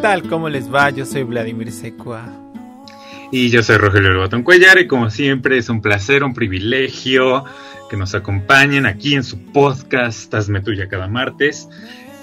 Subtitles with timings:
[0.00, 0.22] tal?
[0.22, 0.88] ¿Cómo les va?
[0.88, 2.24] Yo soy Vladimir Secua.
[3.30, 7.44] Y yo soy Rogelio Botón Cuellar y como siempre es un placer, un privilegio
[7.90, 11.68] que nos acompañen aquí en su podcast Hazme Tuya cada martes.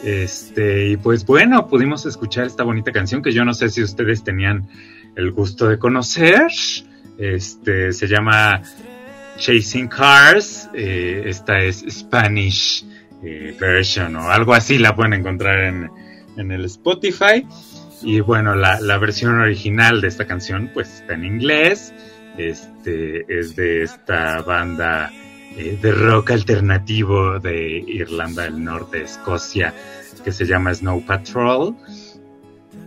[0.03, 4.23] Este, y pues bueno, pudimos escuchar esta bonita canción que yo no sé si ustedes
[4.23, 4.67] tenían
[5.15, 6.47] el gusto de conocer.
[7.19, 8.63] Este, se llama
[9.37, 10.67] Chasing Cars.
[10.73, 12.85] eh, esta es Spanish
[13.23, 15.91] eh, version o algo así la pueden encontrar en,
[16.37, 17.45] en el Spotify.
[18.01, 21.93] Y bueno, la, la versión original de esta canción pues está en inglés.
[22.37, 25.11] Este es de esta banda
[25.57, 29.73] eh, de rock alternativo de Irlanda del Norte, Escocia,
[30.23, 31.75] que se llama Snow Patrol.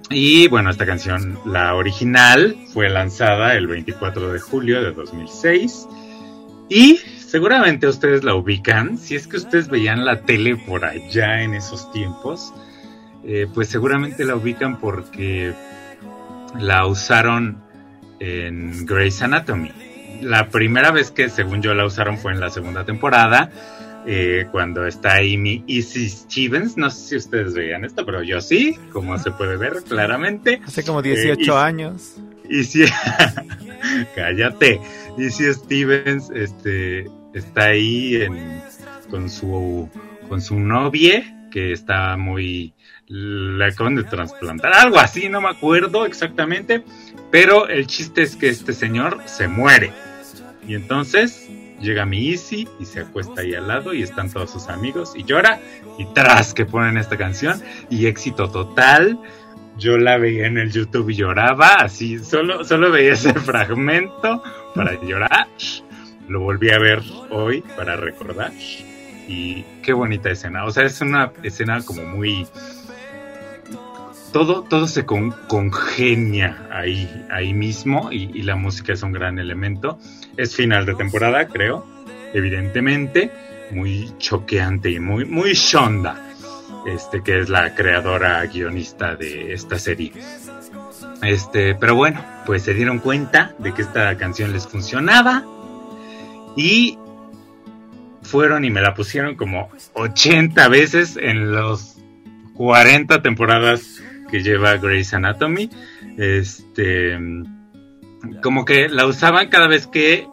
[0.08, 5.88] Y bueno, esta canción, la original, fue lanzada el 24 de julio de 2006.
[6.68, 11.54] Y seguramente ustedes la ubican, si es que ustedes veían la tele por allá en
[11.54, 12.52] esos tiempos,
[13.24, 15.52] eh, pues seguramente la ubican porque
[16.58, 17.62] la usaron
[18.18, 19.70] en Grey's Anatomy.
[20.22, 23.50] La primera vez que según yo la usaron fue en la segunda temporada,
[24.06, 26.76] eh, cuando está Amy Izzy Stevens.
[26.76, 30.60] No sé si ustedes veían esto, pero yo sí, como se puede ver claramente.
[30.66, 32.16] Hace como 18 Eh, y- años.
[32.48, 32.84] Y si,
[34.14, 34.80] cállate,
[35.16, 38.60] y si Stevens este, está ahí en-
[39.10, 39.88] con su
[40.28, 42.72] con su novia que está muy
[43.10, 46.84] le acaban de trasplantar, algo así, no me acuerdo exactamente,
[47.32, 49.92] pero el chiste es que este señor se muere.
[50.66, 51.48] Y entonces
[51.80, 55.24] llega mi Easy y se acuesta ahí al lado y están todos sus amigos y
[55.24, 55.58] llora
[55.98, 59.18] y tras que ponen esta canción y éxito total.
[59.76, 64.42] Yo la veía en el YouTube y lloraba, así, solo, solo veía ese fragmento
[64.74, 65.48] para llorar.
[66.28, 68.52] Lo volví a ver hoy para recordar.
[69.26, 70.64] Y qué bonita escena.
[70.64, 72.46] O sea, es una escena como muy.
[74.32, 79.38] Todo, todo se con- congenia ahí, ahí mismo y, y la música es un gran
[79.38, 79.98] elemento.
[80.36, 81.84] Es final de temporada, creo,
[82.32, 83.32] evidentemente.
[83.72, 86.30] Muy choqueante y muy, muy shonda
[86.86, 90.12] este, que es la creadora guionista de esta serie.
[91.22, 95.44] Este, pero bueno, pues se dieron cuenta de que esta canción les funcionaba
[96.56, 96.98] y
[98.22, 101.96] fueron y me la pusieron como 80 veces en los
[102.54, 105.70] 40 temporadas que lleva Grey's Anatomy.
[106.16, 107.18] Este,
[108.42, 110.26] como que la usaban cada vez que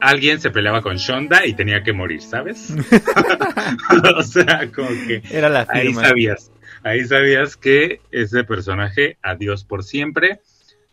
[0.00, 2.74] alguien se peleaba con Shonda y tenía que morir, ¿sabes?
[4.16, 6.08] o sea, como que Era la ahí firma.
[6.08, 6.52] sabías,
[6.82, 10.40] ahí sabías que ese personaje, adiós por siempre,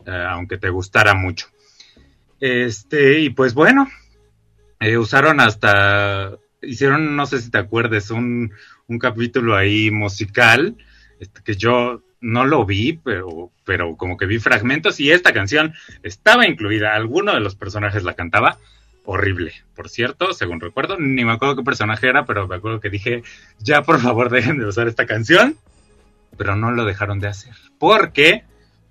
[0.06, 1.46] eh, aunque te gustara mucho.
[2.40, 3.88] Este, y pues bueno,
[4.80, 8.52] eh, usaron hasta, hicieron, no sé si te acuerdes, un,
[8.86, 10.76] un capítulo ahí musical,
[11.24, 15.74] este, que yo no lo vi, pero, pero como que vi fragmentos y esta canción
[16.02, 18.58] estaba incluida, alguno de los personajes la cantaba,
[19.06, 22.90] horrible, por cierto, según recuerdo, ni me acuerdo qué personaje era, pero me acuerdo que
[22.90, 23.22] dije,
[23.58, 25.56] ya por favor dejen de usar esta canción,
[26.36, 28.44] pero no lo dejaron de hacer, porque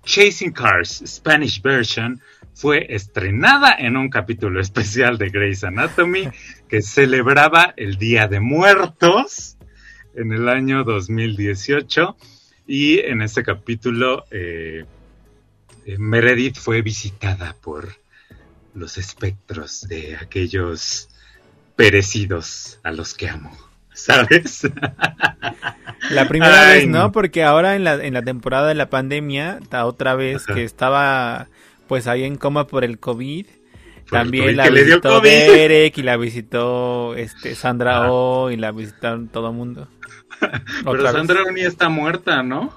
[0.04, 2.20] Chasing Cars Spanish version
[2.52, 6.28] fue estrenada en un capítulo especial de Grey's Anatomy
[6.68, 9.53] que celebraba el Día de Muertos
[10.16, 12.16] en el año 2018
[12.66, 14.84] y en ese capítulo eh,
[15.86, 17.88] eh, Meredith fue visitada por
[18.74, 21.08] los espectros de aquellos
[21.76, 23.56] perecidos a los que amo,
[23.92, 24.62] ¿sabes?
[26.10, 27.12] La primera Ay, vez, ¿no?
[27.12, 30.54] Porque ahora en la, en la temporada de la pandemia, la otra vez Ajá.
[30.54, 31.48] que estaba
[31.86, 33.46] pues ahí en coma por el COVID,
[34.10, 35.20] también la que le dio visitó.
[35.20, 38.12] Derek y la visitó este Sandra Ajá.
[38.12, 39.88] Oh y la visitaron todo el mundo.
[40.84, 41.12] Pero.
[41.12, 42.72] Sandra Uni está muerta, ¿no?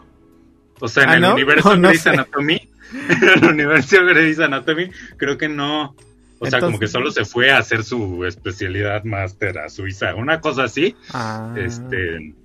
[0.79, 1.33] O sea, en ¿Ah, el no?
[1.33, 2.07] universo No, no Grey's.
[2.07, 2.69] Anatomy,
[3.09, 5.95] en el universo Grey's Anatomy, creo que no.
[6.39, 10.39] O sea, como que solo se fue a hacer su especialidad máster a Suiza, una
[10.39, 10.95] cosa así.
[11.11, 11.55] Ah.
[11.57, 12.35] Este,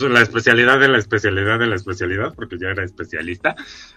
[0.00, 3.54] la especialidad de la especialidad de la especialidad, porque ya era especialista,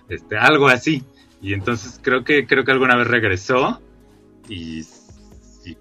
[0.07, 1.03] este, algo así.
[1.41, 3.81] Y entonces creo que, creo que alguna vez regresó
[4.47, 4.85] y,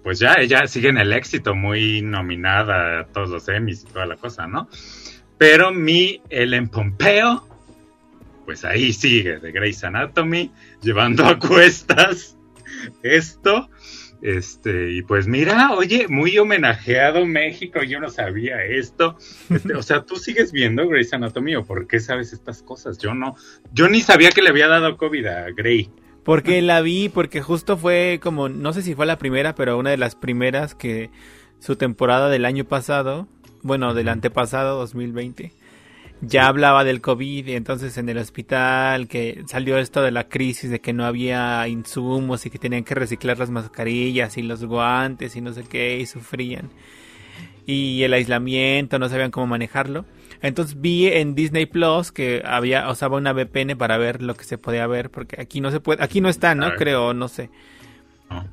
[0.03, 4.05] pues ya ella sigue en el éxito, muy nominada a todos los Emmys y toda
[4.05, 4.69] la cosa, ¿no?
[5.37, 7.47] Pero mi Ellen Pompeo,
[8.45, 12.37] pues ahí sigue, de Grey's Anatomy, llevando a cuestas
[13.03, 13.69] esto.
[14.21, 19.17] Este, y pues mira, oye, muy homenajeado México, yo no sabía esto.
[19.49, 22.97] Este, o sea, ¿tú sigues viendo Grey's Anatomy o por qué sabes estas cosas?
[22.97, 23.35] Yo no,
[23.73, 25.91] yo ni sabía que le había dado COVID a Grey.
[26.27, 29.91] Porque la vi, porque justo fue como, no sé si fue la primera, pero una
[29.91, 31.09] de las primeras que
[31.61, 33.29] su temporada del año pasado,
[33.63, 35.53] bueno, del antepasado, 2020,
[36.19, 40.69] ya hablaba del COVID y entonces en el hospital que salió esto de la crisis
[40.69, 45.33] de que no había insumos y que tenían que reciclar las mascarillas y los guantes
[45.37, 46.71] y no sé qué y sufrían.
[47.65, 50.03] Y el aislamiento, no sabían cómo manejarlo.
[50.41, 54.57] Entonces vi en Disney Plus que había, usaba una VPN para ver lo que se
[54.57, 56.75] podía ver, porque aquí no se puede, aquí no está, ¿no?
[56.75, 57.49] Creo, no sé.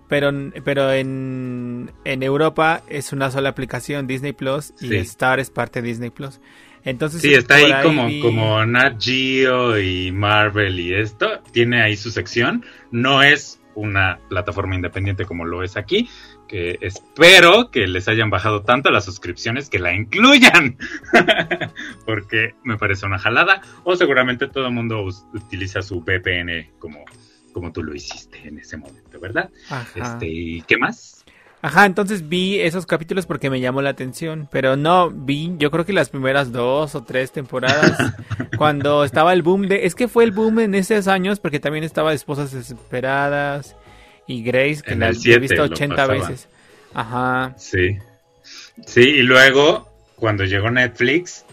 [0.08, 0.30] Pero,
[0.64, 5.88] pero en, en Europa es una sola aplicación, Disney Plus, y Star es parte de
[5.88, 6.40] Disney Plus.
[6.84, 12.10] Entonces, sí, está ahí, como, como Nat Geo y Marvel y esto, tiene ahí su
[12.10, 12.64] sección.
[12.90, 16.08] No es una plataforma independiente como lo es aquí,
[16.46, 20.76] que espero que les hayan bajado tanto las suscripciones que la incluyan,
[22.06, 27.04] porque me parece una jalada, o seguramente todo el mundo utiliza su VPN como,
[27.52, 29.50] como tú lo hiciste en ese momento, ¿verdad?
[29.94, 31.24] Este, ¿Y qué más?
[31.62, 35.86] Ajá, entonces vi esos capítulos porque me llamó la atención, pero no vi, yo creo
[35.86, 37.96] que las primeras dos o tres temporadas,
[38.58, 41.82] cuando estaba el boom de, es que fue el boom en esos años porque también
[41.82, 43.76] estaba Esposas Desesperadas
[44.26, 46.48] y Grace, que la he visto 80 veces.
[46.92, 47.54] Ajá.
[47.58, 47.98] Sí.
[48.86, 51.44] Sí, y luego, cuando llegó Netflix,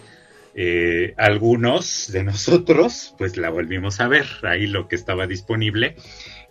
[0.53, 5.95] eh, algunos de nosotros, pues la volvimos a ver, ahí lo que estaba disponible.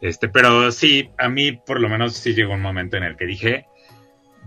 [0.00, 3.26] Este, pero sí, a mí por lo menos sí llegó un momento en el que
[3.26, 3.66] dije,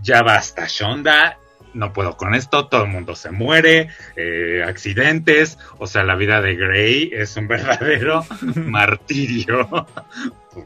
[0.02, 1.38] ya basta, Shonda,
[1.74, 6.40] no puedo con esto, todo el mundo se muere, eh, accidentes, o sea, la vida
[6.40, 8.24] de Grey es un verdadero
[8.56, 9.86] martirio,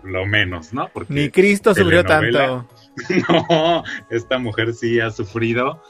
[0.03, 0.89] lo menos, ¿no?
[0.89, 2.69] Porque Ni Cristo sufrió tanto.
[3.29, 5.81] No, esta mujer sí ha sufrido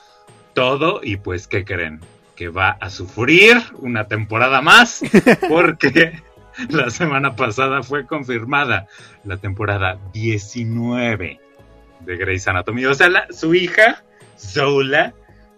[0.53, 2.01] todo y pues, ¿qué creen?
[2.37, 5.01] Que va a sufrir una temporada más
[5.49, 6.21] porque
[6.69, 8.89] la semana pasada fue confirmada
[9.25, 11.41] la temporada 19
[12.01, 12.85] de Grey's Anatomy.
[12.87, 14.05] O sea, su hija,
[14.39, 15.15] Zola,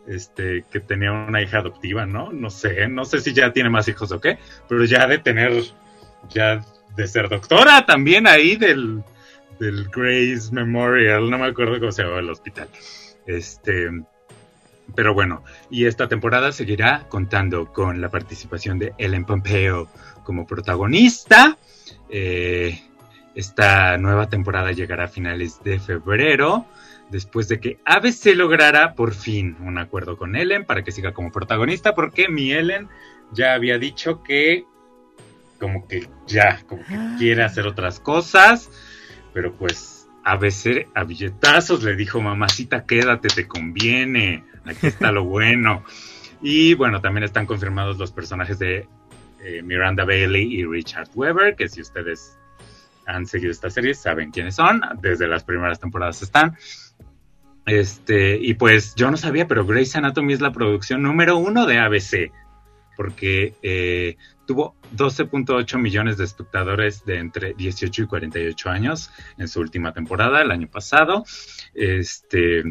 [0.06, 2.32] este, que tenía una hija adoptiva, ¿no?
[2.32, 4.38] No sé, no sé si ya tiene más hijos o qué,
[4.68, 5.64] pero ya de tener,
[6.28, 6.64] ya
[6.96, 9.02] de ser doctora también ahí del,
[9.58, 12.68] del Grace Memorial, no me acuerdo cómo se llama el hospital.
[13.26, 13.90] Este,
[14.94, 19.88] pero bueno, y esta temporada seguirá contando con la participación de Ellen Pompeo
[20.24, 21.56] como protagonista.
[22.08, 22.80] Eh,
[23.34, 26.66] esta nueva temporada llegará a finales de febrero,
[27.10, 31.30] después de que ABC lograra por fin un acuerdo con Ellen para que siga como
[31.30, 32.88] protagonista, porque mi Ellen
[33.32, 34.64] ya había dicho que
[35.60, 37.16] como que ya, como que ah.
[37.18, 38.70] quiere hacer otras cosas,
[39.32, 45.84] pero pues ABC a billetazos le dijo, mamacita, quédate, te conviene aquí está lo bueno.
[46.42, 48.86] Y bueno, también están confirmados los personajes de
[49.42, 52.38] eh, Miranda Bailey y Richard Weber, que si ustedes
[53.06, 56.56] han seguido esta serie saben quiénes son, desde las primeras temporadas están.
[57.66, 61.78] Este, y pues yo no sabía, pero Grey's Anatomy es la producción número uno de
[61.78, 62.32] ABC,
[62.96, 64.16] porque eh,
[64.50, 70.42] tuvo 12.8 millones de espectadores de entre 18 y 48 años en su última temporada,
[70.42, 71.24] el año pasado.
[71.72, 72.64] Este,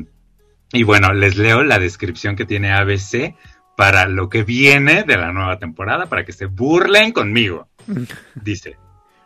[0.74, 3.34] y bueno, les leo la descripción que tiene ABC
[3.78, 7.70] para lo que viene de la nueva temporada, para que se burlen conmigo.
[8.36, 8.76] Dice,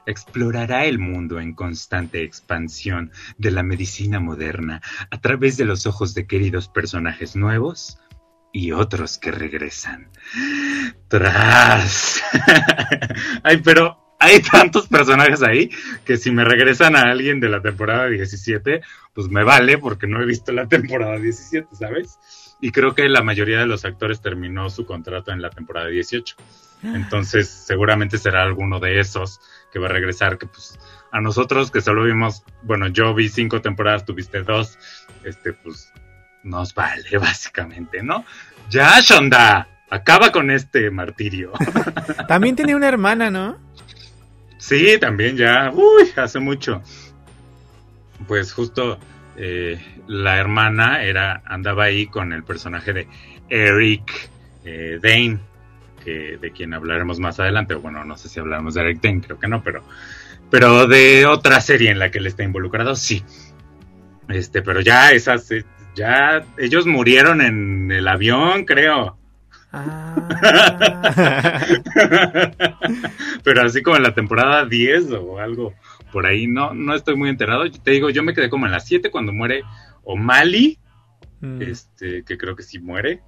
[0.06, 4.80] explorará el mundo en constante expansión de la medicina moderna
[5.10, 7.98] a través de los ojos de queridos personajes nuevos
[8.54, 10.08] y otros que regresan.
[11.10, 12.24] Tras.
[13.44, 15.70] Ay, pero hay tantos personajes ahí
[16.06, 18.82] que si me regresan a alguien de la temporada 17,
[19.14, 22.20] pues me vale porque no he visto la temporada 17, ¿sabes?
[22.62, 26.36] Y creo que la mayoría de los actores terminó su contrato en la temporada 18.
[26.84, 29.40] Entonces, seguramente será alguno de esos
[29.72, 30.78] que va a regresar, que pues
[31.12, 34.78] a nosotros que solo vimos, bueno, yo vi cinco temporadas, tuviste dos,
[35.24, 35.92] este, pues
[36.44, 38.26] nos vale básicamente, ¿no?
[38.70, 41.52] Ya, Shonda, acaba con este martirio.
[42.28, 43.58] También tenía una hermana, ¿no?
[44.58, 46.82] Sí, también ya, uy, hace mucho.
[48.30, 48.98] Pues justo
[49.36, 53.08] eh, la hermana era andaba ahí con el personaje de
[53.50, 54.30] Eric
[54.64, 55.40] eh, Dane,
[56.04, 59.22] que, de quien hablaremos más adelante, o bueno, no sé si hablaremos de Eric Dane,
[59.22, 59.84] creo que no, pero,
[60.50, 63.22] pero de otra serie en la que él está involucrado, sí.
[64.30, 69.18] Este, pero ya esas, eh, ya ellos murieron en el avión, creo.
[69.72, 70.16] Ah.
[73.44, 75.74] Pero así como en la temporada 10 o algo
[76.12, 77.70] por ahí, no, no estoy muy enterado.
[77.72, 79.64] Te digo, yo me quedé como en la 7 cuando muere
[80.04, 80.80] O'Malley,
[81.42, 81.62] mm.
[81.62, 83.22] este, que creo que sí muere.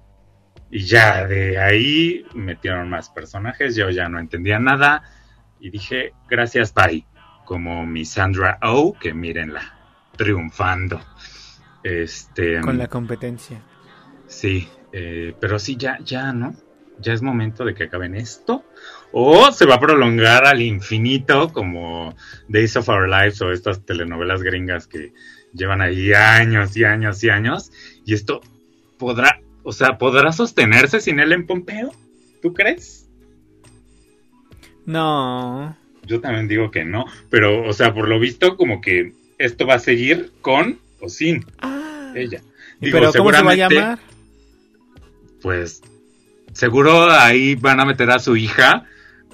[0.70, 5.02] Y ya de ahí metieron más personajes, yo ya no entendía nada.
[5.60, 7.06] Y dije, gracias, bye.
[7.44, 9.78] Como mi Sandra O, oh, que mírenla,
[10.16, 11.00] triunfando.
[11.82, 13.62] Este, Con la competencia.
[14.26, 16.54] Sí, eh, pero sí, ya, ya, ¿no?
[16.98, 18.64] Ya es momento de que acaben esto.
[19.12, 22.14] O se va a prolongar al infinito, como
[22.48, 25.12] Days of Our Lives o estas telenovelas gringas que
[25.52, 27.70] llevan ahí años y años y años.
[28.04, 28.40] Y esto
[28.98, 31.92] podrá, o sea, ¿podrá sostenerse sin él en Pompeo?
[32.42, 33.08] ¿Tú crees?
[34.86, 35.76] No.
[36.04, 39.74] Yo también digo que no, pero, o sea, por lo visto, como que esto va
[39.74, 42.12] a seguir con o sin ah.
[42.14, 42.40] ella.
[42.80, 43.98] ¿Pero cómo se va a llamar?
[45.42, 45.82] pues
[46.52, 48.84] seguro ahí van a meter a su hija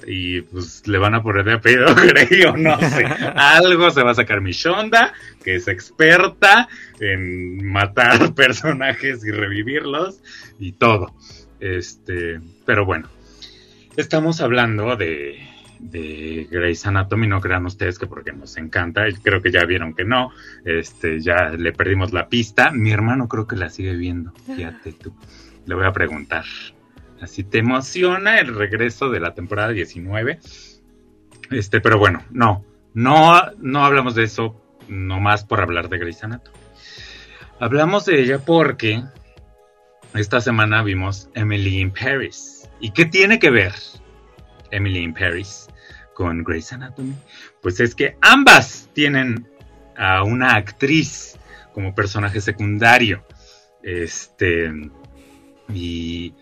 [0.05, 3.05] y pues le van a poner de apellido creo, no sé.
[3.35, 6.67] Algo se va a sacar Mishonda, que es experta
[6.99, 10.19] en matar personajes y revivirlos
[10.59, 11.15] y todo.
[11.59, 13.09] Este, pero bueno,
[13.95, 15.39] estamos hablando de,
[15.89, 20.05] de Grey's Anatomy, no crean ustedes que porque nos encanta, creo que ya vieron que
[20.05, 20.31] no,
[20.63, 25.15] este, ya le perdimos la pista, mi hermano creo que la sigue viendo, fíjate tú.
[25.65, 26.45] Le voy a preguntar.
[27.21, 30.39] Así te emociona el regreso de la temporada 19.
[31.51, 32.65] Este, pero bueno, no.
[32.93, 36.57] No, no hablamos de eso nomás por hablar de Grey's Anatomy.
[37.59, 39.03] Hablamos de ella porque
[40.13, 42.69] esta semana vimos Emily in Paris.
[42.79, 43.73] ¿Y qué tiene que ver
[44.71, 45.69] Emily in Paris
[46.13, 47.15] con Grey's Anatomy?
[47.61, 49.47] Pues es que ambas tienen
[49.97, 51.37] a una actriz
[51.73, 53.25] como personaje secundario.
[53.81, 54.71] Este,
[55.73, 56.33] y,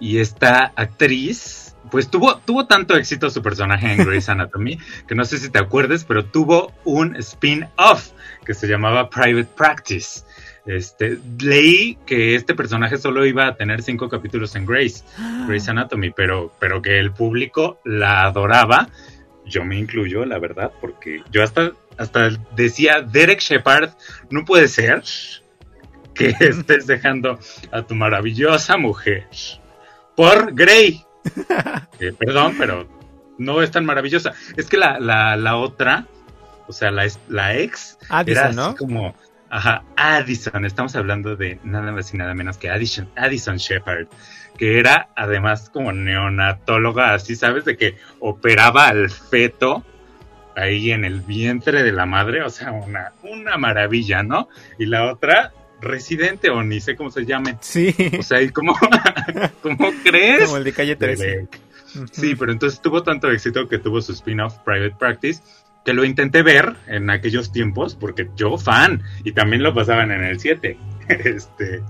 [0.00, 5.38] esta actriz, pues tuvo, tuvo tanto éxito su personaje en Grey's Anatomy, que no sé
[5.38, 8.10] si te acuerdes, pero tuvo un spin-off
[8.44, 10.22] que se llamaba Private Practice.
[10.66, 15.04] Este, leí que este personaje solo iba a tener cinco capítulos en Grey's,
[15.46, 18.88] Grey's Anatomy, pero, pero que el público la adoraba.
[19.48, 23.90] Yo me incluyo, la verdad, porque yo hasta, hasta decía, Derek Shepard,
[24.30, 25.02] no puede ser
[26.14, 27.38] que estés dejando
[27.70, 29.26] a tu maravillosa mujer
[30.16, 31.04] por Grey.
[32.18, 32.88] perdón, pero
[33.38, 34.34] no es tan maravillosa.
[34.56, 36.06] Es que la, la, otra,
[36.66, 39.14] o sea, la, la ex, era así como,
[39.50, 40.64] ajá, Addison.
[40.64, 44.06] Estamos hablando de nada más y nada menos que Addison, Addison Shepard,
[44.56, 47.64] que era además como neonatóloga, así, ¿sabes?
[47.64, 49.84] De que operaba al feto
[50.56, 54.48] ahí en el vientre de la madre, o sea, una, una maravilla, ¿no?
[54.78, 57.56] Y la otra, Residente o ni sé cómo se llame.
[57.60, 57.94] Sí.
[58.18, 58.76] O sea, ¿cómo,
[59.62, 60.46] ¿cómo crees?
[60.46, 61.48] Como el de calle 13.
[62.10, 65.40] Sí, pero entonces tuvo tanto éxito que tuvo su spin-off Private Practice
[65.84, 70.24] que lo intenté ver en aquellos tiempos porque yo fan y también lo pasaban en
[70.24, 70.76] el 7.
[71.08, 71.82] este,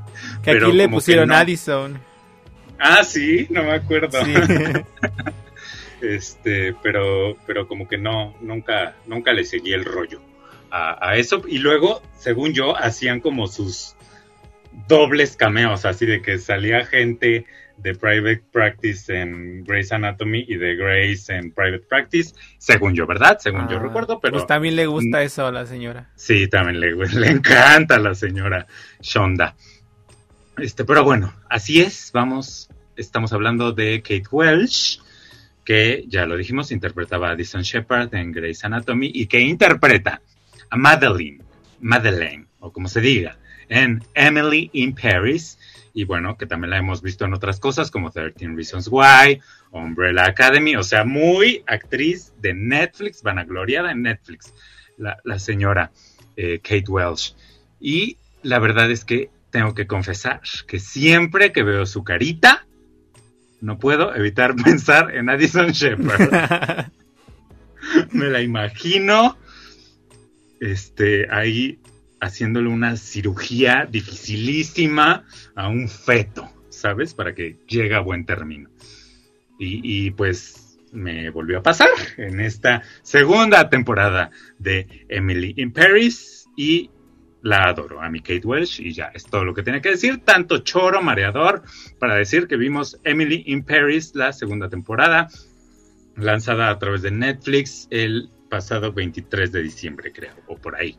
[0.42, 2.00] que aquí le pusieron Addison.
[2.78, 4.18] Ah, sí, no me acuerdo.
[6.00, 10.20] este, pero pero como que no nunca nunca le seguí el rollo
[10.70, 11.42] a, eso.
[11.46, 13.94] Y luego, según yo, hacían como sus
[14.86, 17.46] dobles cameos, así de que salía gente
[17.78, 23.38] de Private Practice en Grey's Anatomy y de Grey's en Private Practice, según yo, ¿verdad?
[23.40, 24.34] Según yo ah, recuerdo, pero...
[24.34, 26.10] Pues también le gusta eso a la señora.
[26.16, 28.66] Sí, también le, le encanta a la señora
[29.00, 29.54] Shonda.
[30.58, 35.00] Este, pero bueno, así es, vamos, estamos hablando de Kate Welsh,
[35.64, 40.20] que ya lo dijimos, interpretaba a Addison Shepard en Grey's Anatomy y que interpreta
[40.70, 41.42] a Madeline,
[41.80, 45.58] Madeleine, o como se diga, en Emily in Paris,
[45.94, 49.40] y bueno, que también la hemos visto en otras cosas como 13 Reasons Why,
[49.70, 54.52] Umbrella Academy, o sea, muy actriz de Netflix, vanagloriada en Netflix,
[54.96, 55.90] la, señora
[56.36, 57.34] eh, Kate Welsh.
[57.80, 62.66] Y la verdad es que tengo que confesar que siempre que veo su carita,
[63.60, 66.90] no puedo evitar pensar en Addison Shepard.
[68.12, 69.38] Me la imagino
[70.60, 71.78] este, ahí
[72.20, 77.14] haciéndole una cirugía dificilísima a un feto, ¿sabes?
[77.14, 78.70] Para que llegue a buen término.
[79.60, 86.90] Y, pues me volvió a pasar en esta segunda temporada de Emily in Paris y
[87.42, 90.18] la adoro, a mi Kate Welsh, y ya es todo lo que tiene que decir.
[90.18, 91.62] Tanto choro, mareador,
[91.98, 95.28] para decir que vimos Emily in Paris, la segunda temporada,
[96.16, 100.96] lanzada a través de Netflix el pasado 23 de diciembre, creo, o por ahí.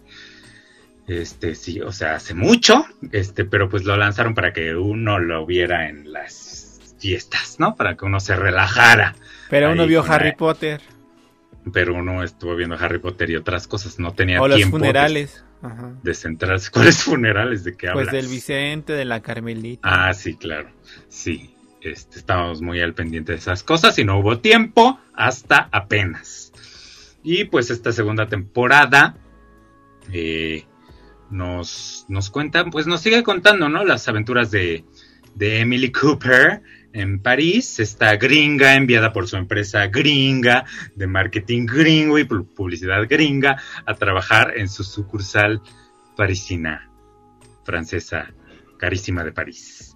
[1.10, 5.44] Este, sí, o sea, hace mucho, este, pero pues lo lanzaron para que uno lo
[5.44, 7.76] viera en las fiestas, ¿no?
[7.76, 9.16] Para que uno se relajara.
[9.50, 10.82] Pero uno vio Harry Potter.
[11.74, 14.78] Pero uno estuvo viendo Harry Potter y otras cosas, no tenía o tiempo.
[14.78, 15.44] los funerales.
[15.64, 15.94] De, Ajá.
[16.04, 16.70] de, centrarse.
[16.72, 17.64] ¿Cuáles funerales?
[17.64, 18.10] ¿De qué hablas?
[18.10, 19.82] Pues del Vicente, de la Carmelita.
[19.82, 20.70] Ah, sí, claro.
[21.08, 26.54] Sí, este, estábamos muy al pendiente de esas cosas y no hubo tiempo hasta apenas.
[27.24, 29.18] Y pues esta segunda temporada
[30.12, 30.66] eh,
[31.30, 33.84] nos, nos cuentan, pues nos sigue contando, ¿no?
[33.84, 34.84] Las aventuras de,
[35.36, 36.62] de Emily Cooper
[36.94, 43.62] en París, esta gringa enviada por su empresa gringa de marketing gringo y publicidad gringa
[43.86, 45.62] a trabajar en su sucursal
[46.18, 46.90] parisina,
[47.64, 48.34] francesa,
[48.78, 49.94] carísima de París.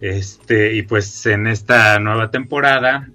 [0.00, 3.10] Este, y pues en esta nueva temporada,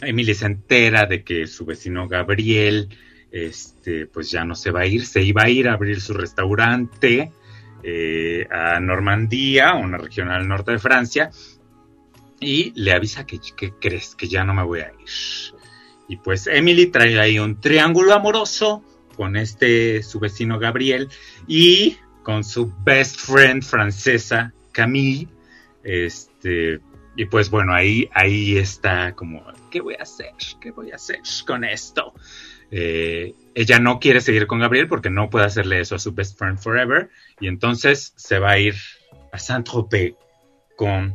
[0.00, 2.88] Emily se entera de que su vecino Gabriel,
[3.30, 6.14] este, pues ya no se va a ir, se iba a ir a abrir su
[6.14, 7.32] restaurante
[7.82, 11.30] eh, a Normandía, una región al norte de Francia,
[12.40, 13.40] y le avisa que,
[13.80, 15.08] crees que ya no me voy a ir.
[16.08, 18.82] Y pues Emily trae ahí un triángulo amoroso
[19.16, 21.08] con este su vecino Gabriel
[21.46, 25.28] y con su best friend francesa Camille.
[25.82, 26.80] Este,
[27.16, 30.32] y pues bueno, ahí, ahí está como, ¿qué voy a hacer?
[30.60, 32.14] ¿Qué voy a hacer con esto?
[32.70, 36.38] Eh, ella no quiere seguir con Gabriel porque no puede hacerle eso a su best
[36.38, 37.10] friend forever.
[37.40, 38.74] Y entonces se va a ir
[39.32, 40.14] a Saint-Tropez
[40.76, 41.14] con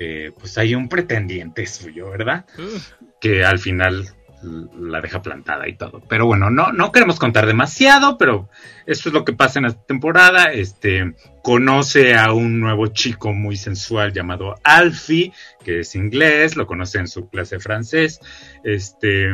[0.00, 2.46] eh, pues hay un pretendiente suyo, ¿verdad?
[2.56, 2.78] Uh.
[3.20, 4.08] Que al final
[4.42, 6.00] la deja plantada y todo.
[6.08, 8.48] Pero bueno, no, no queremos contar demasiado, pero
[8.86, 10.44] esto es lo que pasa en esta temporada.
[10.52, 15.32] Este conoce a un nuevo chico muy sensual llamado Alfie,
[15.64, 18.20] que es inglés, lo conoce en su clase de francés.
[18.62, 19.32] Este,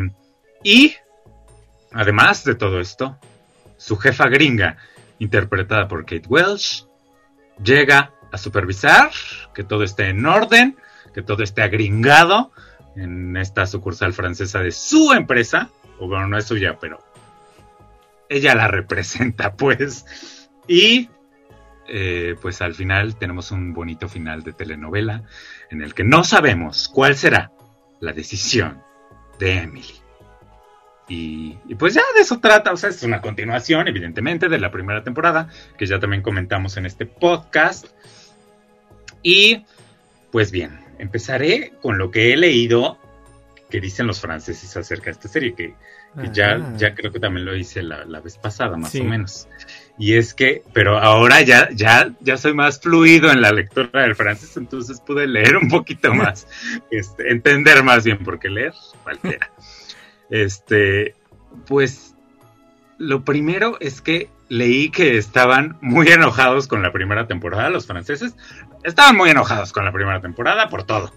[0.63, 0.95] y
[1.95, 3.19] además de todo esto,
[3.77, 4.77] su jefa gringa,
[5.19, 6.85] interpretada por Kate Welsh,
[7.63, 9.11] llega a supervisar
[9.55, 10.77] que todo esté en orden,
[11.15, 12.53] que todo esté agringado
[12.97, 16.99] en esta sucursal francesa de su empresa, o bueno, no es suya, pero
[18.29, 20.49] ella la representa, pues.
[20.67, 21.09] Y
[21.87, 25.23] eh, pues al final tenemos un bonito final de telenovela
[25.71, 27.53] en el que no sabemos cuál será
[28.01, 28.83] la decisión
[29.39, 30.04] de Emily.
[31.09, 34.71] Y, y, pues ya de eso trata, o sea, es una continuación, evidentemente, de la
[34.71, 37.89] primera temporada, que ya también comentamos en este podcast.
[39.23, 39.65] Y
[40.31, 42.99] pues bien, empezaré con lo que he leído
[43.71, 45.75] que dicen los franceses acerca de esta serie, que,
[46.21, 49.01] que ya, ya creo que también lo hice la, la vez pasada, más sí.
[49.01, 49.49] o menos.
[49.99, 54.15] Y es que, pero ahora ya, ya, ya soy más fluido en la lectura del
[54.15, 56.47] francés, entonces pude leer un poquito más,
[56.91, 59.51] este, entender más bien, porque leer cualquiera.
[60.35, 61.15] este,
[61.69, 62.17] pues,
[62.99, 68.35] lo primero es que leí que estaban muy enojados con la primera temporada, los franceses.
[68.83, 71.13] Estaban muy enojados con la primera temporada por todo.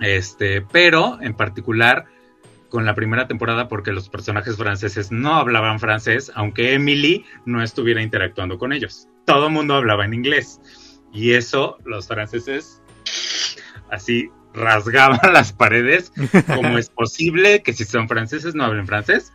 [0.00, 2.06] Este, pero en particular
[2.68, 8.02] con la primera temporada porque los personajes franceses no hablaban francés, aunque Emily no estuviera
[8.02, 9.06] interactuando con ellos.
[9.26, 10.60] Todo el mundo hablaba en inglés.
[11.12, 12.82] Y eso los franceses
[13.90, 14.28] así
[14.58, 16.12] rasgaban las paredes.
[16.46, 19.32] ¿Cómo es posible que si son franceses no hablen francés?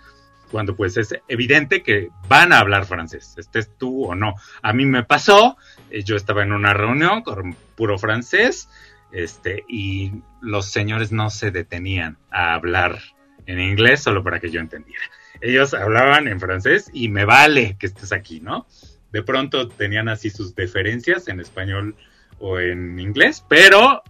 [0.54, 4.36] cuando pues es evidente que van a hablar francés, estés tú o no.
[4.62, 5.58] A mí me pasó,
[5.90, 8.70] eh, yo estaba en una reunión con puro francés,
[9.12, 13.00] este, y los señores no se detenían a hablar
[13.48, 15.04] en inglés solo para que yo entendiera.
[15.42, 18.68] Ellos hablaban en francés y me vale que estés aquí, ¿no?
[19.12, 21.96] De pronto tenían así sus deferencias en español
[22.38, 24.04] o en inglés, pero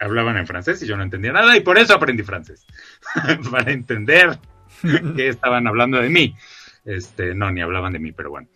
[0.00, 2.66] hablaban en francés y yo no entendía nada y por eso aprendí francés,
[3.50, 4.38] para entender
[5.16, 6.34] que estaban hablando de mí.
[6.84, 8.48] Este, no, ni hablaban de mí, pero bueno.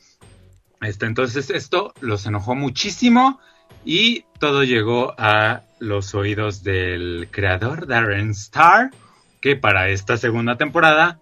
[0.81, 3.41] Este, entonces esto los enojó muchísimo
[3.85, 8.91] y todo llegó a los oídos del creador Darren Star,
[9.41, 11.21] que para esta segunda temporada,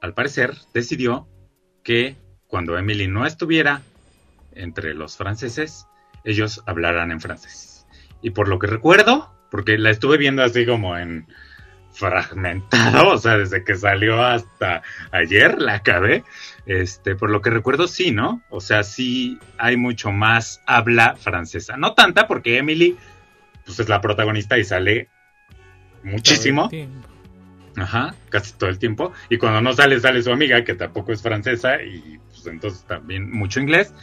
[0.00, 1.28] al parecer, decidió
[1.82, 3.82] que cuando Emily no estuviera
[4.52, 5.86] entre los franceses,
[6.24, 7.77] ellos hablaran en francés.
[8.22, 11.26] Y por lo que recuerdo, porque la estuve viendo así como en,
[11.98, 16.24] fragmentado, o sea, desde que salió hasta ayer la acabé.
[16.66, 18.42] Este, por lo que recuerdo, sí, ¿no?
[18.50, 21.76] O sea, sí hay mucho más habla francesa.
[21.76, 22.96] No tanta, porque Emily,
[23.64, 25.08] pues es la protagonista y sale
[26.02, 26.70] muchísimo.
[27.76, 29.12] Ajá, casi todo el tiempo.
[29.28, 33.30] Y cuando no sale, sale su amiga, que tampoco es francesa, y pues entonces también
[33.30, 33.94] mucho inglés.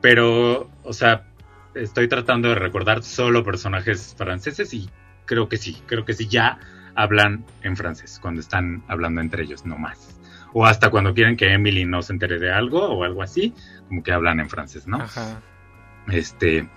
[0.00, 1.24] Pero, o sea,
[1.74, 4.90] estoy tratando de recordar solo personajes franceses y
[5.24, 6.58] creo que sí, creo que sí, ya
[6.94, 10.20] hablan en francés cuando están hablando entre ellos, no más.
[10.52, 13.54] O hasta cuando quieren que Emily no se entere de algo o algo así,
[13.88, 14.98] como que hablan en francés, ¿no?
[14.98, 15.40] Ajá.
[16.08, 16.68] Este,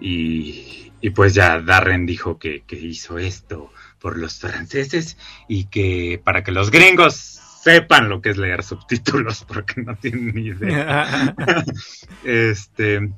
[0.00, 6.20] y, y pues ya Darren dijo que, que hizo esto por los franceses y que
[6.24, 7.14] para que los gringos
[7.62, 11.34] sepan lo que es leer subtítulos porque no tienen ni idea.
[12.24, 13.10] este,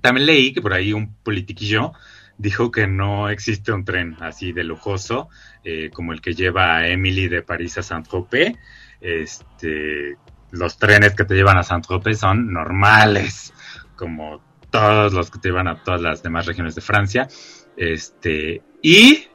[0.00, 1.92] también leí que por ahí un politiquillo
[2.38, 5.28] dijo que no existe un tren así de lujoso
[5.64, 8.54] eh, como el que lleva a Emily de París a Saint-Tropez.
[9.00, 10.16] Este,
[10.50, 13.52] los trenes que te llevan a Saint-Tropez son normales,
[13.96, 17.28] como todos los que te llevan a todas las demás regiones de Francia.
[17.76, 19.26] Este, y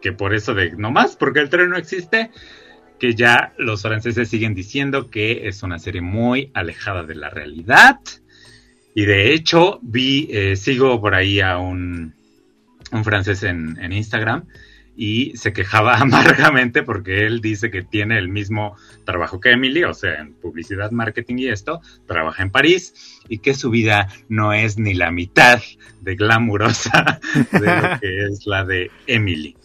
[0.00, 2.30] que por eso de no más, porque el tren no existe,
[2.98, 7.98] que ya los franceses siguen diciendo que es una serie muy alejada de la realidad.
[8.96, 12.14] Y de hecho, vi, eh, sigo por ahí a un,
[12.90, 14.46] un francés en, en, Instagram
[14.96, 19.92] y se quejaba amargamente porque él dice que tiene el mismo trabajo que Emily, o
[19.92, 24.78] sea, en publicidad, marketing y esto, trabaja en París y que su vida no es
[24.78, 25.60] ni la mitad
[26.00, 27.20] de glamurosa
[27.52, 29.58] de lo que es la de Emily.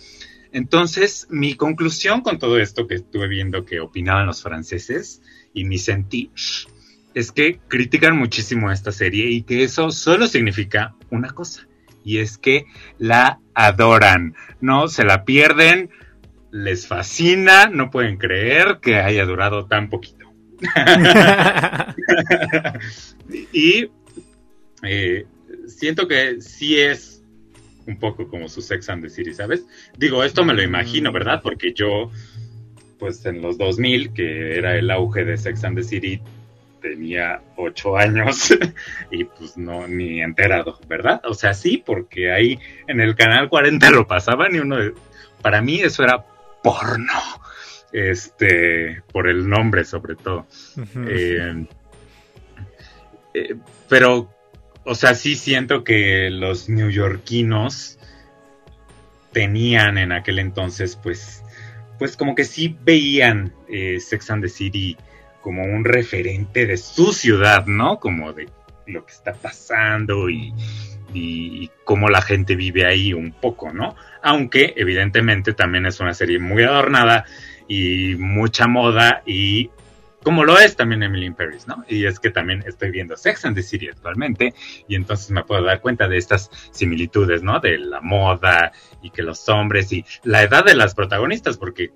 [0.51, 5.21] Entonces, mi conclusión con todo esto que estuve viendo que opinaban los franceses
[5.53, 6.31] y mi sentir
[7.13, 11.67] es que critican muchísimo esta serie y que eso solo significa una cosa,
[12.03, 12.65] y es que
[12.97, 15.89] la adoran, no se la pierden,
[16.51, 20.31] les fascina, no pueden creer que haya durado tan poquito.
[23.53, 23.89] y
[24.83, 25.25] eh,
[25.67, 27.23] siento que sí es
[27.87, 29.65] un poco como su Sex and the City, ¿sabes?
[29.97, 31.41] Digo, esto me lo imagino, ¿verdad?
[31.41, 32.11] Porque yo,
[32.99, 36.21] pues en los 2000, que era el auge de Sex and the City,
[36.81, 38.53] tenía ocho años
[39.11, 41.21] y pues no ni enterado, ¿verdad?
[41.25, 44.77] O sea, sí, porque ahí en el canal 40 lo pasaban y uno,
[45.41, 46.25] para mí eso era
[46.63, 47.19] porno,
[47.93, 50.47] este, por el nombre sobre todo.
[50.75, 51.07] Uh -huh.
[51.09, 51.65] eh,
[53.33, 53.55] eh,
[53.87, 54.29] pero,
[54.83, 57.97] o sea, sí siento que los neoyorquinos
[59.31, 61.43] tenían en aquel entonces, pues,
[61.97, 64.97] pues como que sí veían eh, Sex and the City
[65.41, 67.99] como un referente de su ciudad, ¿no?
[67.99, 68.49] Como de
[68.87, 70.53] lo que está pasando y,
[71.13, 73.95] y, cómo la gente vive ahí un poco, ¿no?
[74.21, 77.25] Aunque evidentemente también es una serie muy adornada
[77.67, 79.69] y mucha moda y
[80.23, 81.83] como lo es también Emily in Paris, ¿no?
[81.87, 84.53] Y es que también estoy viendo Sex and the City actualmente
[84.87, 87.59] y entonces me puedo dar cuenta de estas similitudes, ¿no?
[87.59, 91.91] De la moda y que los hombres y la edad de las protagonistas, porque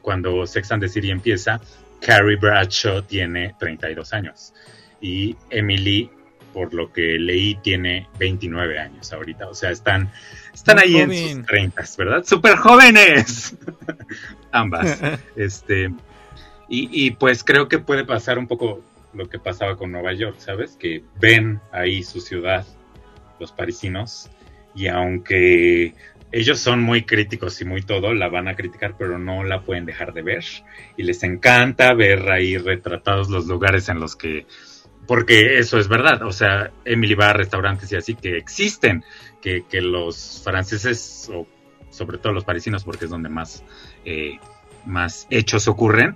[0.00, 1.60] cuando Sex and the City empieza,
[2.00, 4.54] Carrie Bradshaw tiene 32 años
[5.00, 6.10] y Emily,
[6.52, 9.48] por lo que leí, tiene 29 años ahorita.
[9.48, 10.10] O sea, están,
[10.52, 11.12] están ahí joven.
[11.12, 12.24] en sus 30, ¿verdad?
[12.24, 13.56] ¡Súper jóvenes!
[14.52, 15.00] Ambas.
[15.36, 15.92] este,
[16.68, 18.82] y, y pues creo que puede pasar un poco
[19.12, 20.76] lo que pasaba con Nueva York, ¿sabes?
[20.76, 22.66] Que ven ahí su ciudad,
[23.38, 24.28] los parisinos,
[24.74, 25.94] y aunque
[26.30, 29.86] ellos son muy críticos y muy todo, la van a criticar, pero no la pueden
[29.86, 30.44] dejar de ver.
[30.96, 34.46] Y les encanta ver ahí retratados los lugares en los que,
[35.06, 39.04] porque eso es verdad, o sea, Emily va a restaurantes y así que existen,
[39.40, 41.46] que, que los franceses, o
[41.90, 43.64] sobre todo los parisinos, porque es donde más,
[44.04, 44.38] eh,
[44.84, 46.14] más hechos ocurren,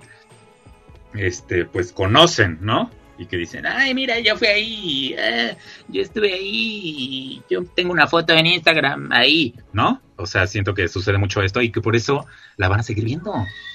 [1.15, 2.91] este, pues conocen, ¿no?
[3.17, 5.55] Y que dicen, ay, mira, yo fui ahí, eh,
[5.87, 10.01] yo estuve ahí, yo tengo una foto en Instagram ahí, ¿no?
[10.15, 12.25] O sea, siento que sucede mucho esto y que por eso
[12.57, 13.33] la van a seguir viendo,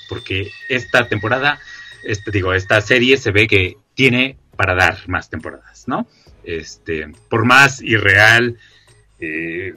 [0.08, 1.60] porque esta temporada,
[2.04, 6.08] este, digo, esta serie se ve que tiene para dar más temporadas, ¿no?
[6.42, 8.56] Este, por más irreal
[9.20, 9.74] eh,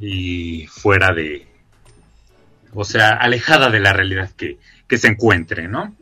[0.00, 1.46] y fuera de,
[2.72, 5.94] o sea, alejada de la realidad que, que se encuentre, ¿no?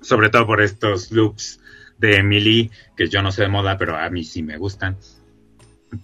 [0.00, 1.60] Sobre todo por estos looks
[1.98, 4.96] de Emily, que yo no sé de moda, pero a mí sí me gustan,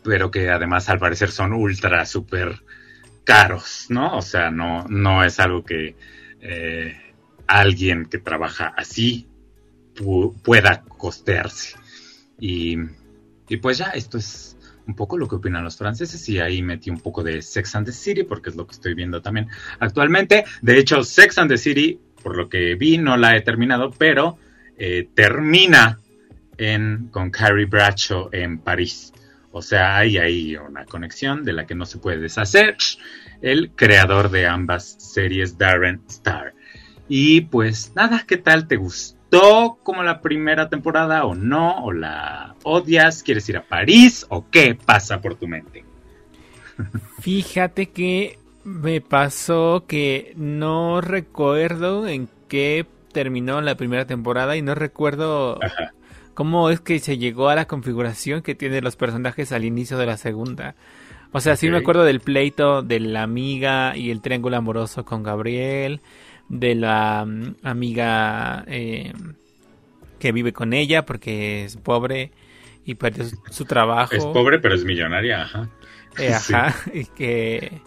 [0.03, 2.63] pero que además al parecer son ultra, súper
[3.25, 4.19] caros, ¿no?
[4.19, 5.97] O sea, no, no es algo que
[6.41, 6.97] eh,
[7.47, 9.29] alguien que trabaja así
[9.95, 11.77] pu pueda costearse.
[12.39, 12.77] Y,
[13.49, 16.91] y pues ya, esto es un poco lo que opinan los franceses y ahí metí
[16.91, 20.45] un poco de Sex and the City porque es lo que estoy viendo también actualmente.
[20.61, 24.39] De hecho, Sex and the City, por lo que vi, no la he terminado, pero
[24.79, 25.99] eh, termina
[26.57, 29.13] en, con Carrie Bradshaw en París.
[29.53, 32.77] O sea, hay ahí una conexión de la que no se puede deshacer.
[33.41, 36.55] El creador de ambas series, Darren Star.
[37.09, 38.67] Y pues nada, ¿qué tal?
[38.67, 39.15] ¿Te gustó?
[39.83, 41.85] como la primera temporada o no?
[41.85, 43.23] ¿O la odias?
[43.23, 44.27] ¿Quieres ir a París?
[44.29, 45.85] ¿O qué pasa por tu mente?
[47.21, 54.75] Fíjate que me pasó que no recuerdo en qué terminó la primera temporada y no
[54.75, 55.59] recuerdo
[56.35, 60.05] cómo es que se llegó a la configuración que tienen los personajes al inicio de
[60.05, 60.75] la segunda.
[61.33, 65.23] O sea, sí me acuerdo del pleito de la amiga y el triángulo amoroso con
[65.23, 66.01] Gabriel,
[66.49, 69.13] de la mm, amiga eh,
[70.19, 72.33] que vive con ella porque es pobre
[72.85, 74.15] y perdió su, trabajo.
[74.15, 75.71] Es pobre pero es millonaria, ajá.
[76.19, 77.81] Eh, ajá, y que...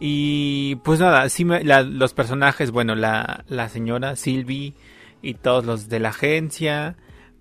[0.00, 4.74] Y pues nada, sí los personajes, bueno, la, la señora Sylvie
[5.22, 6.96] y todos los de la agencia,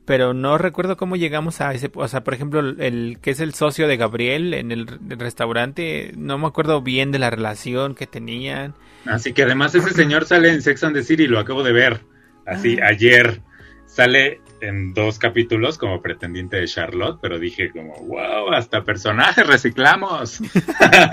[0.05, 3.53] pero no recuerdo cómo llegamos a ese, o sea, por ejemplo, el, que es el
[3.53, 8.75] socio de Gabriel en el, restaurante, no me acuerdo bien de la relación que tenían.
[9.05, 12.01] Así que además ese señor sale en Sex and the City, lo acabo de ver,
[12.45, 12.87] así ah.
[12.87, 13.41] ayer,
[13.85, 20.41] sale en dos capítulos como pretendiente de Charlotte, pero dije como, wow, hasta personajes reciclamos.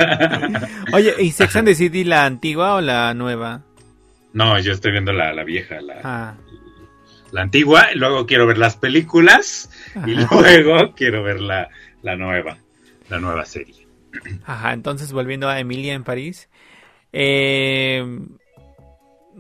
[0.93, 3.63] Oye, ¿y Sex and the City la antigua o la nueva?
[4.33, 6.35] No, yo estoy viendo la, la vieja, la, ah
[7.33, 9.71] la antigua, y luego quiero ver las películas
[10.07, 11.69] y luego quiero ver la,
[12.17, 12.59] nueva,
[13.09, 13.87] la nueva serie.
[14.45, 16.49] Ajá, entonces volviendo a Emilia en París.
[17.13, 18.05] Eh,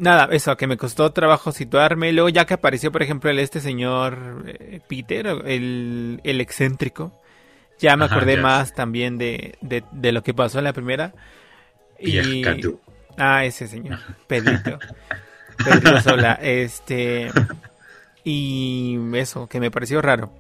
[0.00, 2.12] nada, eso, que me costó trabajo situarme.
[2.12, 7.12] Luego ya que apareció, por ejemplo, el, este señor eh, Peter, el, el, excéntrico,
[7.78, 11.12] ya me acordé más también de, de, lo que pasó en la primera.
[11.98, 12.42] Y...
[13.16, 14.78] Ah, ese señor, Pedrito.
[15.64, 16.38] Pedrito Sola.
[16.42, 17.30] Este...
[18.24, 20.30] Y eso, que me pareció raro.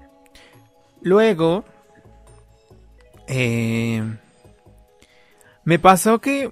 [1.02, 1.64] Luego,
[3.26, 4.02] eh,
[5.64, 6.50] me pasó que,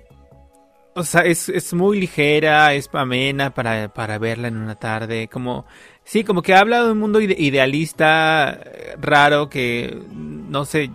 [0.99, 5.65] o sea, es, muy ligera, es amena para, para, verla en una tarde, como,
[6.05, 10.91] sí, como que habla de un mundo idealista eh, raro que, no sé,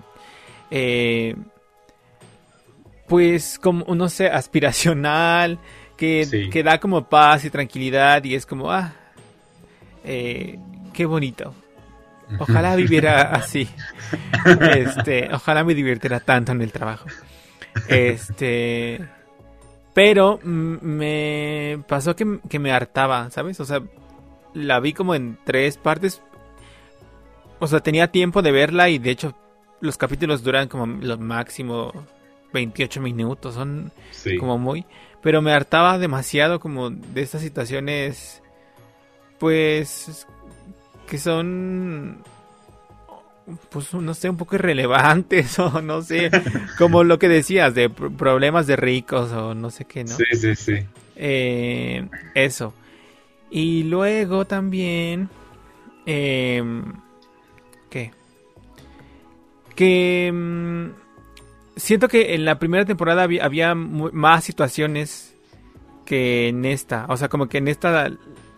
[0.70, 1.36] eh,
[3.08, 5.60] pues como, no sé, aspiracional,
[5.96, 8.94] que, que da como paz y tranquilidad y es como, ah,
[10.04, 10.60] eh,
[10.92, 11.56] qué bonito.
[12.40, 13.70] Ojalá viviera así.
[14.76, 17.08] Este, ojalá me divirtiera tanto en el trabajo.
[17.88, 19.00] Este,
[19.94, 23.60] pero me pasó que, me hartaba, ¿sabes?
[23.60, 23.82] O sea,
[24.54, 26.22] la vi como en tres partes.
[27.60, 29.36] O sea, tenía tiempo de verla y de hecho
[29.80, 31.94] los capítulos duran como lo máximo
[32.54, 33.92] 28 minutos, son
[34.40, 34.86] como muy...
[35.22, 38.42] Pero me hartaba demasiado como de estas situaciones
[39.40, 40.28] pues
[41.08, 42.24] que son
[43.70, 46.32] pues no sé, un poco irrelevantes o no sé,
[46.78, 50.16] como lo que decías de problemas de ricos o no sé qué, ¿no?
[50.16, 50.74] Sí, sí, sí.
[51.16, 52.74] Eh, eso.
[53.50, 55.30] Y luego también,
[56.06, 56.64] eh,
[57.90, 58.12] ¿qué?
[59.76, 60.90] Que mm,
[61.76, 65.36] siento que en la primera temporada había, había más situaciones
[66.06, 68.12] que en esta, o sea, como que en esta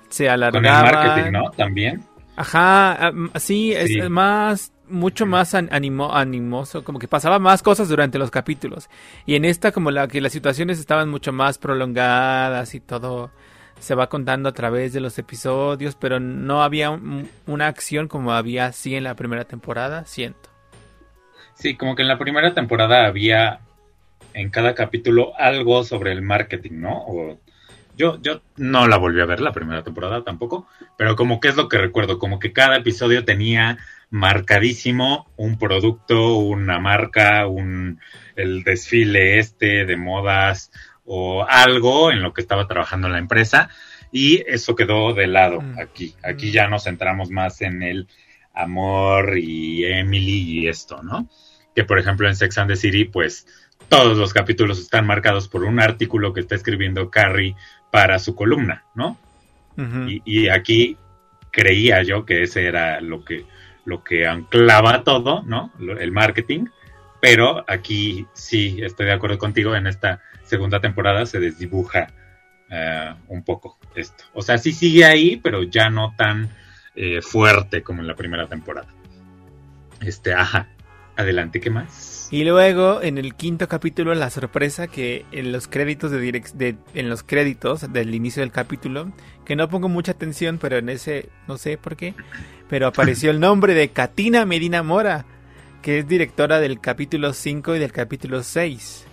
[0.10, 0.82] se alargaba.
[0.82, 1.52] Con el marketing, ¿no?
[1.52, 2.04] También.
[2.38, 8.32] Ajá, sí, es más, mucho más animo, animoso, como que pasaba más cosas durante los
[8.32, 8.90] capítulos.
[9.26, 13.32] Y en esta como la que las situaciones estaban mucho más prolongadas y todo
[13.80, 16.98] se va contando a través de los episodios, pero no había
[17.46, 20.50] una acción como había así en la primera temporada, siento.
[21.56, 23.60] Sí, como que en la primera temporada había
[24.34, 27.04] en cada capítulo algo sobre el marketing, ¿no?
[27.06, 27.40] O
[27.96, 31.56] yo, yo no la volví a ver la primera temporada tampoco, pero como que es
[31.56, 33.78] lo que recuerdo, como que cada episodio tenía
[34.10, 38.00] marcadísimo un producto, una marca, un
[38.36, 40.72] el desfile este de modas
[41.06, 43.70] o algo en lo que estaba trabajando la empresa
[44.12, 45.80] y eso quedó de lado mm.
[45.80, 46.16] aquí.
[46.24, 48.08] Aquí ya nos centramos más en el
[48.54, 51.30] amor y Emily y esto, ¿no?
[51.76, 53.48] Que por ejemplo en Sex and the City, pues
[53.90, 57.56] todos los capítulos están marcados por un artículo que está escribiendo Carrie
[57.92, 59.18] para su columna, ¿no?
[60.26, 60.98] y, aquí
[61.52, 63.46] creía yo que ese era lo que,
[63.84, 65.72] lo que anclaba todo, ¿no?
[65.80, 66.68] El marketing.
[67.22, 72.08] Pero aquí sí estoy de acuerdo contigo, en esta segunda temporada se desdibuja
[72.70, 74.24] eh, un poco esto.
[74.34, 76.50] O sea, sí sigue ahí, pero ya no tan
[76.96, 78.88] eh, fuerte como en la primera temporada.
[80.02, 80.68] Este, ajá.
[81.18, 82.28] Adelante, ¿qué más?
[82.32, 87.10] Y luego en el quinto capítulo la sorpresa que en los créditos de, de, en
[87.10, 89.12] los créditos del inicio del capítulo,
[89.46, 92.16] que no pongo mucha atención, pero en ese no sé por qué,
[92.70, 95.26] pero apareció el nombre de Katina Medina Mora,
[95.82, 99.06] que es directora del capítulo 5 y del capítulo 6.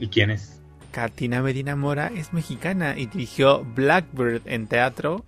[0.00, 0.60] ¿Y quién es?
[0.90, 5.26] Katina Medina Mora es mexicana y dirigió Blackbird en teatro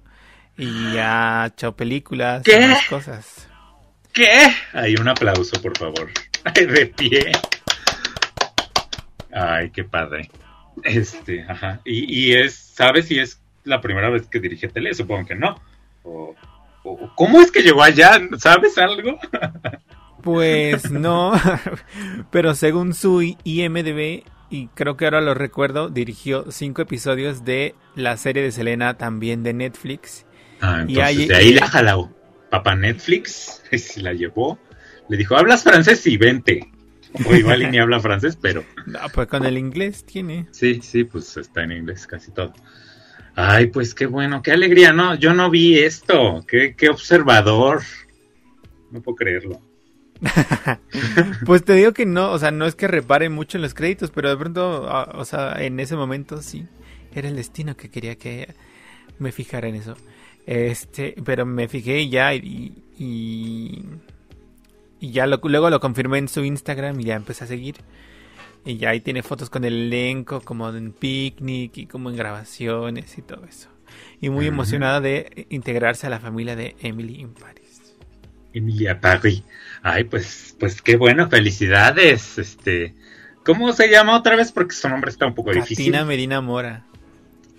[0.57, 3.48] Y ha hecho películas y más cosas.
[4.19, 4.53] ¿Qué?
[4.73, 6.11] Hay un aplauso, por favor.
[6.45, 7.31] Ay, de pie.
[9.33, 10.29] Ay, qué padre.
[10.83, 11.81] Este, ajá.
[11.85, 14.93] Y, y es, ¿sabes si es la primera vez que dirige tele?
[14.95, 15.61] Supongo que no.
[16.03, 16.35] O,
[16.83, 18.21] o- ¿Cómo es que llegó allá?
[18.39, 19.19] ¿Sabes algo?
[20.21, 21.33] Pues no,
[22.33, 28.17] pero según su IMDB, y creo que ahora lo recuerdo, dirigió cinco episodios de la
[28.17, 30.27] serie de Selena también de Netflix.
[30.61, 32.11] Ah, Y entonces hay- de ahí la jaló.
[32.51, 34.59] Papá Netflix, si la llevó,
[35.09, 36.01] le dijo, ¿hablas francés?
[36.01, 36.71] Sí, vente.
[37.27, 40.47] O igual y ni habla francés, pero No, pues con el inglés tiene.
[40.51, 42.53] sí, sí, pues está en inglés casi todo.
[43.35, 47.83] Ay, pues qué bueno, qué alegría, no, yo no vi esto, qué, qué observador.
[48.91, 49.61] No puedo creerlo.
[51.47, 54.11] Pues te digo que no, o sea, no es que repare mucho en los créditos,
[54.11, 56.67] pero de pronto, ah, o sea, en ese momento sí,
[57.15, 58.53] era el destino que quería que
[59.19, 59.97] me fijara en eso.
[60.51, 63.83] Este, pero me fijé ya y, y,
[64.99, 67.77] y ya lo- luego lo confirmé en su Instagram y ya empecé a seguir.
[68.65, 73.19] Y ya ahí tiene fotos con el elenco, como en picnic y como en grabaciones
[73.19, 73.69] y todo eso.
[74.23, 74.55] Y muy Ujú.
[74.55, 77.83] emocionada de integrarse a la familia de Emily in Paris.
[78.55, 79.45] Emilia Parry.
[79.83, 82.39] Ay, pues, pues qué bueno, felicidades.
[82.39, 82.95] Este,
[83.45, 84.51] ¿cómo se llama otra vez?
[84.51, 85.77] Porque su nombre está un poco difícil.
[85.93, 86.87] Katina Medina Mora.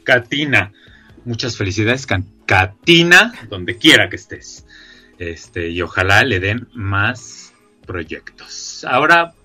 [0.04, 0.72] Katina.
[1.26, 4.66] Muchas felicidades, Can- Katina, donde quiera que estés.
[5.20, 7.54] Este, y ojalá le den más
[7.86, 8.84] proyectos.
[8.90, 9.36] Ahora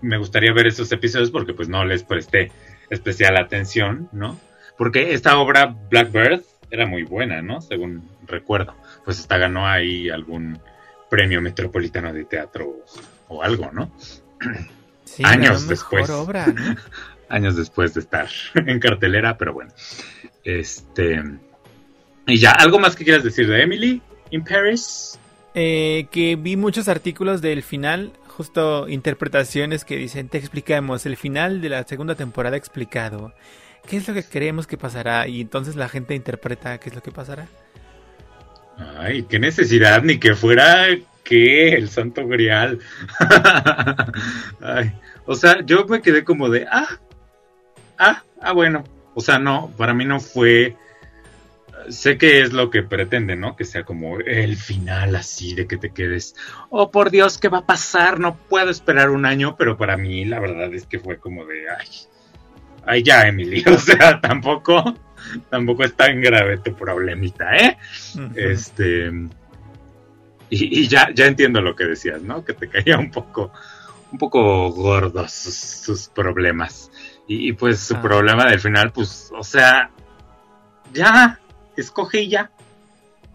[0.00, 2.50] me gustaría ver esos episodios porque pues no les presté
[2.90, 4.40] especial atención, ¿no?
[4.76, 7.60] Porque esta obra Blackbird era muy buena, ¿no?
[7.60, 8.74] Según recuerdo.
[9.04, 10.58] Pues hasta ganó ahí algún
[11.08, 12.84] premio metropolitano de teatro
[13.28, 13.92] o algo, ¿no?
[15.04, 16.10] Sí, Años después.
[16.10, 16.74] obra, ¿no?
[17.28, 19.70] años después de estar en cartelera, pero bueno.
[20.42, 21.22] Este.
[22.28, 25.18] Y ya, ¿algo más que quieras decir de Emily in Paris?
[25.54, 31.62] Eh, que vi muchos artículos del final, justo interpretaciones que dicen, te explicamos el final
[31.62, 33.32] de la segunda temporada explicado.
[33.88, 35.26] ¿Qué es lo que creemos que pasará?
[35.26, 37.48] Y entonces la gente interpreta qué es lo que pasará.
[38.98, 40.86] Ay, qué necesidad, ni que fuera
[41.24, 42.78] que el santo grial.
[44.60, 44.92] Ay,
[45.24, 46.88] o sea, yo me quedé como de, ah,
[47.98, 48.84] ah, ah, bueno.
[49.14, 50.76] O sea, no, para mí no fue.
[51.90, 53.56] Sé que es lo que pretende, ¿no?
[53.56, 56.34] Que sea como el final así de que te quedes,
[56.70, 58.20] oh por Dios, ¿qué va a pasar?
[58.20, 61.68] No puedo esperar un año, pero para mí la verdad es que fue como de,
[61.70, 61.88] ay,
[62.86, 64.94] ay ya, Emily, o sea, tampoco,
[65.50, 67.78] tampoco es tan grave tu problemita, ¿eh?
[68.34, 69.10] Este.
[70.50, 72.44] Y, y ya, ya entiendo lo que decías, ¿no?
[72.44, 73.52] Que te caía un poco,
[74.10, 76.90] un poco gordos sus, sus problemas.
[77.26, 78.00] Y, y, pues su Ah.
[78.02, 79.90] problema del final, pues, o sea,
[80.94, 81.38] ya,
[81.80, 82.50] escoge y ya.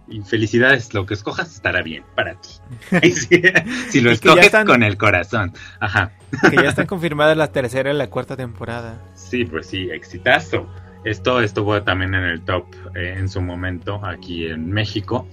[0.08, 2.50] Y felicidades, lo que escojas estará bien para ti.
[3.02, 3.42] Si,
[3.90, 5.54] si lo que escoges están- con el corazón.
[5.80, 6.12] Ajá.
[6.50, 9.02] Que ya están confirmadas la tercera y la cuarta temporada.
[9.16, 10.68] Sí, pues sí, exitazo.
[11.06, 15.28] Esto estuvo también en el top eh, en su momento aquí en México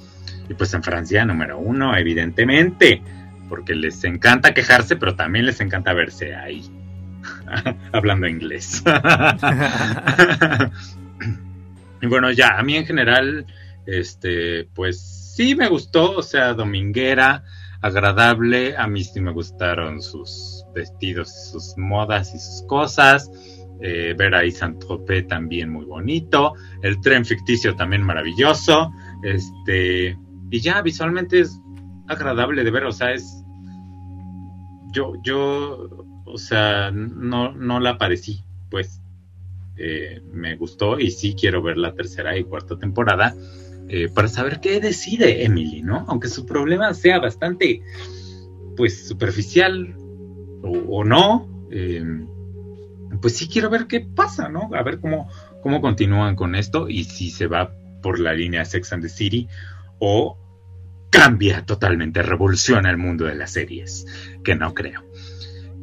[0.48, 3.02] y pues en Francia número uno, evidentemente,
[3.48, 6.68] porque les encanta quejarse, pero también les encanta verse ahí,
[7.92, 8.82] hablando inglés.
[12.02, 13.46] y bueno, ya, a mí en general,
[13.86, 15.00] este, pues
[15.36, 17.44] sí me gustó, o sea, dominguera,
[17.82, 23.30] agradable, a mí sí me gustaron sus vestidos, sus modas y sus cosas.
[23.82, 30.18] Eh, ver ahí Saint-Tropez también muy bonito, el tren ficticio también maravilloso, este,
[30.50, 31.58] y ya visualmente es
[32.06, 33.42] agradable de ver, o sea, es,
[34.92, 35.88] yo, yo,
[36.26, 38.99] o sea, no, no la parecí, pues,
[39.82, 43.34] eh, me gustó y sí quiero ver la tercera y cuarta temporada
[43.88, 46.04] eh, para saber qué decide Emily, ¿no?
[46.08, 47.82] Aunque su problema sea bastante,
[48.76, 49.96] pues, superficial
[50.62, 52.04] o, o no, eh,
[53.20, 54.70] pues sí quiero ver qué pasa, ¿no?
[54.74, 55.28] A ver cómo,
[55.62, 59.48] cómo continúan con esto y si se va por la línea Sex and the City
[59.98, 60.38] o
[61.10, 64.06] cambia totalmente, revoluciona el mundo de las series,
[64.44, 65.04] que no creo.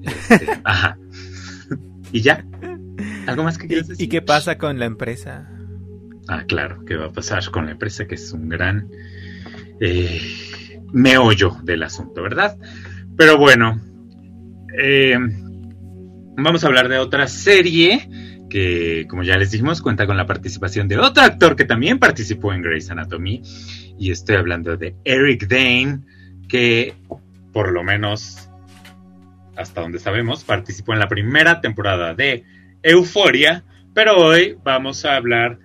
[0.04, 0.98] Este, ajá.
[2.12, 2.46] Y ya.
[3.28, 4.06] ¿Algo más que quieras ¿Y, decir?
[4.06, 5.50] y qué pasa con la empresa?
[6.28, 8.06] Ah, claro, ¿qué va a pasar con la empresa?
[8.06, 8.90] Que es un gran
[9.80, 10.22] eh,
[10.92, 12.58] meollo del asunto, ¿verdad?
[13.16, 13.80] Pero bueno,
[14.78, 15.18] eh,
[16.38, 18.10] vamos a hablar de otra serie
[18.50, 22.54] que, como ya les dijimos, cuenta con la participación de otro actor que también participó
[22.54, 23.42] en Grey's Anatomy.
[23.98, 26.02] Y estoy hablando de Eric Dane,
[26.48, 26.94] que
[27.52, 28.50] por lo menos,
[29.56, 32.44] hasta donde sabemos, participó en la primera temporada de
[32.84, 33.64] Euforia.
[33.94, 35.60] Pero hoy vamos a hablar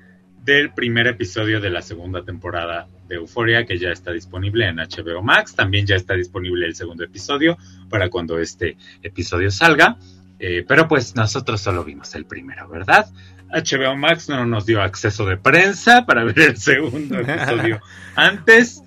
[0.45, 5.23] del primer episodio de la segunda temporada de Euphoria que ya está disponible en HBO
[5.23, 5.55] Max.
[5.55, 7.57] También ya está disponible el segundo episodio
[7.89, 9.97] para cuando este episodio salga.
[10.39, 13.07] Eh, pero pues nosotros solo vimos el primero, ¿verdad?
[13.53, 17.81] HBO Max no nos dio acceso de prensa para ver el segundo episodio
[18.17, 18.83] antes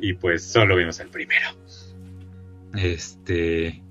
[0.00, 1.48] y pues solo vimos el primero.
[2.74, 3.82] Este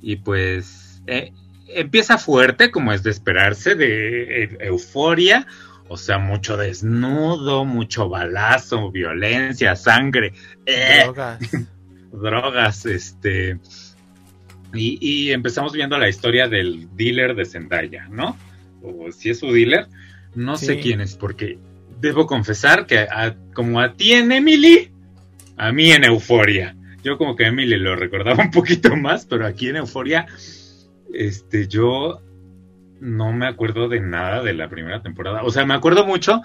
[0.00, 1.32] y pues eh,
[1.68, 5.46] empieza fuerte como es de esperarse de eh, euforia,
[5.88, 10.32] o sea, mucho desnudo, mucho balazo, violencia, sangre,
[10.64, 11.38] Drogas.
[12.12, 13.58] drogas, este
[14.74, 18.36] y, empezamos viendo la historia del dealer de Zendaya, ¿no?
[18.82, 19.86] O si es su dealer,
[20.34, 21.58] no sé quién es, porque
[22.00, 23.06] debo confesar que
[23.54, 24.90] como a ti en Emily,
[25.56, 26.76] a mí en Euforia.
[27.02, 30.26] Yo como que Emily lo recordaba un poquito más, pero aquí en Euforia,
[31.12, 32.22] este, yo
[33.00, 35.42] no me acuerdo de nada de la primera temporada.
[35.42, 36.40] O sea, me acuerdo mucho,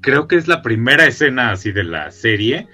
[0.00, 2.68] creo que es la primera escena así de la serie,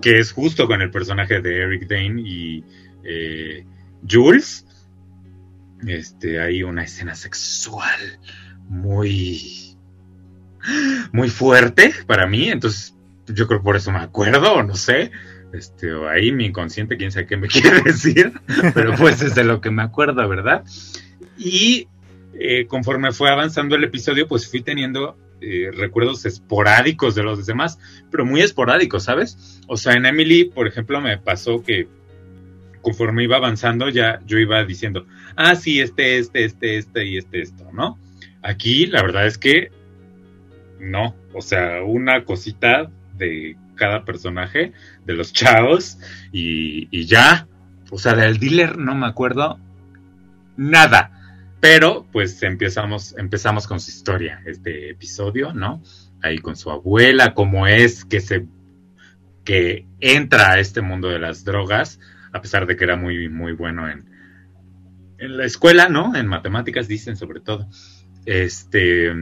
[0.00, 2.64] que es justo con el personaje de Eric Dane y
[3.04, 3.64] eh,
[4.08, 4.66] Jules,
[5.86, 8.18] este, hay una escena sexual
[8.68, 9.76] muy,
[11.12, 12.94] muy fuerte para mí, entonces
[13.26, 15.10] yo creo por eso me acuerdo, no sé,
[15.52, 18.32] este, ahí mi inconsciente, quién sabe qué me quiere decir,
[18.74, 20.64] pero pues es de lo que me acuerdo, ¿verdad?
[21.38, 21.88] Y
[22.34, 27.78] eh, conforme fue avanzando el episodio, pues fui teniendo eh, recuerdos esporádicos de los demás,
[28.10, 29.60] pero muy esporádicos, ¿sabes?
[29.66, 31.88] O sea, en Emily, por ejemplo, me pasó que
[32.80, 37.40] conforme iba avanzando, ya yo iba diciendo, ah, sí, este, este, este, este y este,
[37.42, 37.98] esto, ¿no?
[38.42, 39.70] Aquí la verdad es que
[40.80, 44.72] no, o sea, una cosita de cada personaje,
[45.04, 45.98] de los chavos,
[46.32, 47.48] y, y ya,
[47.90, 49.58] o sea, del dealer no me acuerdo
[50.56, 51.18] nada.
[51.60, 55.80] Pero pues empezamos, empezamos con su historia, este episodio, ¿no?
[56.20, 58.46] Ahí con su abuela, cómo es que se
[59.44, 62.00] que entra a este mundo de las drogas,
[62.32, 64.08] a pesar de que era muy, muy bueno en,
[65.18, 66.16] en la escuela, ¿no?
[66.16, 67.68] En matemáticas dicen sobre todo.
[68.26, 69.12] Este.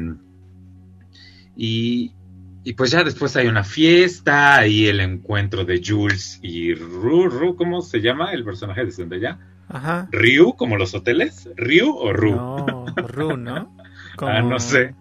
[1.57, 2.15] Y,
[2.63, 7.57] y pues ya después hay una fiesta, ahí el encuentro de Jules y Ru, Ru,
[7.57, 9.39] ¿cómo se llama el personaje de Zendaya?
[9.69, 10.09] Ajá.
[10.11, 11.49] ¿Ryu, como los hoteles?
[11.57, 12.33] ¿Ryu o Ru?
[12.33, 13.77] No, Ru, ¿no?
[14.23, 14.95] Ah, no sé.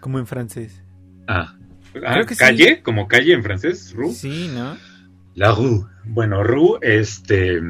[0.00, 0.80] Como en francés.
[1.26, 1.54] Ah,
[2.06, 2.40] ah que sí.
[2.40, 2.82] ¿calle?
[2.82, 3.92] ¿Como calle en francés?
[3.94, 4.10] ¿Ru?
[4.10, 4.78] Sí, ¿no?
[5.34, 5.84] La Rue.
[6.04, 7.60] Bueno, Rue, este,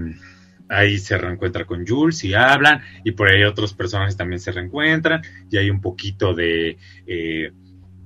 [0.68, 5.22] ahí se reencuentra con Jules y hablan, y por ahí otros personajes también se reencuentran,
[5.50, 6.78] y hay un poquito de,
[7.08, 7.50] eh,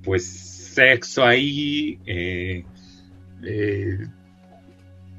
[0.02, 2.64] pues, sexo ahí, eh,
[3.42, 3.98] eh,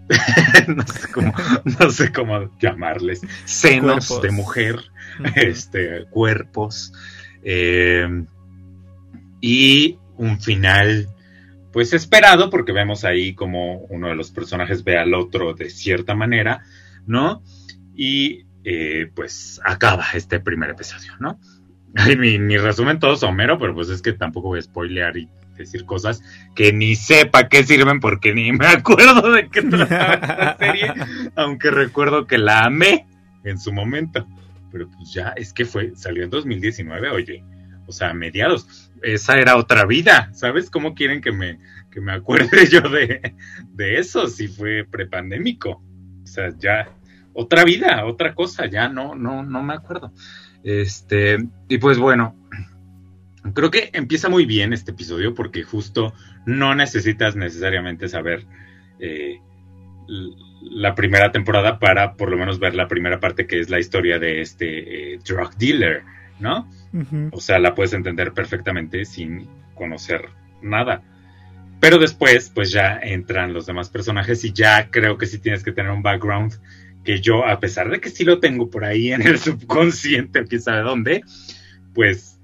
[0.67, 1.33] no, sé cómo,
[1.79, 4.21] no sé cómo llamarles, senos Cuerpos.
[4.21, 4.75] de mujer,
[5.35, 6.93] este, cuerpos,
[7.43, 8.07] eh,
[9.41, 11.09] y un final
[11.73, 16.15] pues esperado porque vemos ahí como uno de los personajes ve al otro de cierta
[16.15, 16.63] manera,
[17.05, 17.43] ¿no?
[17.95, 21.39] Y eh, pues acaba este primer episodio, ¿no?
[21.95, 25.29] Ay, mi, mi resumen todo somero, pero pues es que tampoco voy a spoilear y
[25.63, 26.21] decir cosas
[26.55, 30.93] que ni sepa qué sirven porque ni me acuerdo de qué trataba esta serie,
[31.35, 33.07] aunque recuerdo que la amé
[33.43, 34.27] en su momento.
[34.71, 37.43] Pero pues ya, es que fue, salió en 2019, oye,
[37.87, 38.91] o sea, a mediados.
[39.01, 40.69] Esa era otra vida, ¿sabes?
[40.69, 41.57] ¿Cómo quieren que me,
[41.89, 43.33] que me acuerde yo de,
[43.73, 45.83] de eso si fue prepandémico?
[46.23, 46.87] O sea, ya,
[47.33, 50.13] otra vida, otra cosa, ya no, no, no me acuerdo.
[50.63, 51.37] Este,
[51.67, 52.35] y pues bueno,
[53.53, 56.13] creo que empieza muy bien este episodio porque justo
[56.45, 58.45] no necesitas necesariamente saber
[58.99, 59.39] eh,
[60.61, 64.19] la primera temporada para por lo menos ver la primera parte que es la historia
[64.19, 66.03] de este eh, drug dealer,
[66.39, 66.69] ¿no?
[67.31, 70.29] O sea, la puedes entender perfectamente sin conocer
[70.61, 71.03] nada.
[71.79, 75.71] Pero después, pues ya entran los demás personajes y ya creo que sí tienes que
[75.71, 76.59] tener un background
[77.03, 80.61] que yo, a pesar de que sí lo tengo por ahí en el subconsciente, quién
[80.61, 81.21] sabe dónde,
[81.93, 82.38] pues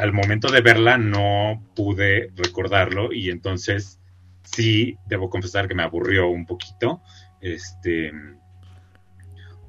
[0.00, 4.00] al momento de verla no pude recordarlo y entonces
[4.42, 7.00] sí debo confesar que me aburrió un poquito.
[7.40, 8.12] Este,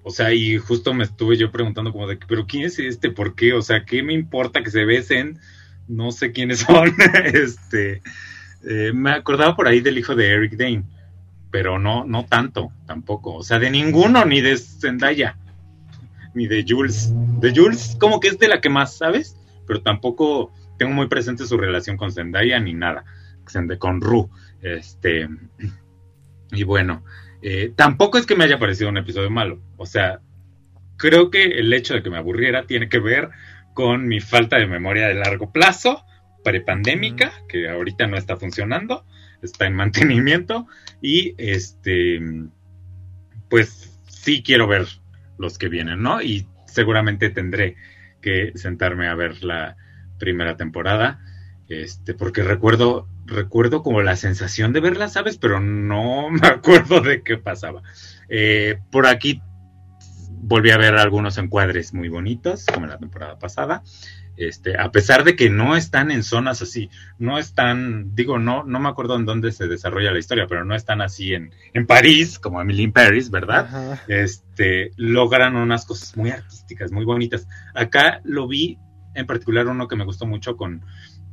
[0.04, 3.10] o sea, y justo me estuve yo preguntando como de, pero ¿quién es este?
[3.10, 3.54] ¿Por qué?
[3.54, 5.40] O sea, ¿qué me importa que se besen?
[5.88, 6.94] No sé quiénes son.
[7.34, 8.02] este,
[8.68, 10.84] eh, me acordaba por ahí del hijo de Eric Dane,
[11.52, 13.36] pero no, no tanto, tampoco.
[13.36, 15.38] O sea, de ninguno, ni de Zendaya,
[16.34, 17.12] ni de Jules.
[17.40, 19.36] De Jules, como que es de la que más, ¿sabes?
[19.68, 23.06] Pero tampoco tengo muy presente su relación con Zendaya ni nada.
[23.80, 24.30] Con Ru.
[24.62, 25.28] Este,
[26.52, 27.04] y bueno,
[27.42, 29.62] eh, tampoco es que me haya parecido un episodio malo.
[29.78, 30.20] O sea,
[30.98, 33.30] creo que el hecho de que me aburriera tiene que ver
[33.74, 36.04] con mi falta de memoria de largo plazo,
[36.44, 39.06] prepandémica, que ahorita no está funcionando,
[39.42, 40.68] está en mantenimiento,
[41.02, 42.20] y este,
[43.50, 44.88] pues sí quiero ver
[45.38, 46.22] los que vienen, ¿no?
[46.22, 47.76] Y seguramente tendré
[48.56, 49.78] sentarme a ver la
[50.18, 51.20] primera temporada,
[51.68, 55.38] este, porque recuerdo, recuerdo como la sensación de verla, ¿sabes?
[55.38, 57.82] Pero no me acuerdo de qué pasaba.
[58.30, 59.42] Eh, por aquí
[60.30, 63.84] volví a ver algunos encuadres muy bonitos, como la temporada pasada.
[64.38, 68.80] Este, a pesar de que no están en zonas así, no están, digo, no, no
[68.80, 72.38] me acuerdo en dónde se desarrolla la historia, pero no están así en, en París,
[72.38, 74.00] como Emily in Paris, ¿verdad?
[74.08, 77.48] Este, logran unas cosas muy artísticas, muy bonitas.
[77.74, 78.78] Acá lo vi,
[79.14, 80.84] en particular uno que me gustó mucho con,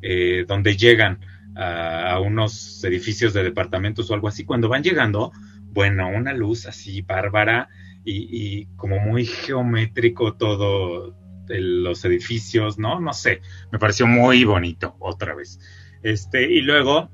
[0.00, 1.20] eh, donde llegan
[1.57, 5.32] a, a, unos edificios de departamentos o algo así, cuando van llegando,
[5.72, 7.68] bueno, una luz así bárbara
[8.05, 11.16] y, y como muy geométrico todo,
[11.49, 13.01] los edificios, ¿no?
[13.01, 13.40] No sé,
[13.70, 15.59] me pareció muy bonito otra vez.
[16.03, 17.11] Este, y luego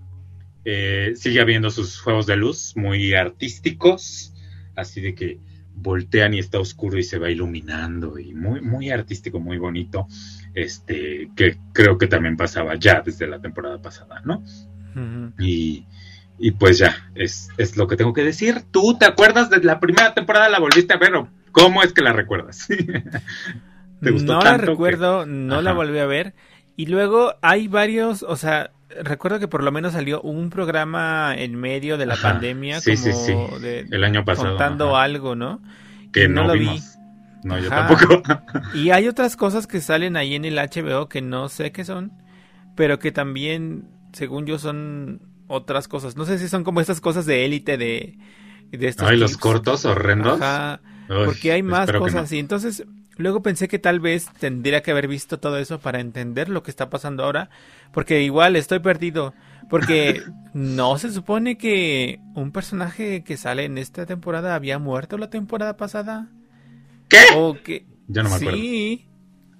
[0.64, 4.34] eh, sigue habiendo sus juegos de luz muy artísticos,
[4.76, 5.38] así de que
[5.74, 10.06] voltean y está oscuro y se va iluminando y muy, muy artístico, muy bonito,
[10.54, 14.42] este, que creo que también pasaba ya desde la temporada pasada, ¿no?
[15.38, 15.86] y,
[16.38, 18.64] y, pues ya, es, es lo que tengo que decir.
[18.72, 20.48] ¿Tú te acuerdas de la primera temporada?
[20.48, 22.66] ¿La volviste a ver o cómo es que la recuerdas?
[24.00, 26.34] no la recuerdo, no la volví a ver.
[26.76, 28.70] Y luego hay varios, o sea,
[29.02, 33.02] recuerdo que por lo menos salió un programa en medio de la pandemia, sí, como
[33.04, 33.60] sí, sí.
[33.60, 35.60] De, el año pasado, contando algo, ¿no?
[36.12, 36.96] Que no, no, lo vimos.
[37.42, 37.48] vi.
[37.48, 38.22] No, yo tampoco.
[38.74, 42.12] y hay otras cosas que salen ahí en el HBO que no sé qué son,
[42.76, 46.16] pero que también, según yo, son otras cosas.
[46.16, 48.18] No sé si son como estas cosas de élite de,
[48.70, 49.08] de estos.
[49.08, 50.40] Ay, los cortos horrendos.
[50.40, 52.38] Ajá, porque hay más cosas así.
[52.38, 52.84] Entonces,
[53.18, 56.70] Luego pensé que tal vez tendría que haber visto todo eso para entender lo que
[56.70, 57.50] está pasando ahora,
[57.92, 59.34] porque igual estoy perdido,
[59.68, 60.22] porque
[60.54, 65.76] no se supone que un personaje que sale en esta temporada había muerto la temporada
[65.76, 66.28] pasada.
[67.08, 67.18] ¿Qué?
[67.34, 68.56] O que Yo no me acuerdo.
[68.56, 69.08] Sí,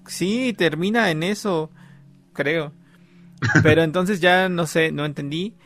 [0.07, 1.73] sí, termina en eso,
[2.33, 2.73] creo.
[3.65, 5.57] Pero entonces ya no sé, no entendí.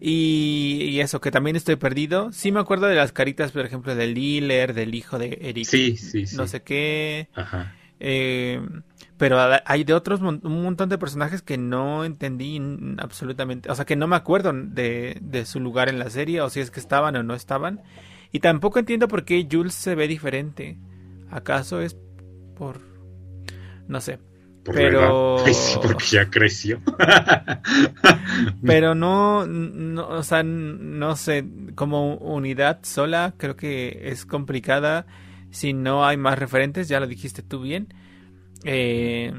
[0.00, 2.32] Y, y, eso, que también estoy perdido.
[2.32, 5.66] Sí me acuerdo de las caritas, por ejemplo, del dealer, del hijo de Eric.
[5.66, 6.36] Sí, sí, sí.
[6.36, 7.28] No sé qué.
[7.34, 7.74] Ajá.
[8.00, 8.60] Eh,
[9.18, 12.58] pero hay de otros, un montón de personajes que no entendí
[12.96, 13.70] absolutamente.
[13.70, 16.60] O sea, que no me acuerdo de, de su lugar en la serie, o si
[16.60, 17.82] es que estaban o no estaban.
[18.32, 20.78] Y tampoco entiendo por qué Jules se ve diferente.
[21.30, 21.98] ¿Acaso es
[22.56, 22.80] por...
[23.88, 24.18] no sé.
[24.64, 26.80] Por pero Ay, sí, porque ya creció.
[28.66, 31.44] pero no, no, o sea, no sé,
[31.74, 35.06] como unidad sola creo que es complicada
[35.50, 37.88] si no hay más referentes, ya lo dijiste tú bien.
[38.64, 39.32] Eh,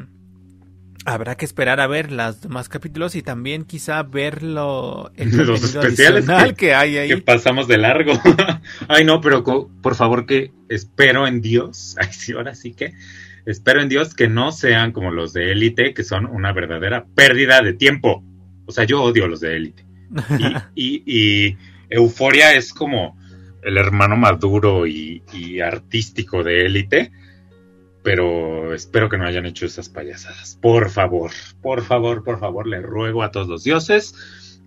[1.06, 6.26] habrá que esperar a ver los demás capítulos y también quizá verlo en los especiales
[6.26, 7.10] que, que, hay ahí.
[7.10, 8.14] Que pasamos de largo.
[8.88, 11.96] Ay, no, pero por favor que espero en Dios.
[12.00, 12.94] Ay, sí, ahora sí que
[13.46, 17.62] espero en Dios que no sean como los de élite, que son una verdadera pérdida
[17.62, 18.24] de tiempo.
[18.66, 19.86] O sea, yo odio los de élite.
[20.76, 21.58] Y, y, y,
[21.90, 23.18] Euforia es como
[23.64, 27.12] el hermano maduro y, y artístico de élite.
[28.04, 30.58] Pero espero que no hayan hecho esas payasadas.
[30.60, 31.32] Por favor,
[31.62, 34.16] por favor, por favor, le ruego a todos los dioses.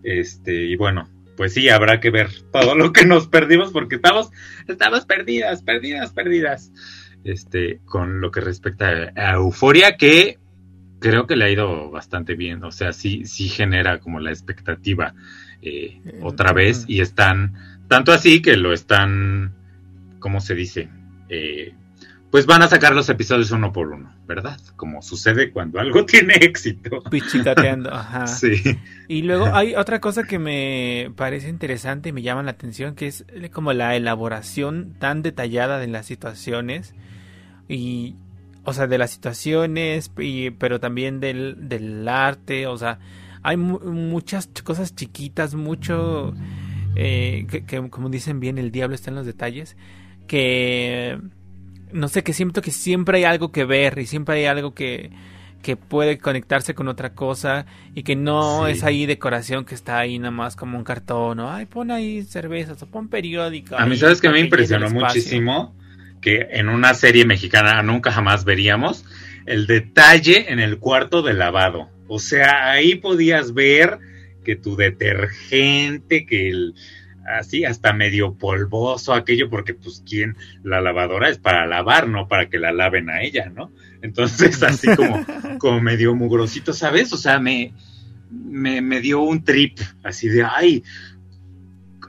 [0.05, 4.31] Este, y bueno, pues sí, habrá que ver todo lo que nos perdimos porque estamos,
[4.69, 6.71] estamos perdidas, perdidas, perdidas
[7.25, 10.39] este, con lo que respecta a Euforia, que
[11.01, 15.15] creo que le ha ido bastante bien, o sea, sí, sí genera como la expectativa
[15.61, 17.55] eh, otra vez y están,
[17.89, 19.55] tanto así que lo están,
[20.19, 20.89] ¿cómo se dice?
[21.29, 21.75] Eh,
[22.31, 24.59] pues van a sacar los episodios uno por uno, ¿verdad?
[24.77, 27.03] Como sucede cuando algo tiene éxito.
[27.11, 28.27] Pichicateando, ajá.
[28.35, 28.61] Sí.
[29.07, 33.07] Y luego hay otra cosa que me parece interesante y me llama la atención, que
[33.07, 36.95] es como la elaboración tan detallada de las situaciones
[37.69, 38.15] y
[38.65, 42.99] o sea de las situaciones y, pero también del, del arte o sea
[43.43, 46.35] hay mu muchas cosas chiquitas mucho
[46.97, 49.77] eh, que, que, como dicen bien el diablo está en los detalles
[50.27, 51.19] que
[51.93, 55.11] no sé que siento que siempre hay algo que ver y siempre hay algo que
[55.63, 58.73] que puede conectarse con otra cosa y que no sí.
[58.73, 62.23] es ahí decoración que está ahí nada más como un cartón o ay pon ahí
[62.23, 65.75] cervezas o pon periódico a mí sabes que me impresionó muchísimo
[66.25, 69.05] que en una serie mexicana nunca jamás veríamos,
[69.45, 71.91] el detalle en el cuarto de lavado.
[72.09, 73.99] O sea, ahí podías ver
[74.43, 76.75] que tu detergente, que el
[77.27, 82.49] así hasta medio polvoso aquello, porque pues quién, la lavadora es para lavar, no para
[82.49, 83.71] que la laven a ella, ¿no?
[84.01, 85.27] Entonces así como,
[85.59, 87.13] como medio mugrosito, ¿sabes?
[87.13, 87.75] O sea, me,
[88.31, 90.83] me, me dio un trip, así de, ay,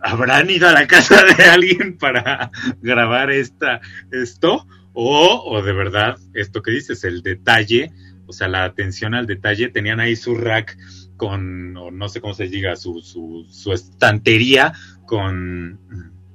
[0.06, 2.52] ¿habrán ido a la casa de alguien para
[2.82, 3.82] grabar esta,
[4.12, 4.68] esto?
[4.94, 7.92] O, o de verdad, esto que dices, el detalle,
[8.28, 10.78] o sea, la atención al detalle, tenían ahí su rack
[11.18, 14.74] con, o no sé cómo se diga, su, su, su estantería
[15.06, 15.80] con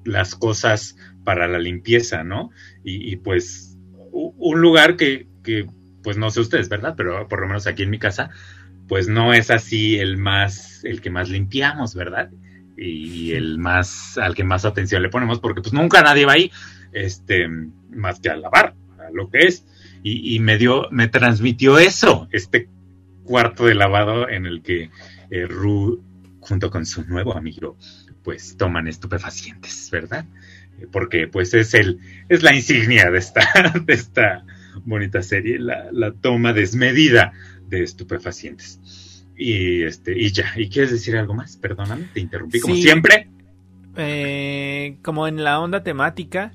[0.04, 2.50] las cosas para la limpieza, ¿no?
[2.84, 3.78] Y, y pues
[4.12, 5.66] un lugar que, que,
[6.02, 6.94] pues no sé ustedes, ¿verdad?
[6.96, 8.30] Pero por lo menos aquí en mi casa,
[8.88, 12.30] pues no es así el más, el que más limpiamos, ¿verdad?
[12.83, 16.51] Y el más, al que más atención le ponemos, porque pues nunca nadie va ahí,
[16.93, 17.47] este,
[17.91, 19.66] más que a lavar, a lo que es.
[20.03, 22.70] Y, me dio, me transmitió eso, este
[23.22, 24.91] cuarto de lavado en el que
[25.31, 26.03] eh, Ru,
[26.41, 27.76] junto con su nuevo amigo,
[28.24, 30.24] pues toman estupefacientes, ¿verdad?
[30.91, 32.01] Porque pues es el,
[32.31, 33.47] es la insignia de esta,
[33.85, 34.47] de esta
[34.87, 37.33] bonita serie, la, la toma desmedida
[37.68, 38.81] de estupefacientes.
[39.43, 41.57] Y este, y ya, ¿y quieres decir algo más?
[41.57, 42.82] Perdóname, te interrumpí como Sí.
[42.82, 43.28] siempre.
[43.97, 46.53] Eh, como en la onda temática,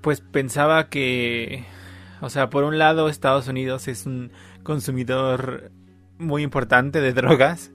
[0.00, 1.64] pues pensaba que,
[2.20, 4.30] o sea, por un lado Estados Unidos es un
[4.62, 5.70] consumidor
[6.18, 7.72] muy importante de drogas.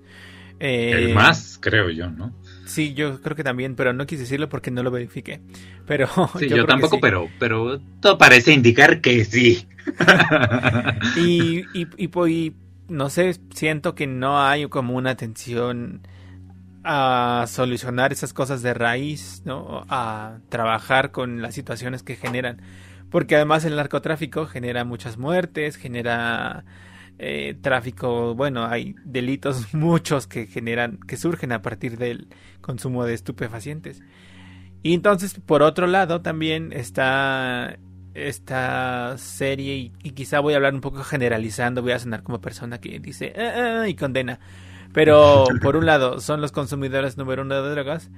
[0.59, 2.33] Eh, El más, creo yo, ¿no?
[2.65, 5.41] Sí, yo creo que también, pero no quise decirlo porque no lo verifiqué.
[5.85, 6.07] Pero
[6.39, 7.01] Sí, yo, tampoco, sí.
[7.01, 9.67] pero, pero todo parece indicar que sí.
[11.17, 12.53] Y, y, y, y
[12.91, 16.01] no sé, siento que no hay como una atención
[16.83, 19.85] a solucionar esas cosas de raíz, ¿no?
[19.87, 22.61] A trabajar con las situaciones que generan.
[23.09, 26.65] Porque además el narcotráfico genera muchas muertes, genera
[27.17, 32.27] eh, tráfico, bueno, hay delitos muchos que generan, que surgen a partir del
[32.59, 34.01] consumo de estupefacientes.
[34.83, 37.77] Y entonces, por otro lado, también está
[38.13, 42.41] esta serie, y, y quizá voy a hablar un poco generalizando, voy a sonar como
[42.41, 44.39] persona que dice "Ah, ah", y condena.
[44.93, 48.09] Pero por un lado, son los consumidores número uno de drogas,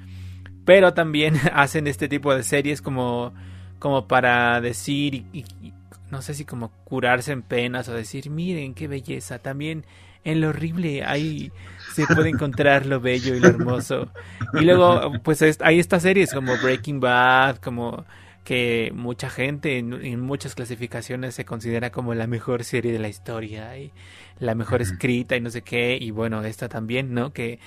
[0.65, 3.33] pero también hacen este tipo de series como,
[3.79, 5.73] como para decir, y, y- y
[6.11, 9.85] no sé si como curarse en penas o decir, miren qué belleza, también
[10.23, 11.51] en lo horrible hay
[11.87, 14.13] se puede encontrar lo bello y lo hermoso.
[14.53, 18.05] Y luego, pues es- hay estas series como Breaking Bad, como
[18.43, 23.09] que mucha gente en, en muchas clasificaciones se considera como la mejor serie de la
[23.09, 23.91] historia y
[24.39, 25.97] la mejor escrita y no sé qué.
[25.99, 27.33] Y bueno, esta también, ¿no?
[27.33, 27.59] Que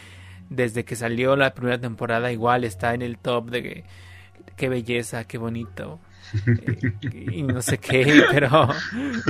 [0.49, 3.85] desde que salió la primera temporada igual está en el top de que,
[4.57, 5.99] qué belleza, qué bonito.
[6.47, 8.69] eh, y no sé qué, pero,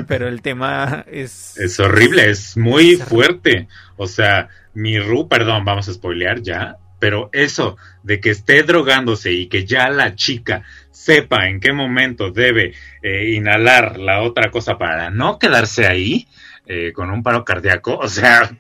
[0.07, 1.57] pero el tema es...
[1.59, 3.69] Es horrible, es muy Es fuerte.
[3.97, 9.33] O sea, mi Ru, perdón, vamos a spoilear ya, pero eso de que esté drogándose
[9.33, 14.79] y que ya la chica sepa en qué momento debe eh, inhalar la otra cosa
[14.79, 16.27] para no quedarse ahí
[16.67, 18.51] eh, con un paro cardíaco, o sea,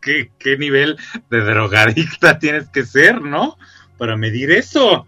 [0.00, 0.96] ¿qué, qué nivel
[1.30, 3.58] de drogadicta tienes que ser, ¿no?
[3.96, 5.06] Para medir eso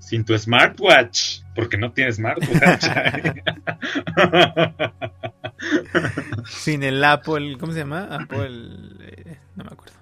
[0.00, 2.84] sin tu smartwatch, porque no tienes smartwatch.
[6.46, 8.08] Sin el Apple, ¿cómo se llama?
[8.10, 8.68] Apple,
[9.00, 9.93] eh, no me acuerdo.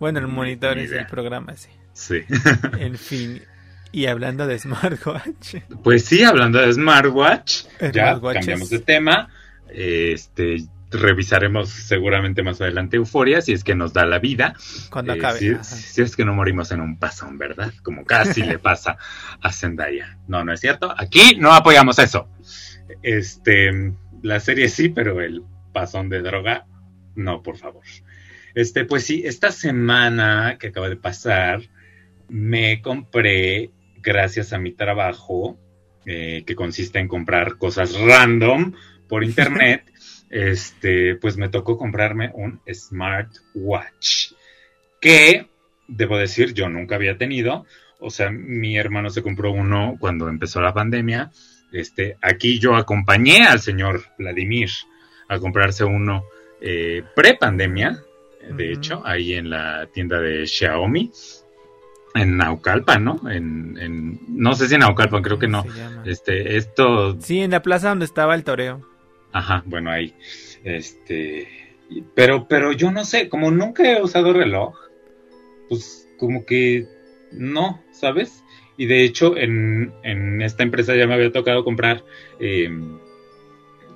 [0.00, 1.70] Bueno, el Ni- monitor ni es el programa ese.
[1.92, 2.20] sí.
[2.78, 3.42] En fin.
[3.92, 9.28] Y hablando de smartwatch, Pues sí, hablando de smartwatch, ya cambiamos de tema.
[9.68, 14.54] Este revisaremos seguramente más adelante Euforia si es que nos da la vida.
[14.90, 15.38] cuando Eh, acabe.
[15.38, 17.72] si, si es que no morimos en un pasón, ¿verdad?
[17.82, 18.96] Como casi le pasa
[19.40, 20.18] a Zendaya.
[20.28, 20.94] No, no es cierto.
[20.96, 22.28] Aquí no apoyamos eso.
[23.02, 23.92] Este,
[24.22, 25.42] la serie sí, pero el
[25.72, 26.66] pasón de droga,
[27.16, 27.82] no, por favor.
[28.54, 31.62] Este, pues sí, esta semana que acaba de pasar,
[32.28, 35.58] me compré, gracias a mi trabajo,
[36.06, 38.72] eh, que consiste en comprar cosas random
[39.08, 39.90] por internet,
[40.30, 44.32] este, pues me tocó comprarme un smartwatch
[45.00, 45.48] que,
[45.86, 47.66] debo decir, yo nunca había tenido.
[48.00, 51.30] O sea, mi hermano se compró uno cuando empezó la pandemia.
[51.72, 54.70] Este, aquí yo acompañé al señor Vladimir
[55.28, 56.24] a comprarse uno
[56.60, 58.02] eh, pre-pandemia,
[58.50, 61.10] de hecho, ahí en la tienda de Xiaomi,
[62.14, 63.30] en Naucalpan, ¿no?
[63.30, 65.64] En, en- no sé si en Naucalpan, creo que no.
[66.04, 68.80] Este, esto Sí, en la plaza donde estaba el toreo.
[69.32, 70.14] Ajá, bueno, ahí.
[70.62, 71.48] Este.
[72.14, 74.74] Pero, pero yo no sé, como nunca he usado reloj,
[75.68, 76.86] pues como que
[77.32, 78.42] no, ¿sabes?
[78.76, 82.04] Y de hecho, en, en esta empresa ya me había tocado comprar
[82.40, 82.70] eh,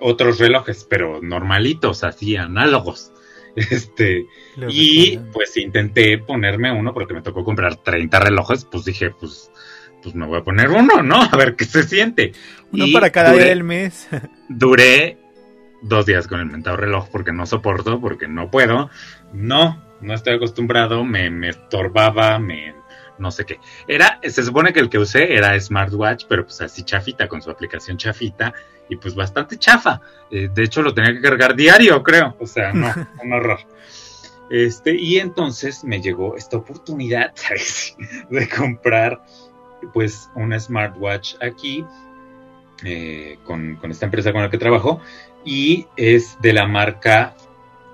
[0.01, 3.12] otros relojes, pero normalitos, así, análogos.
[3.70, 5.32] Este, Lo y recuerdo.
[5.32, 9.50] pues intenté ponerme uno porque me tocó comprar 30 relojes, pues dije, pues,
[10.02, 11.16] pues me voy a poner uno, ¿no?
[11.32, 12.32] A ver qué se siente.
[12.72, 14.09] Uno Y para cada duré- día del mes.
[14.48, 15.18] duré
[15.82, 18.90] dos días con el mentado reloj porque no soporto, porque no puedo.
[19.32, 22.74] No, no estoy acostumbrado, me, me estorbaba, me
[23.19, 23.61] no sé qué.
[23.87, 27.51] Era, se supone que el que usé era smartwatch, pero pues así chafita, con su
[27.51, 28.53] aplicación chafita,
[28.89, 30.01] y pues bastante chafa.
[30.31, 32.37] Eh, de hecho, lo tenía que cargar diario, creo.
[32.39, 32.93] O sea, no,
[33.23, 33.61] un horror.
[34.51, 37.35] Este, y entonces me llegó esta oportunidad
[38.31, 39.23] de comprar
[39.93, 41.85] pues una smartwatch aquí
[42.85, 45.01] eh, con, con, esta empresa con la que trabajo
[45.45, 47.35] y es de la marca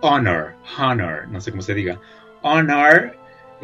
[0.01, 2.01] Honor, Honor, no sé cómo se diga,
[2.43, 3.17] Honor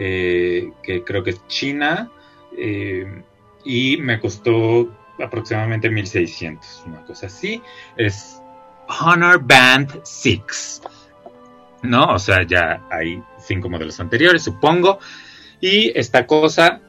[0.02, 2.10] eh, que creo que es China,
[2.56, 3.22] eh,
[3.66, 7.60] y me costó aproximadamente 1600, una cosa así.
[7.98, 8.40] Es
[8.88, 10.80] Honor Band 6,
[11.82, 12.14] ¿no?
[12.14, 15.00] O sea, ya hay cinco modelos anteriores, supongo.
[15.60, 16.80] Y esta cosa,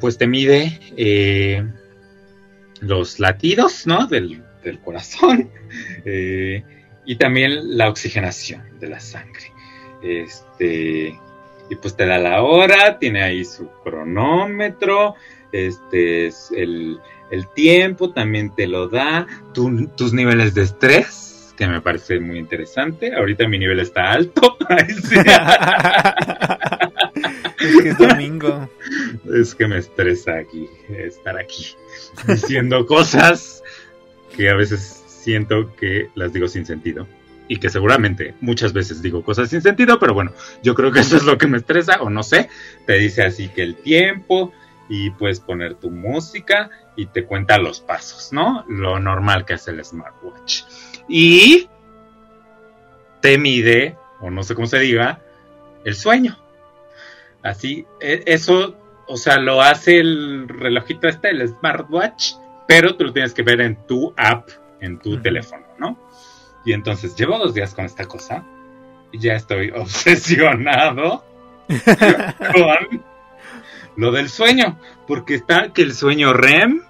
[0.00, 1.62] pues te mide eh,
[2.80, 4.06] los latidos, ¿no?
[4.06, 5.50] Del, del corazón.
[7.04, 9.52] y también la oxigenación de la sangre.
[10.02, 11.14] Este
[11.70, 15.14] y pues te da la hora, tiene ahí su cronómetro,
[15.52, 17.00] este es el,
[17.54, 23.14] tiempo, también te lo da, tus niveles de estrés, que me parece muy interesante.
[23.14, 24.56] Ahorita mi nivel está alto.
[27.60, 28.68] es que es domingo.
[29.32, 31.76] Es que me estresa aquí, estar aquí,
[32.26, 33.62] diciendo cosas
[34.36, 37.06] que a veces siento que las digo sin sentido
[37.50, 40.32] y que seguramente muchas veces digo cosas sin sentido, pero bueno,
[40.62, 42.48] yo creo que eso es lo que me estresa o no sé.
[42.86, 44.52] Te dice así que el tiempo
[44.88, 48.64] y puedes poner tu música y te cuenta los pasos, ¿no?
[48.68, 50.62] Lo normal que hace el smartwatch.
[51.08, 51.68] Y
[53.20, 55.20] te mide, o no sé cómo se diga,
[55.84, 56.38] el sueño.
[57.42, 58.76] Así, e, eso,
[59.08, 62.34] o sea, lo hace el relojito este, el smartwatch,
[62.68, 66.09] pero tú lo tienes que ver en tu app, en tu teléfono, ¿no?
[66.64, 68.44] Y entonces llevo dos días con esta cosa
[69.12, 71.24] y ya estoy obsesionado
[72.54, 73.04] con
[73.96, 76.82] lo del sueño, porque está que el sueño REM,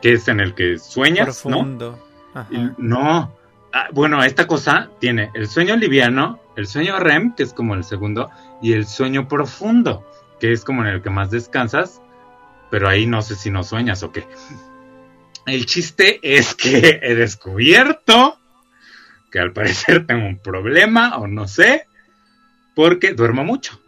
[0.00, 1.98] que es en el que sueñas, Profundo.
[2.34, 2.74] ¿no?
[2.78, 3.36] no,
[3.72, 7.84] ah, bueno, esta cosa tiene el sueño liviano, el sueño REM, que es como el
[7.84, 8.30] segundo,
[8.62, 10.06] y el sueño profundo,
[10.40, 12.00] que es como en el que más descansas,
[12.70, 14.26] pero ahí no sé si no sueñas o qué.
[15.46, 18.38] El chiste es que he descubierto
[19.34, 21.86] que al parecer tengo un problema o no sé,
[22.76, 23.80] porque duermo mucho.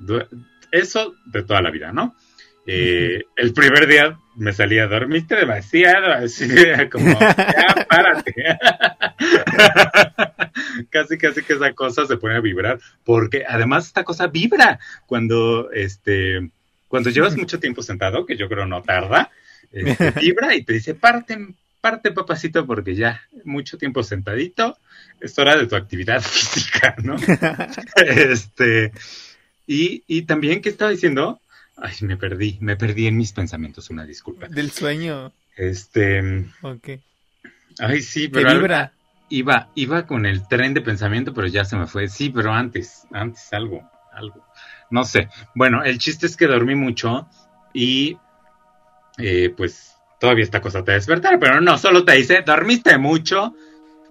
[0.72, 2.16] Eso de toda la vida, ¿no?
[2.66, 6.48] Eh, el primer día me salía, dormiste demasiado, así
[6.90, 8.34] como, ya, párate.
[10.90, 15.70] casi, casi que esa cosa se pone a vibrar, porque además esta cosa vibra cuando,
[15.70, 16.50] este,
[16.88, 19.30] cuando llevas mucho tiempo sentado, que yo creo no tarda,
[19.70, 21.38] este, vibra y te dice, párate,
[21.80, 24.76] parte, papacito, porque ya mucho tiempo sentadito,
[25.20, 27.16] es hora de tu actividad física, ¿no?
[27.96, 28.92] este,
[29.66, 31.40] y, y también, ¿qué estaba diciendo?
[31.76, 34.48] Ay, me perdí, me perdí en mis pensamientos, una disculpa.
[34.48, 35.32] Del sueño.
[35.56, 36.46] Este.
[36.62, 36.88] Ok.
[37.78, 38.90] Ay, sí, pero.
[39.28, 42.08] Iba, iba con el tren de pensamiento, pero ya se me fue.
[42.08, 44.46] Sí, pero antes, antes algo, algo.
[44.88, 45.28] No sé.
[45.54, 47.28] Bueno, el chiste es que dormí mucho
[47.74, 48.16] y
[49.18, 53.54] eh, pues todavía esta cosa te despertar, pero no, solo te dice, dormiste mucho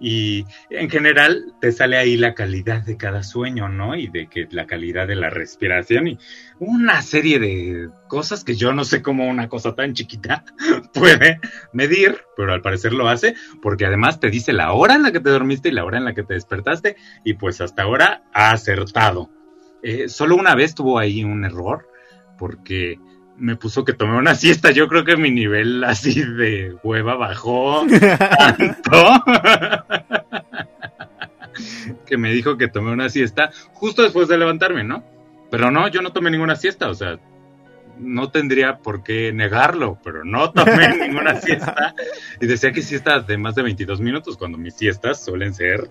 [0.00, 3.96] y en general te sale ahí la calidad de cada sueño, ¿no?
[3.96, 6.18] Y de que la calidad de la respiración y
[6.58, 10.44] una serie de cosas que yo no sé cómo una cosa tan chiquita
[10.94, 11.40] puede
[11.72, 15.20] medir, pero al parecer lo hace, porque además te dice la hora en la que
[15.20, 18.50] te dormiste y la hora en la que te despertaste y pues hasta ahora ha
[18.50, 19.30] acertado.
[19.82, 21.88] Eh, solo una vez tuvo ahí un error,
[22.38, 22.98] porque
[23.38, 24.70] me puso que tomé una siesta.
[24.70, 27.84] Yo creo que mi nivel así de hueva bajó
[28.38, 29.22] tanto
[32.06, 35.04] que me dijo que tomé una siesta justo después de levantarme, ¿no?
[35.50, 37.18] Pero no, yo no tomé ninguna siesta, o sea,
[37.98, 41.94] no tendría por qué negarlo, pero no tomé ninguna siesta.
[42.40, 45.88] Y decía que siestas de más de 22 minutos, cuando mis siestas suelen ser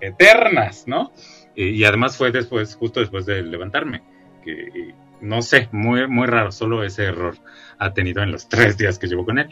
[0.00, 1.12] eternas, ¿no?
[1.54, 4.02] Y, y además fue después, justo después de levantarme,
[4.44, 7.36] que no sé, muy, muy raro, solo ese error
[7.78, 9.48] ha tenido en los tres días que llevo con él.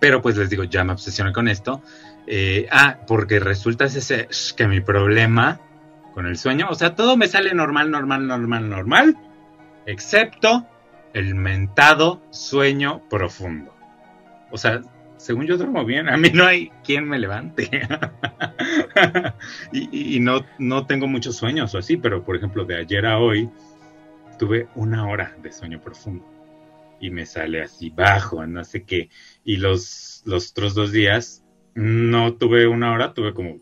[0.00, 1.80] Pero pues les digo, ya me obsesioné con esto.
[2.26, 5.60] Eh, ah, porque resulta ese, que mi problema
[6.12, 9.16] con el sueño, o sea, todo me sale normal, normal, normal, normal,
[9.84, 10.66] excepto
[11.12, 13.72] el mentado sueño profundo.
[14.50, 14.80] O sea,
[15.18, 17.70] según yo duermo bien, a mí no hay quien me levante.
[19.72, 23.18] y, y no, no tengo muchos sueños o así, pero por ejemplo, de ayer a
[23.18, 23.48] hoy,
[24.36, 26.24] tuve una hora de sueño profundo
[27.00, 29.10] y me sale así bajo, no sé qué.
[29.44, 33.58] Y los, los otros dos días no tuve una hora, tuve como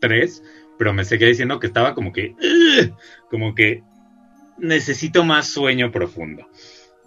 [0.00, 0.42] tres,
[0.78, 2.94] pero me seguía diciendo que estaba como que, "Ugh",
[3.30, 3.82] como que
[4.58, 6.48] necesito más sueño profundo.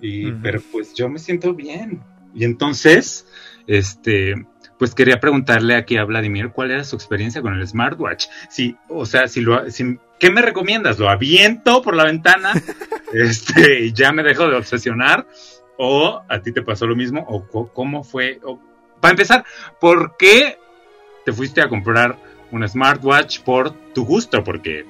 [0.01, 2.01] Y, pero pues yo me siento bien.
[2.33, 3.25] Y entonces,
[3.67, 4.35] este,
[4.77, 8.25] pues quería preguntarle aquí a Vladimir cuál era su experiencia con el smartwatch.
[8.49, 10.99] Si, o sea, si lo, si- ¿qué me recomiendas?
[10.99, 12.53] ¿Lo aviento por la ventana?
[13.13, 15.27] este, y ya me dejo de obsesionar.
[15.77, 17.23] ¿O a ti te pasó lo mismo?
[17.29, 18.39] ¿O cómo fue?
[18.43, 18.59] O-
[18.99, 19.45] para empezar,
[19.79, 20.57] ¿por qué
[21.23, 22.17] te fuiste a comprar
[22.51, 24.43] un smartwatch por tu gusto?
[24.43, 24.85] Porque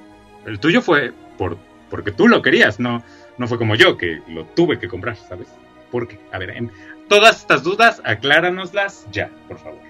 [0.46, 1.58] el tuyo fue por,
[1.90, 3.02] porque tú lo querías, no,
[3.36, 5.48] no fue como yo que lo tuve que comprar, ¿sabes?
[5.90, 6.18] ¿Por qué?
[6.32, 6.72] A ver, en
[7.08, 9.80] todas estas dudas, acláranoslas ya, por favor.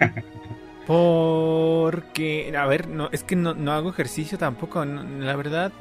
[0.86, 5.72] Porque, a ver, no, es que no, no hago ejercicio tampoco, no, la verdad.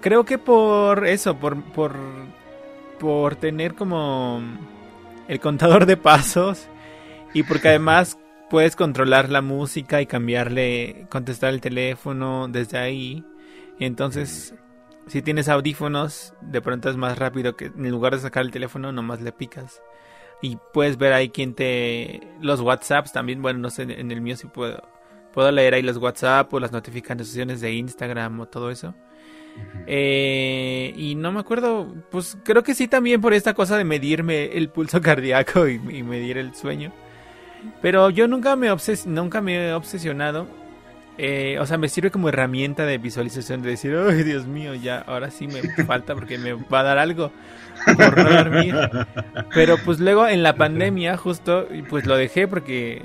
[0.00, 1.96] Creo que por eso, por, por,
[2.98, 4.42] por tener como
[5.28, 6.68] el contador de pasos
[7.32, 8.18] y porque además
[8.50, 13.24] puedes controlar la música y cambiarle, contestar el teléfono desde ahí.
[13.78, 14.54] Entonces,
[15.06, 18.92] si tienes audífonos, de pronto es más rápido que en lugar de sacar el teléfono,
[18.92, 19.80] nomás le picas.
[20.42, 22.20] Y puedes ver ahí quién te...
[22.40, 24.82] Los WhatsApps también, bueno, no sé, en el mío sí puedo...
[25.32, 28.94] Puedo leer ahí los WhatsApp o las notificaciones de Instagram o todo eso.
[29.86, 34.56] Eh, y no me acuerdo, pues creo que sí también por esta cosa de medirme
[34.56, 36.92] el pulso cardíaco y, y medir el sueño.
[37.82, 40.46] Pero yo nunca me, obses nunca me he obsesionado.
[41.18, 44.98] Eh, o sea, me sirve como herramienta de visualización de decir, ay Dios mío, ya
[44.98, 47.32] ahora sí me falta porque me va a dar algo
[47.84, 48.74] por no dormir.
[49.54, 53.04] Pero pues luego en la pandemia justo, pues lo dejé porque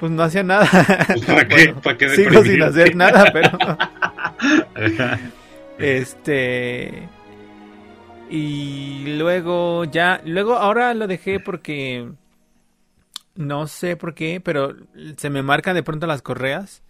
[0.00, 0.68] pues no hacía nada.
[1.26, 1.66] ¿para qué?
[1.66, 3.50] Bueno, ¿Para qué sigo sin hacer nada, pero...
[5.78, 7.08] Este.
[8.30, 10.20] Y luego ya.
[10.24, 12.10] Luego ahora lo dejé porque.
[13.34, 14.76] No sé por qué, pero
[15.16, 16.82] se me marcan de pronto las correas.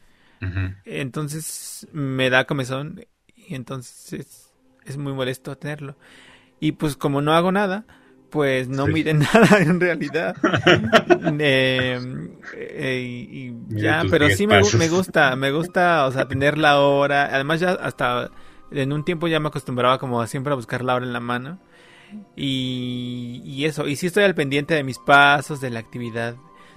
[0.85, 3.05] Entonces me da comezón.
[3.37, 4.53] Y entonces
[4.85, 5.97] es muy molesto tenerlo.
[6.63, 7.87] Y pues como no hago nada,
[8.31, 9.05] pues no Sí.
[9.15, 10.37] nada en realidad.
[11.41, 12.01] Eh,
[12.55, 16.79] eh, y, ya, pero 10 sí me, me gusta, me gusta, o sea, tener la
[16.79, 17.35] hora.
[17.35, 18.31] Además ya hasta
[18.71, 21.59] en un tiempo ya me acostumbraba como siempre a buscar la hora en la mano.
[22.37, 26.37] Y, y eso, y sí estoy al pendiente de mis pasos, de la actividad,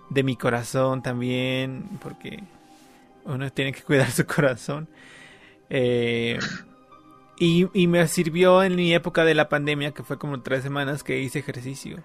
[0.09, 2.43] de mi corazón también, porque
[3.23, 4.89] uno tiene que cuidar su corazón.
[5.69, 6.39] Eh,
[7.37, 11.03] y, y me sirvió en mi época de la pandemia, que fue como tres semanas
[11.03, 12.03] que hice ejercicio.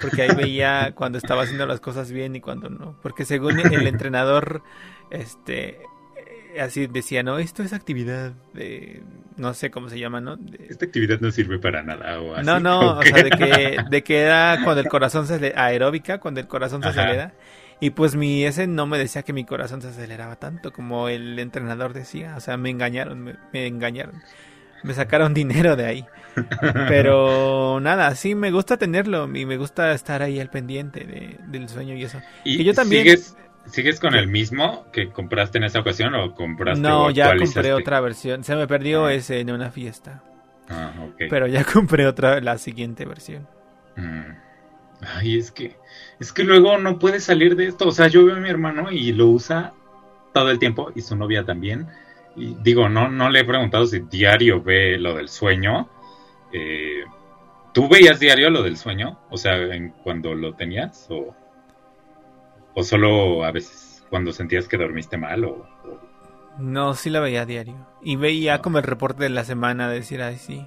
[0.00, 2.96] Porque ahí veía cuando estaba haciendo las cosas bien y cuando no.
[3.02, 4.62] Porque según el entrenador,
[5.10, 5.78] este,
[6.16, 9.02] eh, así decía, no, esto es actividad de,
[9.36, 10.36] no sé cómo se llama, ¿no?
[10.36, 12.20] De- Esta actividad no sirve para nada.
[12.20, 15.34] O así, no, no, ¿o sea, de que, de que era cuando el corazón se
[15.34, 17.02] acelera, aeróbica, cuando el corazón se Ajá.
[17.02, 17.34] acelera.
[17.80, 21.38] Y pues mi ese no me decía que mi corazón se aceleraba tanto como el
[21.38, 22.34] entrenador decía.
[22.36, 24.22] O sea, me engañaron, me, me engañaron.
[24.82, 26.06] Me sacaron dinero de ahí.
[26.88, 31.68] Pero nada, sí me gusta tenerlo y me gusta estar ahí al pendiente de- del
[31.68, 32.20] sueño y eso.
[32.44, 36.34] ¿Y que yo también- ¿sigues, ¿Sigues con el mismo que compraste en esa ocasión o
[36.34, 38.42] compraste No, o ya compré otra versión.
[38.42, 39.14] Se me perdió Ah.
[39.14, 40.20] ese en una fiesta.
[40.68, 41.14] Ah, ok.
[41.30, 43.46] Pero ya compré otra, la siguiente versión.
[43.94, 44.32] Mm.
[45.16, 45.76] Ay, es que,
[46.18, 47.86] es que luego no puede salir de esto.
[47.88, 49.72] O sea, yo veo a mi hermano y lo usa
[50.32, 51.86] todo el tiempo y su novia también.
[52.36, 55.88] Y digo, no, no le he preguntado si diario ve lo del sueño.
[56.52, 57.04] Eh,
[57.74, 59.18] ¿Tú veías diario lo del sueño?
[59.30, 61.34] O sea, en, cuando lo tenías o,
[62.74, 65.50] o solo a veces cuando sentías que dormiste mal o,
[65.84, 66.00] o-
[66.58, 67.74] No, sí la veía a diario.
[68.02, 70.66] Y veía como el reporte de la semana, de decir, ay, sí.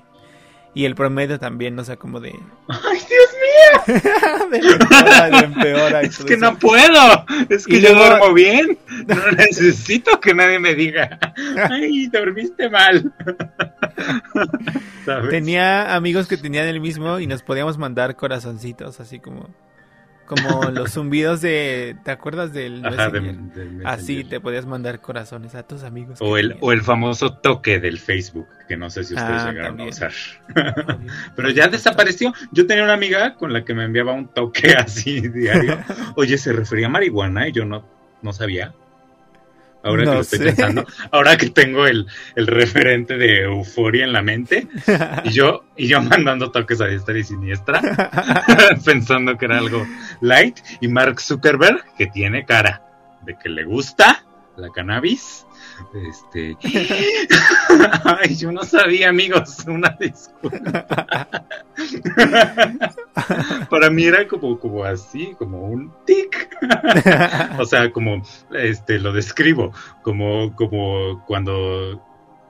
[0.74, 2.32] Y el promedio también, o sea, como de...
[2.68, 4.50] ¡Ay, Dios mío!
[4.52, 6.46] de empeora, de empeora y Es que eso.
[6.52, 7.26] no puedo.
[7.50, 8.78] Es que Y yo luego- duermo bien.
[9.08, 11.20] No necesito que nadie me diga,
[11.70, 13.14] ay, dormiste mal.
[15.06, 15.30] ¿Sabes?
[15.30, 19.50] Tenía amigos que tenían el mismo y nos podíamos mandar corazoncitos, así como...
[20.26, 21.98] Como los zumbidos de...
[22.04, 23.38] ¿Te acuerdas del Ajá, de-.
[23.84, 26.18] Así te podías mandar corazones a tus amigos.
[26.20, 29.78] O el, o el famoso toque del Facebook, que no sé si ustedes Ah, llegaron
[29.78, 29.90] también.
[29.90, 30.12] a usar.
[30.90, 31.12] Obvio.
[31.36, 32.34] Pero ya desapareció.
[32.52, 35.78] Yo tenía una amiga con la que me enviaba un toque así diario.
[36.16, 37.88] Oye, se refería a marihuana y yo no,
[38.24, 38.74] no sabía.
[39.86, 40.46] Ahora que lo estoy sé.
[40.46, 44.68] pensando, ahora que tengo el, el referente de euforia en la mente,
[45.24, 47.82] y yo, y yo mandando toques a diestra y siniestra,
[48.86, 49.86] pensando que era algo
[50.22, 52.82] light, y Mark Zuckerberg, que tiene cara
[53.22, 54.26] de que le gusta
[54.58, 55.45] la cannabis.
[55.94, 56.58] Este.
[58.22, 59.66] Ay, yo no sabía, amigos.
[59.68, 61.28] Una disculpa.
[63.70, 66.50] Para mí era como, como así, como un tic.
[67.58, 68.22] o sea, como
[68.54, 72.02] este lo describo, como, como cuando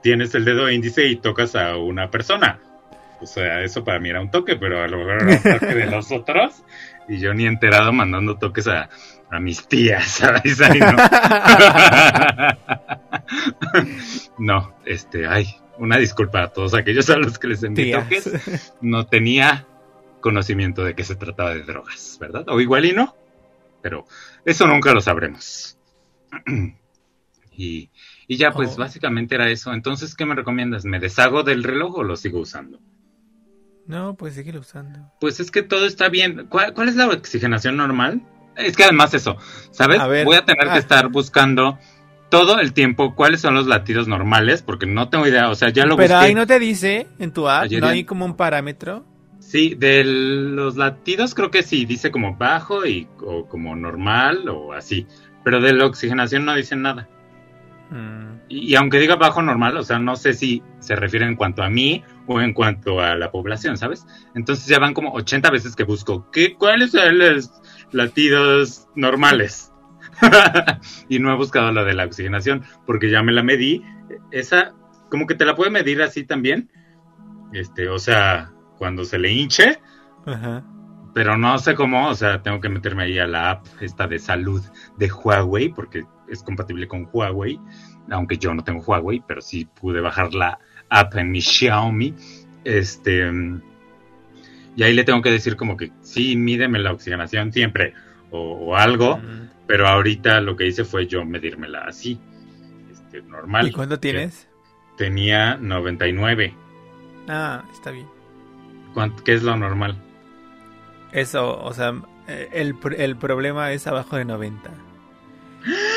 [0.01, 2.59] tienes el dedo índice y tocas a una persona.
[3.21, 5.73] O sea, eso para mí era un toque, pero a lo mejor era un toque
[5.73, 6.63] de los otros.
[7.07, 8.89] Y yo ni enterado mandando toques a,
[9.31, 10.61] a mis tías, ¿sabes?
[10.61, 10.95] Ay, no.
[14.37, 15.47] no, este, ay,
[15.77, 18.73] una disculpa a todos aquellos a los que les envié toques.
[18.81, 19.67] No tenía
[20.21, 22.45] conocimiento de que se trataba de drogas, ¿verdad?
[22.47, 23.15] O igual y no,
[23.81, 24.05] pero
[24.45, 25.77] eso nunca lo sabremos.
[27.57, 27.89] y,
[28.27, 28.77] y ya, pues Oh.
[28.77, 29.73] básicamente era eso.
[29.73, 30.85] Entonces, ¿qué me recomiendas?
[30.85, 32.79] ¿Me deshago del reloj o lo sigo usando?
[33.87, 35.11] No, pues síguelo usando.
[35.19, 36.47] Pues es que todo está bien.
[36.49, 38.23] ¿Cuál, cuál es la oxigenación normal?
[38.57, 39.37] Es que además eso,
[39.71, 39.99] ¿sabes?
[39.99, 40.73] A ver, Voy a tener ah.
[40.73, 41.77] que estar buscando
[42.29, 45.49] todo el tiempo cuáles son los latidos normales, porque no tengo idea.
[45.49, 46.27] O sea, ya lo Pero busqué.
[46.27, 49.05] ahí no te dice en tu app, Ayer no hay como un parámetro.
[49.39, 54.73] Sí, de los latidos creo que sí, dice como bajo y o como normal o
[54.73, 55.05] así.
[55.43, 57.07] Pero de la oxigenación no dicen nada.
[57.91, 61.35] Mm, Y, y aunque diga bajo normal, o sea, no sé si se refiere en
[61.35, 64.05] cuanto a mí o en cuanto a la población, ¿sabes?
[64.33, 67.51] Entonces ya van como 80 veces que busco, ¿qué, ¿cuáles son los
[67.95, 69.71] latidos normales?
[71.09, 73.83] y no he buscado la de la oxigenación porque ya me la medí.
[74.31, 74.73] Esa,
[75.09, 76.69] como que te la puede medir así también.
[77.53, 79.79] Este, o sea, cuando se le hinche,
[80.25, 80.63] Ajá.
[81.13, 84.19] pero no sé cómo, o sea, tengo que meterme ahí a la app esta de
[84.19, 84.61] salud
[84.97, 87.59] de Huawei, porque es compatible con Huawei,
[88.11, 92.13] aunque yo no tengo Huawei, pero sí pude bajar la app en mi Xiaomi.
[92.65, 93.31] Este,
[94.75, 97.93] y ahí le tengo que decir como que sí, mídeme la oxigenación siempre,
[98.31, 99.19] o, o algo,
[99.67, 102.19] pero ahorita lo que hice fue yo medírmela así,
[102.91, 103.67] este, normal.
[103.67, 104.47] ¿Y cuánto tienes?
[104.97, 106.53] Tenía 99.
[107.27, 108.07] Ah, está bien.
[108.93, 109.97] ¿Cuánto, ¿Qué es lo normal?
[111.11, 111.93] Eso, o sea,
[112.27, 114.71] eh, el, el problema es abajo de 90.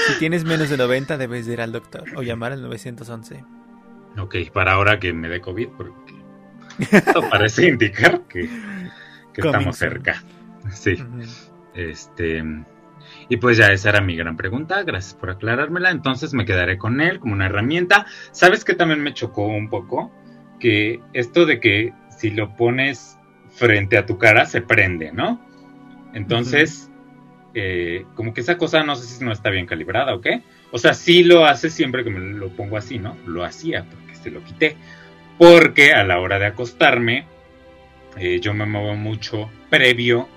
[0.06, 3.44] Si tienes menos de 90 debes de ir al doctor o llamar al 911.
[4.18, 6.14] Ok, para ahora que me dé COVID, porque
[6.78, 8.48] esto parece indicar que,
[9.32, 10.22] que estamos cerca.
[10.72, 10.96] Sí,
[11.74, 12.42] este.
[13.28, 15.90] Y pues ya esa era mi gran pregunta, gracias por aclarármela.
[15.90, 18.06] Entonces me quedaré con él como una herramienta.
[18.32, 20.12] ¿Sabes que también me chocó un poco?
[20.58, 23.18] Que esto de que si lo pones
[23.50, 25.40] frente a tu cara se prende, ¿no?
[26.14, 26.90] Entonces,
[27.54, 30.42] eh, como que esa cosa no sé si no está bien calibrada o qué.
[30.70, 33.16] O sea, sí lo hace siempre que me lo pongo así, ¿no?
[33.26, 34.76] Lo hacía porque se lo quité.
[35.38, 37.26] Porque a la hora de acostarme,
[38.16, 40.28] eh, yo me muevo mucho previo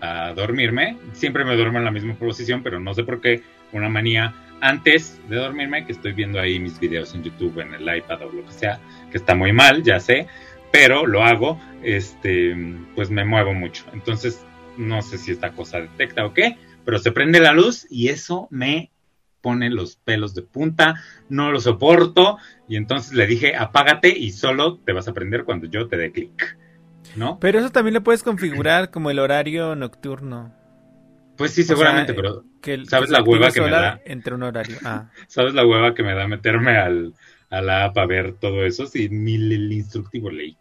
[0.00, 0.96] a dormirme.
[1.12, 3.42] Siempre me duermo en la misma posición, pero no sé por qué.
[3.72, 7.96] Una manía antes de dormirme, que estoy viendo ahí mis videos en YouTube, en el
[7.96, 8.80] iPad o lo que sea,
[9.10, 10.26] que está muy mal, ya sé,
[10.72, 12.56] pero lo hago, este,
[12.94, 13.84] pues me muevo mucho.
[13.92, 14.44] Entonces,
[14.76, 18.48] no sé si esta cosa detecta o qué, pero se prende la luz y eso
[18.50, 18.90] me
[19.48, 22.36] pone los pelos de punta, no lo soporto
[22.68, 26.12] y entonces le dije, apágate y solo te vas a prender cuando yo te dé
[26.12, 26.58] clic,
[27.16, 27.38] ¿no?
[27.40, 30.54] Pero eso también lo puedes configurar como el horario nocturno.
[31.38, 34.00] Pues sí, O sea, seguramente, pero Que el- ¿Sabes que la hueva que me da?
[34.04, 34.76] Entre un horario.
[34.84, 35.08] Ah.
[35.28, 37.14] ¿sabes la hueva que me da meterme al,
[37.48, 38.86] a la app a ver todo eso?
[38.86, 40.58] Si ni el, el instructivo leí.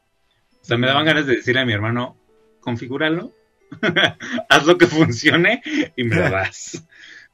[0.61, 2.15] O sea, me daban ganas de decirle a mi hermano,
[2.61, 3.33] configúralo,
[4.49, 5.61] haz lo que funcione
[5.97, 6.87] y me lo das.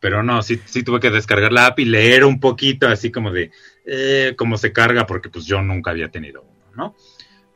[0.04, 3.32] Pero no, sí, sí tuve que descargar la app y leer un poquito así como
[3.32, 3.52] de
[3.86, 6.96] eh, cómo se carga, porque pues yo nunca había tenido uno, ¿no?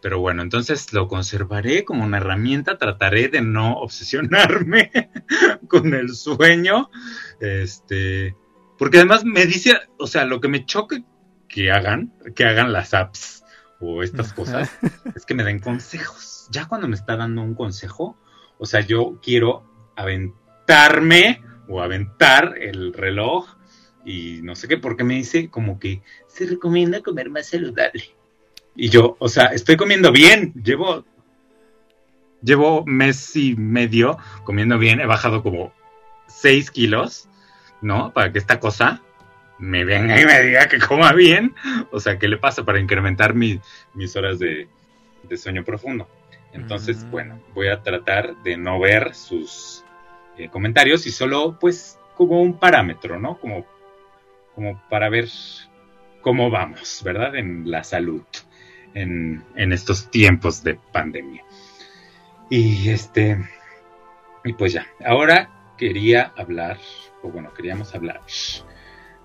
[0.02, 5.10] Pero bueno, entonces lo conservaré como una herramienta, trataré de no obsesionarme
[5.68, 6.90] con el sueño,
[7.42, 8.34] este,
[8.80, 11.04] porque además me dice, o sea, lo que me choca
[11.50, 13.44] que hagan, que hagan las apps
[13.82, 14.72] o estas cosas,
[15.14, 16.48] es que me den consejos.
[16.50, 18.18] Ya cuando me está dando un consejo,
[18.58, 23.48] o sea, yo quiero aventarme o aventar el reloj
[24.06, 28.04] y no sé qué, porque me dice como que se recomienda comer más saludable.
[28.76, 31.04] Y yo, o sea, estoy comiendo bien, llevo
[32.42, 35.74] llevo mes y medio comiendo bien, he bajado como
[36.28, 37.28] 6 kilos,
[37.82, 38.14] ¿no?
[38.14, 39.02] Para que esta cosa
[39.60, 41.56] me venga y me diga que coma bien.
[41.92, 43.60] O sea, ¿qué le pasa para incrementar mi-
[43.96, 44.68] mis horas de,
[45.24, 46.08] de sueño profundo?
[46.54, 47.12] Entonces, Mm.
[47.12, 49.84] bueno, voy a tratar de no ver sus
[50.38, 53.40] eh, comentarios y solo, pues, como un parámetro, ¿no?
[53.40, 53.66] Como,
[54.56, 55.30] como para ver
[56.22, 57.36] cómo vamos, ¿verdad?
[57.36, 58.24] En la salud,
[58.94, 61.44] en, en estos tiempos de pandemia.
[62.50, 63.38] Y este,
[64.44, 66.78] y pues ya, ahora quería hablar,
[67.22, 68.22] o bueno, queríamos hablar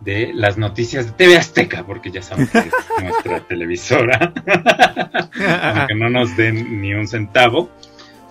[0.00, 4.32] de las noticias de TV Azteca, porque ya saben que es nuestra televisora,
[5.62, 7.70] aunque no nos den ni un centavo,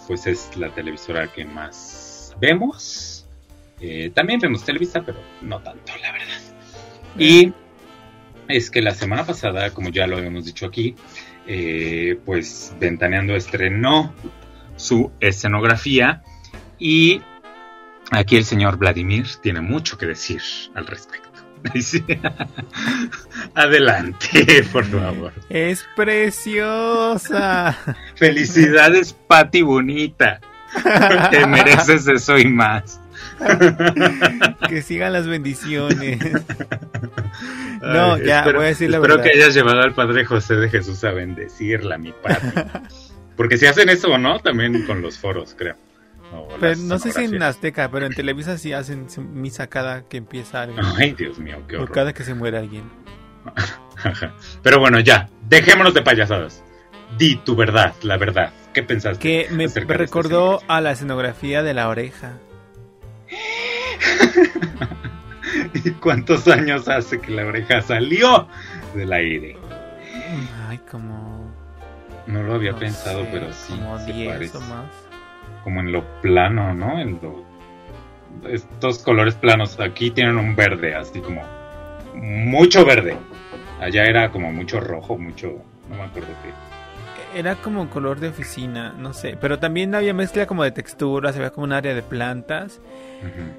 [0.07, 2.10] pues es la televisora que más
[2.41, 3.25] vemos
[3.83, 6.39] Eh, también vemos Televisa, pero no tanto, la verdad.
[7.17, 7.51] Y
[8.47, 10.95] es que la semana pasada, como ya lo habíamos dicho aquí,
[11.47, 14.13] eh, pues Ventaneando estrenó
[14.75, 16.21] su escenografía
[16.77, 17.21] y
[18.11, 20.41] aquí el señor Vladimir tiene mucho que decir
[20.75, 21.29] al respecto.
[23.55, 25.33] Adelante, por favor.
[25.49, 27.75] Es preciosa.
[28.15, 30.39] Felicidades, Pati Bonita.
[31.31, 32.99] Te mereces eso y más.
[34.69, 36.19] que sigan las bendiciones.
[37.81, 41.03] no, ya voy a decir la espero que hayas llevado al Padre José de Jesús
[41.03, 42.47] a bendecirla, mi Pati.
[43.35, 45.75] Porque si hacen eso o no, también con los foros, creo.
[46.77, 50.85] no sé si en Azteca, pero en Televisa sí hacen misa cada que empieza alguien.
[50.97, 51.89] Ay, Dios mío, qué horror.
[51.89, 52.83] O cada que se muere alguien.
[54.61, 56.63] pero bueno, ya, dejémonos de payasadas.
[57.17, 58.51] Di tu verdad, la verdad.
[58.73, 59.19] ¿Qué pensaste?
[59.19, 62.33] Que me recordó a la escenografía de la oreja.
[65.73, 68.47] ¿Y cuántos años hace que la oreja salió
[68.95, 69.57] del aire?
[70.67, 71.51] Ay, como.
[72.27, 73.73] No lo había pensado, pero sí.
[73.73, 74.85] Como 10 o más.
[75.63, 76.99] Como en lo plano, ¿no?
[76.99, 77.43] En lo.
[78.49, 81.43] Estos colores planos aquí tienen un verde, así como.
[82.15, 83.17] Mucho verde.
[83.81, 85.61] Allá era como mucho rojo, mucho.
[85.89, 86.70] No me acuerdo qué
[87.35, 91.51] era como color de oficina, no sé, pero también había mezcla como de texturas, había
[91.51, 92.81] como un área de plantas.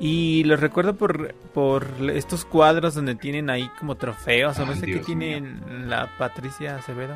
[0.00, 4.86] Y los recuerdo por, por estos cuadros donde tienen ahí como trofeos, o no sé
[4.86, 5.42] qué tiene
[5.86, 7.14] la Patricia Acevedo.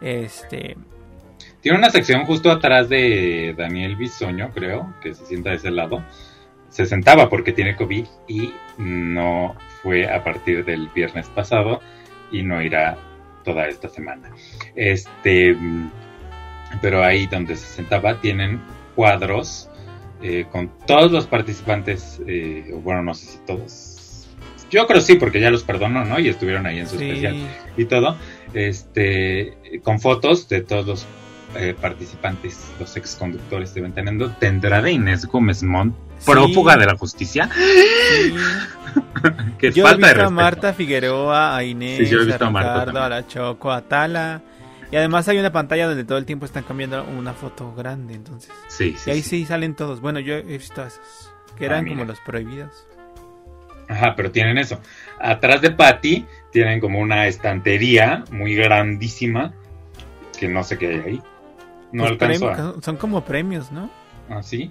[0.00, 0.76] Este.
[1.60, 6.04] Tiene una sección justo atrás de Daniel Bisoño, creo, que se sienta de ese lado.
[6.68, 11.80] Se sentaba porque tiene COVID y no fue a partir del viernes pasado
[12.30, 12.98] y no irá
[13.44, 14.30] toda esta semana.
[14.74, 15.56] Este,
[16.82, 18.60] pero ahí donde se sentaba tienen
[18.96, 19.68] cuadros
[20.22, 24.26] eh, con todos los participantes, eh, bueno, no sé si todos.
[24.70, 26.18] Yo creo sí, porque ya los perdonó, ¿no?
[26.18, 27.36] Y estuvieron ahí en su especial
[27.76, 28.16] y todo.
[28.54, 31.06] Este, con fotos de todos los
[31.56, 35.94] eh, participantes, los ex conductores de Ventanendo, tendrá de Inés Gómez Montt,
[36.24, 37.48] prófuga de la justicia.
[37.54, 38.34] Sí.
[39.58, 43.72] que yo falta he visto a Marta Figueroa, a Inés, a, Ricardo, a, la Choco,
[43.72, 44.42] a Tala.
[44.90, 48.52] Y además hay una pantalla donde todo el tiempo están cambiando una foto grande, entonces.
[48.68, 49.10] Sí, sí.
[49.10, 50.00] Y ahí sí, salen todos.
[50.00, 52.86] Bueno, yo he visto esos, que eran ah, como los prohibidos.
[53.88, 54.80] Ajá, pero tienen eso.
[55.20, 59.52] Atrás de Patty tienen como una estantería muy grandísima
[60.38, 61.22] que no sé qué hay ahí.
[61.94, 63.88] No alcanzo Son como premios, ¿no?
[64.28, 64.70] Ah, sí.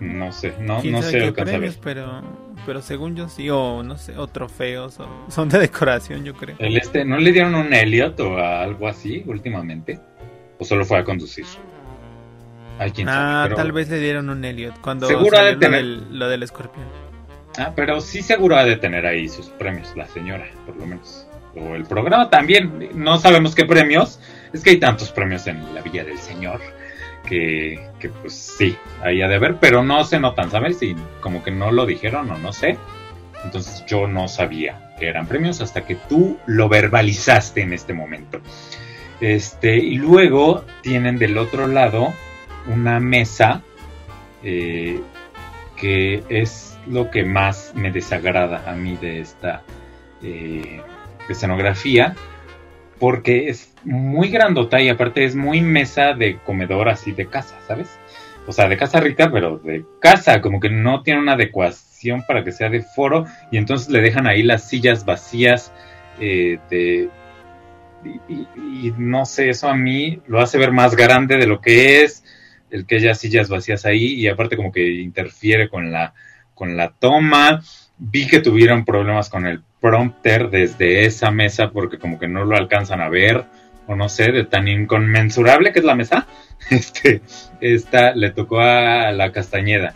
[0.00, 2.22] No sé, no, no sé premios, pero,
[2.64, 6.56] pero según yo sí, o no sé, o trofeos, o, son de decoración, yo creo.
[6.58, 10.00] El este, ¿No le dieron un Elliot o algo así últimamente?
[10.58, 11.46] ¿O solo fue a conducir?
[13.06, 15.84] ah, tal vez le dieron un Elliot cuando seguro de tener...
[15.84, 16.86] lo, del, escorpión.
[17.58, 21.26] Ah, pero sí seguro ha de tener ahí sus premios, la señora, por lo menos.
[21.56, 24.20] O el programa también, no sabemos qué premios.
[24.52, 26.60] Es que hay tantos premios en la Villa del Señor
[27.28, 27.90] que,
[28.22, 30.82] pues sí, ahí ha de ver, pero no se notan, ¿sabes?
[30.82, 32.78] Y como que no lo dijeron o no sé.
[33.44, 38.40] Entonces yo no sabía que eran premios hasta que tú lo verbalizaste en este momento.
[39.20, 42.14] Este, y luego tienen del otro lado
[42.66, 43.62] una mesa
[44.42, 45.00] eh,
[45.76, 49.62] que es lo que más me desagrada a mí de esta
[50.22, 50.80] eh,
[51.28, 52.14] escenografía,
[52.98, 57.88] porque es muy grandota y aparte es muy mesa de comedor así de casa, ¿sabes?
[58.46, 62.44] O sea, de casa rica, pero de casa, como que no tiene una adecuación para
[62.44, 65.72] que sea de foro y entonces le dejan ahí las sillas vacías
[66.20, 67.10] eh, de...
[68.28, 72.24] Y, no sé, eso a mí lo hace ver más grande de lo que es,
[72.70, 76.14] el que haya sillas vacías ahí y aparte como que interfiere con la,
[76.54, 77.60] con la toma.
[77.98, 82.56] Vi que tuvieron problemas con el prompter desde esa mesa porque como que no lo
[82.56, 83.44] alcanzan a ver
[83.88, 86.28] o no sé, de tan inconmensurable que es la mesa,
[86.70, 87.22] este,
[87.60, 89.94] esta le tocó a la Castañeda.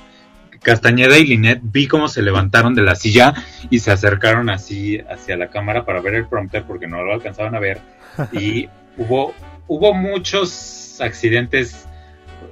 [0.63, 3.35] Castañeda y Linet vi cómo se levantaron de la silla
[3.69, 7.55] y se acercaron así hacia la cámara para ver el prompter porque no lo alcanzaban
[7.55, 7.81] a ver
[8.33, 9.35] y hubo
[9.67, 11.89] hubo muchos accidentes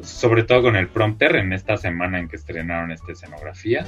[0.03, 3.87] sobre todo con el prompter en esta semana en que estrenaron esta escenografía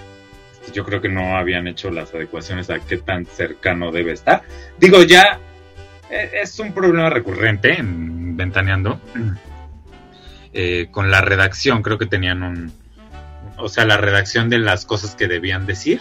[0.73, 4.43] yo creo que no habían hecho las adecuaciones a qué tan cercano debe estar.
[4.79, 5.41] Digo, ya
[6.13, 9.01] es un problema recurrente en Ventaneando.
[10.55, 12.73] Eh, con la redacción, creo que tenían un.
[13.57, 16.01] O sea, la redacción de las cosas que debían decir.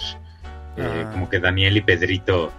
[0.75, 1.09] Eh, ah.
[1.09, 2.51] Como que Daniel y Pedrito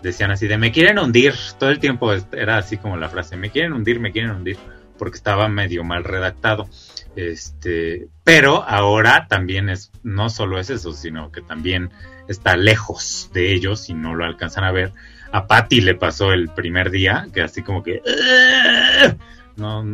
[0.00, 1.34] decían así de me quieren hundir.
[1.58, 4.56] Todo el tiempo era así como la frase: me quieren hundir, me quieren hundir.
[4.96, 6.70] Porque estaba medio mal redactado.
[7.16, 11.90] Este, pero ahora también es, no solo es eso, sino que también
[12.28, 14.94] está lejos de ellos y no lo alcanzan a ver.
[15.36, 18.00] A Patty le pasó el primer día, que así como que
[19.56, 19.84] no,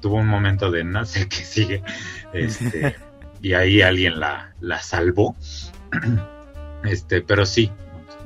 [0.00, 1.82] tuvo un momento de no sé qué sigue.
[2.32, 2.96] Este,
[3.42, 5.36] y ahí alguien la, la salvó.
[6.82, 7.70] Este, pero sí,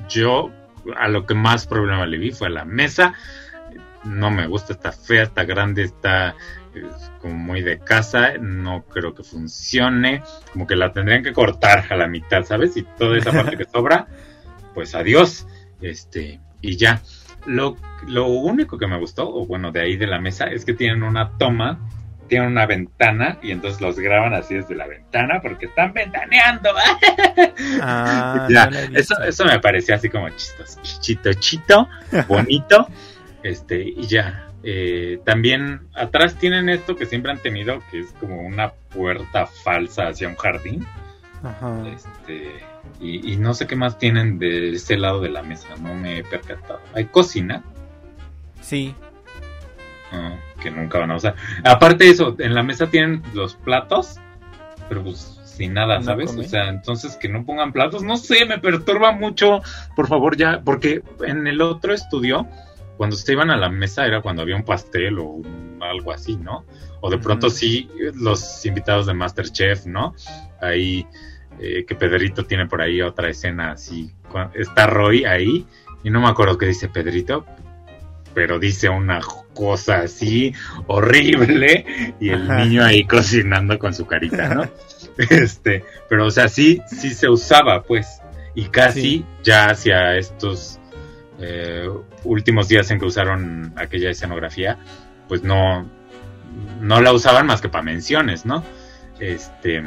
[0.08, 0.52] yo
[0.96, 3.14] a lo que más problema le vi fue a la mesa.
[4.04, 6.36] No me gusta, está fea, está grande, está
[7.20, 10.22] como muy de casa, no creo que funcione,
[10.52, 12.76] como que la tendrían que cortar a la mitad, ¿sabes?
[12.76, 14.06] Y toda esa parte que sobra,
[14.72, 15.48] pues adiós,
[15.80, 17.02] este, y ya.
[17.46, 17.76] Lo,
[18.06, 21.02] lo único que me gustó, o bueno, de ahí de la mesa, es que tienen
[21.02, 21.78] una toma,
[22.28, 26.70] tienen una ventana, y entonces los graban así desde la ventana, porque están ventaneando.
[27.82, 31.88] Ah, ya, eso, eso me parecía así como chistoso, chito, chito,
[32.26, 32.88] bonito,
[33.42, 38.40] este, y ya, eh, también atrás tienen esto que siempre han tenido, que es como
[38.42, 40.86] una puerta falsa hacia un jardín.
[41.42, 41.82] Ajá.
[41.88, 42.52] Este,
[43.00, 46.24] y, no sé qué más tienen de ese lado de la mesa, no me he
[46.24, 46.80] percatado.
[46.94, 47.64] ¿Hay cocina?
[48.60, 48.94] Sí.
[50.12, 51.34] Ah, que nunca van a usar.
[51.64, 54.16] Aparte de eso, en la mesa tienen los platos,
[54.88, 56.34] pero pues sin nada, ¿sabes?
[56.36, 59.60] O sea, entonces que no pongan platos, no sé, me perturba mucho.
[59.96, 62.46] Por favor, ya, porque en el otro estudio
[63.00, 65.40] cuando se iban a la mesa era cuando había un pastel o
[65.80, 66.66] algo así, ¿no?
[67.00, 70.14] O de pronto sí, los invitados de Masterchef, ¿no?
[70.60, 71.06] Ahí,
[71.62, 74.10] eh, que Pedrito tiene por ahí otra escena así.
[74.54, 75.66] Está Roy ahí,
[76.02, 77.44] y no me acuerdo qué dice Pedrito,
[78.32, 79.20] pero dice una
[79.52, 80.54] cosa así
[80.86, 84.70] horrible, y el niño ahí cocinando con su carita, ¿no?
[85.30, 88.22] este, pero o sea, sí, sí se usaba, pues,
[88.54, 90.80] y casi ya hacia estos
[91.40, 91.88] eh,
[92.24, 94.78] últimos días en que usaron aquella escenografía,
[95.28, 95.86] pues no,
[96.80, 98.64] no la usaban más que para menciones, ¿no?
[99.20, 99.82] Este,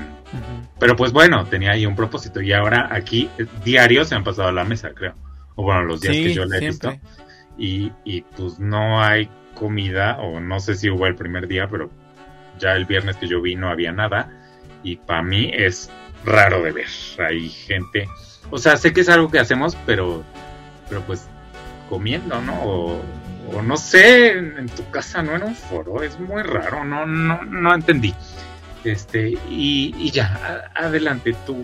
[0.79, 4.49] pero pues bueno, tenía ahí un propósito y ahora aquí eh, diarios se han pasado
[4.49, 5.15] a la mesa, creo.
[5.55, 6.93] O bueno, los días que yo le he visto.
[7.57, 11.89] Y, y pues no hay comida, o no sé si hubo el primer día, pero
[12.59, 14.29] ya el viernes que yo vi no había nada.
[14.83, 15.89] Y para mí es
[16.25, 16.87] raro de ver.
[17.19, 18.07] Hay gente,
[18.49, 20.23] o sea, sé que es algo que hacemos, pero,
[20.89, 21.27] pero pues
[21.89, 22.61] comiendo, ¿no?
[22.63, 27.43] O, no sé, en, tu casa, no en un foro, es muy raro, no, no,
[27.43, 28.13] no entendí.
[28.83, 31.63] Este, y, ya, adelante, tú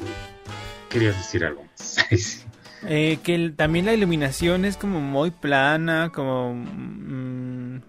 [0.89, 1.97] querías decir algo más.
[2.87, 6.53] eh, que también la iluminación es como muy plana, como...
[6.53, 7.81] Mm,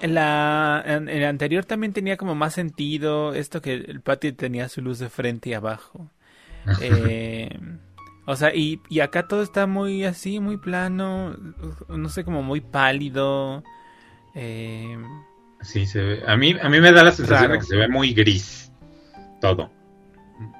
[0.00, 4.98] la, el anterior también tenía como más sentido, esto que el patio tenía su luz
[4.98, 6.10] de frente y abajo.
[6.80, 7.50] Eh,
[8.24, 11.36] o sea, y, y acá todo está muy así, muy plano,
[11.88, 13.64] no sé, como muy pálido.
[14.34, 14.96] Eh...
[15.66, 16.22] Sí, se ve.
[16.26, 18.70] A mí, a mí me da la sensación de que se ve muy gris
[19.40, 19.70] todo.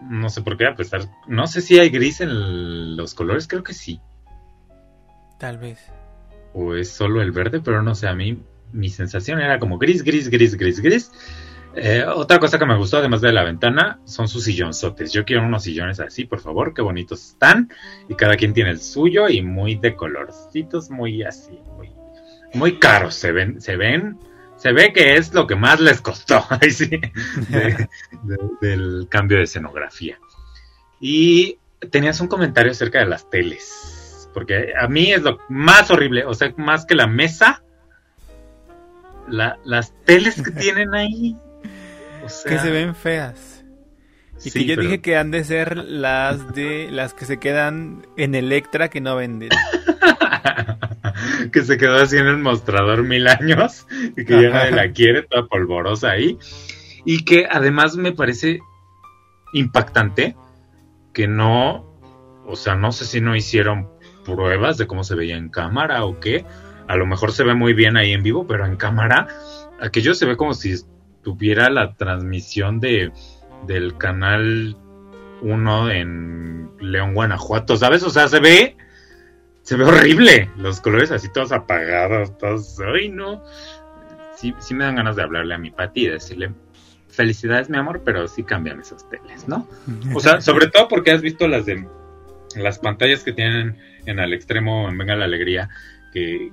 [0.02, 1.02] No sé por qué, a pesar.
[1.28, 4.00] No sé si hay gris en los colores, creo que sí.
[5.38, 5.78] Tal vez.
[6.54, 8.42] O es solo el verde, pero no sé, a mí
[8.72, 11.12] mi sensación era como gris, gris, gris, gris, gris.
[11.76, 15.12] Eh, otra cosa que me gustó, además de la ventana, son sus sillonzotes.
[15.12, 17.70] Yo quiero unos sillones así, por favor, qué bonitos están.
[18.08, 21.92] Y cada quien tiene el suyo y muy de colorcitos, muy así, muy,
[22.54, 23.14] muy caros.
[23.14, 24.18] Se ven, se ven,
[24.66, 26.44] se ve que es lo que más les costó
[28.60, 30.18] del cambio de escenografía.
[30.98, 31.58] Y
[31.92, 36.34] tenías un comentario acerca de las teles, porque a mí es lo más horrible, o
[36.34, 37.62] sea, más que la mesa.
[39.28, 41.36] las teles que tienen ahí
[42.44, 43.64] que se ven feas.
[44.44, 48.34] Y que yo dije que han de ser las de las que se quedan en
[48.34, 49.50] Electra que no venden.
[51.52, 53.86] que se quedó así en el mostrador mil años
[54.16, 56.38] y que ya nadie la quiere, toda polvorosa ahí.
[57.04, 58.60] Y que además me parece
[59.52, 60.36] impactante
[61.12, 61.86] que no,
[62.46, 63.88] o sea, no sé si no hicieron
[64.24, 66.44] pruebas de cómo se veía en cámara o qué.
[66.88, 69.28] A lo mejor se ve muy bien ahí en vivo, pero en cámara
[69.80, 70.74] aquello se ve como si
[71.22, 73.12] tuviera la transmisión de
[73.66, 74.76] del canal
[75.42, 78.02] 1 en León, Guanajuato, ¿sabes?
[78.02, 78.76] O sea, se ve
[79.66, 83.42] se ve horrible, los colores así todos apagados, todos, ay no.
[84.36, 86.52] Sí, sí me dan ganas de hablarle a mi Pati y decirle,
[87.08, 89.66] felicidades mi amor, pero sí cambian esos teles, ¿no?
[90.14, 91.84] O sea, sobre todo porque has visto las de
[92.54, 95.68] las pantallas que tienen en el extremo en Venga la Alegría,
[96.12, 96.52] que,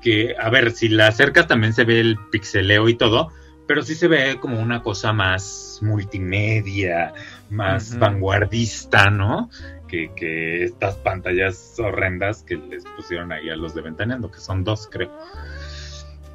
[0.00, 3.32] que, a ver, si la acercas también se ve el pixeleo y todo,
[3.66, 7.12] pero sí se ve como una cosa más multimedia,
[7.50, 9.50] más vanguardista, ¿no?
[9.94, 14.64] Que, que, estas pantallas horrendas que les pusieron ahí a los de Ventaneando, que son
[14.64, 15.16] dos, creo.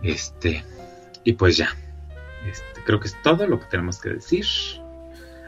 [0.02, 0.64] Este,
[1.26, 1.76] y pues ya.
[2.50, 4.46] este, creo que es todo lo que tenemos que decir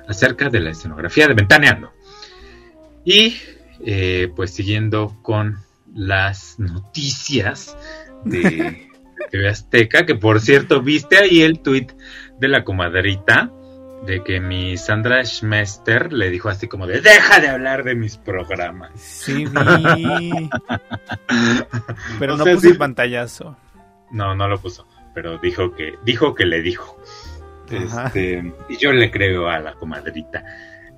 [0.09, 1.93] acerca de la escenografía de Ventaneando.
[3.05, 3.37] Y
[3.85, 5.59] eh, pues siguiendo con
[5.95, 7.77] las noticias
[8.25, 8.89] de
[9.31, 11.87] TV Azteca, que por cierto, viste ahí el tweet
[12.39, 13.53] de la comadrita
[14.05, 18.17] de que mi Sandra Schmester le dijo así como de deja de hablar de mis
[18.17, 18.91] programas.
[18.95, 20.49] Sí, vi.
[22.19, 23.55] pero no puso el pantallazo.
[24.11, 26.97] No, no lo puso, pero dijo que dijo que le dijo.
[27.69, 30.43] Este, y yo le creo a la comadrita.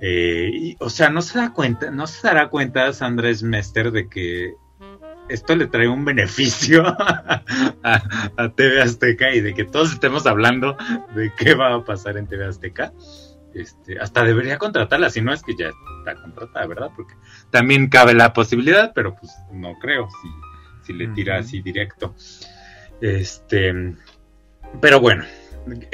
[0.00, 4.54] Eh, o sea, no se da cuenta, no se dará cuenta Sandra Schmester de que
[5.28, 6.84] esto le trae un beneficio
[7.82, 10.76] a, TV Azteca y de que todos estemos hablando
[11.14, 12.92] de qué va a pasar en TV Azteca.
[13.54, 16.90] Este, hasta debería contratarla, si no es que ya está contratada, ¿verdad?
[16.96, 17.14] Porque
[17.50, 20.28] también cabe la posibilidad, pero pues no creo si,
[20.86, 22.14] si le tira así directo.
[23.00, 23.94] Este,
[24.80, 25.24] pero bueno,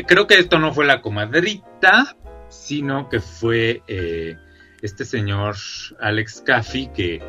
[0.06, 2.16] creo que esto no fue la comadrita,
[2.48, 4.36] sino que fue eh,
[4.82, 5.56] este señor
[6.00, 7.22] Alex Caffey que,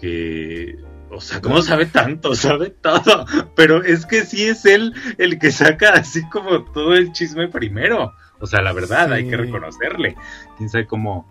[0.00, 0.76] que
[1.10, 2.34] o sea, ¿cómo sabe tanto?
[2.34, 3.26] Sabe todo.
[3.54, 8.14] Pero es que sí es él el que saca así como todo el chisme primero.
[8.38, 10.16] O sea, la verdad, hay que reconocerle.
[10.56, 11.26] Quién sabe cómo,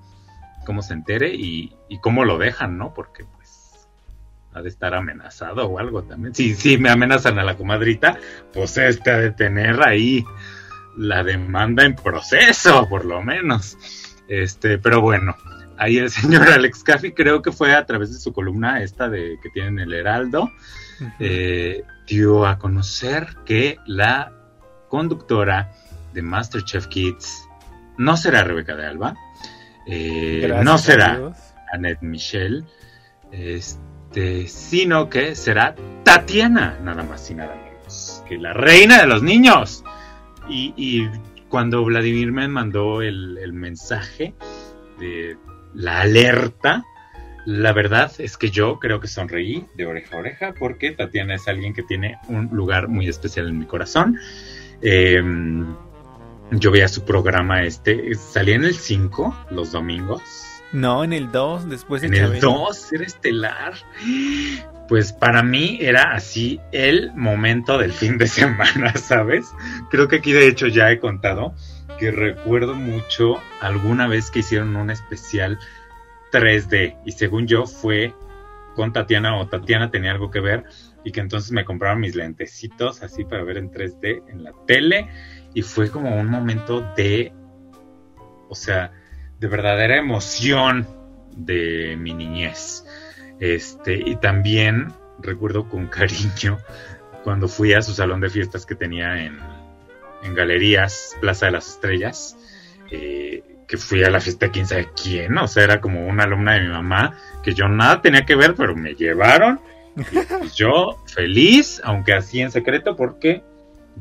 [0.66, 2.94] cómo se entere y, y, cómo lo dejan, ¿no?
[2.94, 3.88] Porque pues
[4.54, 6.34] ha de estar amenazado o algo también.
[6.34, 8.18] Si sí, me amenazan a la comadrita,
[8.54, 10.26] pues este ha de tener ahí
[10.98, 13.78] la demanda en proceso, por lo menos.
[14.28, 15.36] Este, pero bueno,
[15.78, 19.38] ahí el señor Alex Caffey creo que fue a través de su columna esta de
[19.42, 20.52] que tienen el Heraldo,
[21.20, 24.32] eh, dio a conocer que la
[24.90, 25.72] conductora
[26.14, 27.48] de Masterchef Kids
[27.98, 29.16] no será Rebeca de Alba,
[29.88, 31.34] eh, no será
[31.74, 32.64] Annette Michelle,
[33.32, 39.22] este, sino que será Tatiana, nada más y nada menos, que la reina de los
[39.24, 39.84] niños.
[40.48, 41.08] Y,
[41.50, 44.36] cuando Vladimir me mandó el, el mensaje
[45.00, 45.38] de
[45.76, 46.84] la alerta,
[47.46, 51.48] la verdad es que yo creo que sonreí de oreja a oreja porque Tatiana es
[51.48, 54.18] alguien que tiene un lugar muy especial en mi corazón.
[54.82, 55.76] Em,
[56.52, 60.22] yo veía su programa este, salía en el 5 los domingos.
[60.72, 63.74] No, en el 2, después de En el 2 era estelar.
[64.88, 69.46] Pues para mí era así el momento del fin de semana, ¿sabes?
[69.90, 71.54] Creo que aquí de hecho ya he contado
[71.98, 75.60] que recuerdo mucho alguna vez que hicieron un especial
[76.32, 78.14] 3D y según yo fue
[78.76, 80.66] con Tatiana o Tatiana tenía algo que ver
[81.04, 85.08] y que entonces me compraron mis lentecitos así para ver en 3D en la tele
[85.54, 87.32] y fue como un momento de,
[88.50, 88.92] o sea,
[89.40, 90.88] de verdadera emoción
[91.32, 92.86] de mi niñez.
[93.40, 96.58] Este, y también recuerdo con cariño
[97.24, 99.40] cuando fui a su salón de fiestas que tenía en
[100.26, 102.38] en Galerías Plaza de las Estrellas,
[102.92, 106.24] eh, que fui a la fiesta de quién sabe quién, o sea, era como una
[106.24, 109.60] alumna de mi mamá, que yo nada tenía que ver, pero me llevaron.
[109.96, 113.44] Pues yo feliz, aunque así en secreto, porque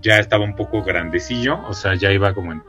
[0.00, 2.62] ya estaba un poco grandecillo, o sea, ya iba como en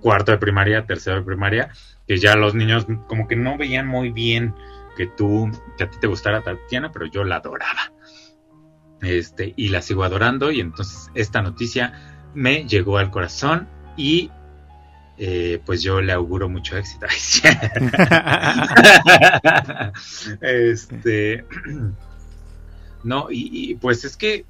[0.00, 1.70] cuarto de primaria, tercero de primaria,
[2.06, 4.54] que ya los niños como que no veían muy bien
[4.96, 7.92] que tú, que a ti te gustara Tatiana, pero yo la adoraba.
[9.02, 14.30] Este, y la sigo adorando, y entonces esta noticia me llegó al corazón y
[15.22, 17.04] eh, pues yo le auguro mucho éxito.
[20.40, 21.44] este,
[23.04, 24.46] no, y, pues es que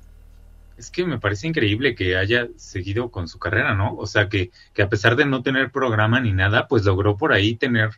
[0.79, 3.97] es que me parece increíble que haya seguido con su carrera, ¿no?
[3.97, 7.33] O sea, que, que a pesar de no tener programa ni nada, pues logró por
[7.33, 7.91] ahí tener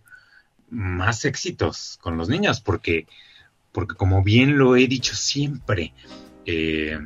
[0.70, 3.06] más éxitos con los niños, porque,
[3.70, 5.92] porque como bien lo he dicho siempre,
[6.46, 6.98] eh,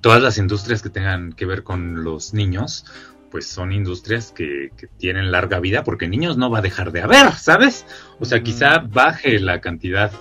[0.00, 2.84] todas las industrias que tengan que ver con los niños,
[3.30, 7.32] pues son industrias que, tienen larga vida, porque niños no va a dejar de haber,
[7.32, 7.86] ¿sabes?
[8.18, 10.12] O sea, quizá baje la cantidad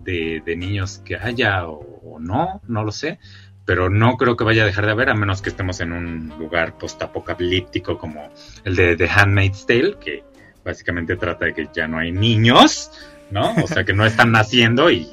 [0.00, 3.18] de, niños que haya o, no, no lo sé,
[3.64, 6.28] pero no creo que vaya a dejar de haber, a menos que estemos en un
[6.38, 8.30] lugar postapocalíptico como
[8.64, 10.24] el de The Handmaid's Tale, que
[10.64, 12.90] básicamente trata de que ya no hay niños,
[13.30, 13.54] ¿no?
[13.62, 15.08] O sea, que no están naciendo y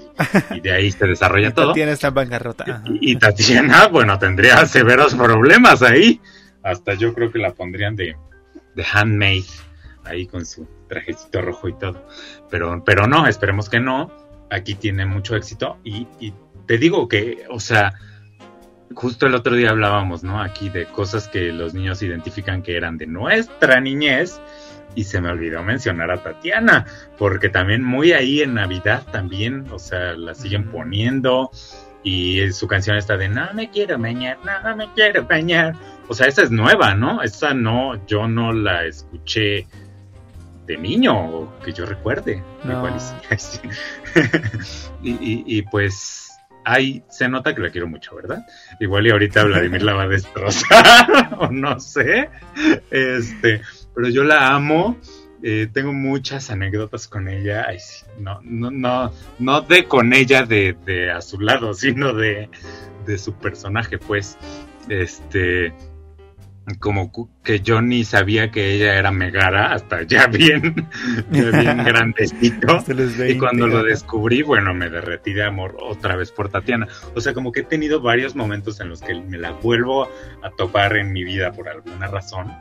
[0.52, 1.70] y de ahí se desarrolla todo.
[1.70, 2.84] Tatiana está en bancarrota.
[3.02, 6.22] Y, Tatiana, bueno, tendría severos problemas ahí.
[6.64, 8.16] Hasta yo creo que la pondrían de,
[8.76, 9.46] de handmade,
[10.04, 12.08] ahí con su trajecito rojo y todo.
[12.50, 14.12] Pero, pero no, esperemos que no.
[14.50, 16.34] Aquí tiene mucho éxito y, y
[16.66, 17.94] te digo que, o sea,
[18.94, 20.42] justo el otro día hablábamos, ¿no?
[20.42, 24.40] Aquí de cosas que los niños identifican que eran de nuestra niñez
[24.96, 26.86] y se me olvidó mencionar a Tatiana,
[27.18, 31.52] porque también muy ahí en Navidad también, o sea, la siguen poniendo
[32.04, 35.76] y su canción está de no me quiero bañar, no me quiero bañar,
[36.08, 37.22] o sea, esa es nueva, ¿no?
[37.24, 39.68] Esa no, yo no la escuché
[40.66, 42.44] de niño, que yo recuerde.
[42.64, 43.60] Y, sí.
[45.04, 46.32] y, y, pues
[46.64, 48.46] ahí se nota que la quiero mucho, ¿verdad?
[48.80, 52.30] Igual y ahorita Vladimir la va a destrozar, o no sé.
[52.92, 53.62] Este,
[53.96, 54.98] pero yo la amo.
[55.44, 57.66] Eh, tengo muchas anécdotas con ella.
[57.68, 62.14] Ay, sí, no, no, no, no de con ella de, de a su lado, sino
[62.14, 62.50] de,
[63.06, 64.38] de su personaje, pues.
[64.90, 65.74] Este,
[66.80, 67.12] como
[67.44, 70.88] que yo ni sabía que ella era Megara hasta ya bien,
[71.32, 72.84] ya bien grandecito.
[73.28, 76.88] y cuando lo descubrí, bueno, me derretí de amor otra vez por Tatiana.
[77.14, 80.10] O sea, como que he tenido varios momentos en los que me la vuelvo
[80.44, 82.52] a topar en mi vida por alguna razón.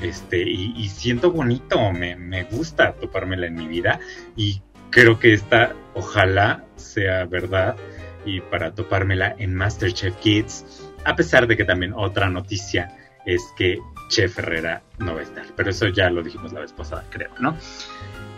[0.00, 4.00] Este, y, siento bonito, me, gusta topármela en mi vida.
[4.36, 7.76] Y creo que esta, ojalá sea verdad.
[8.24, 13.78] Y para topármela en Masterchef Kids, a pesar de que también otra noticia es que
[14.08, 15.46] Che Ferrera no va a estar.
[15.56, 17.56] Pero eso ya lo dijimos la vez pasada, creo, ¿no?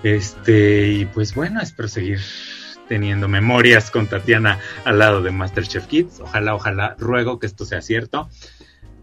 [0.03, 2.21] Este, y pues bueno, espero seguir
[2.89, 6.21] teniendo memorias con Tatiana al lado de Masterchef Kids.
[6.21, 8.29] Ojalá, ojalá, ruego que esto sea cierto.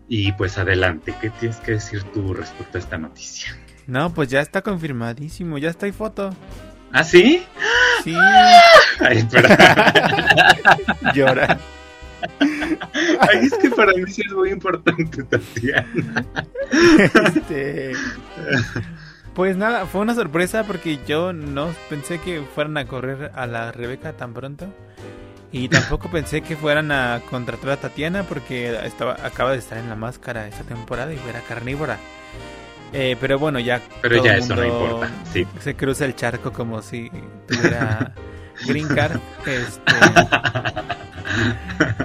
[0.08, 3.58] Y pues adelante, ¿qué tienes que decir tú respecto a esta noticia?
[3.88, 6.36] No, pues ya está confirmadísimo, ya está ahí foto.
[6.92, 7.44] ¿Ah, sí?
[8.04, 8.16] Sí.
[9.00, 9.94] Ay, espera.
[11.14, 11.60] Llora.
[13.20, 16.26] Ay, es que para mí sí es muy importante, Tatiana.
[16.98, 17.94] Este,
[19.34, 23.72] pues nada, fue una sorpresa porque yo no pensé que fueran a correr a la
[23.72, 24.74] Rebeca tan pronto.
[25.52, 29.90] Y tampoco pensé que fueran a contratar a Tatiana porque estaba, acaba de estar en
[29.90, 31.98] la máscara esta temporada y era carnívora.
[32.94, 33.82] Eh, pero bueno, ya.
[34.02, 35.10] Pero ya eso no importa.
[35.32, 35.46] Sí.
[35.60, 37.12] Se cruza el charco como si
[37.48, 38.14] tuviera
[38.68, 39.20] green card.
[39.46, 39.94] Este,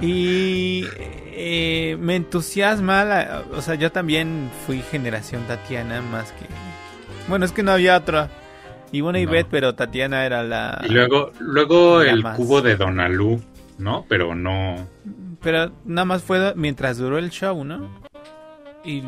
[0.05, 0.85] y
[1.33, 6.45] eh, me entusiasma, o sea, yo también fui generación Tatiana más que...
[7.27, 8.29] Bueno, es que no había otra.
[8.91, 10.81] Y bueno, y pero Tatiana era la...
[10.83, 13.41] Y luego, luego el cubo de Donalú,
[13.77, 14.05] ¿no?
[14.09, 14.87] Pero no...
[15.41, 18.01] Pero nada más fue mientras duró el show, ¿no?
[18.83, 19.03] Y,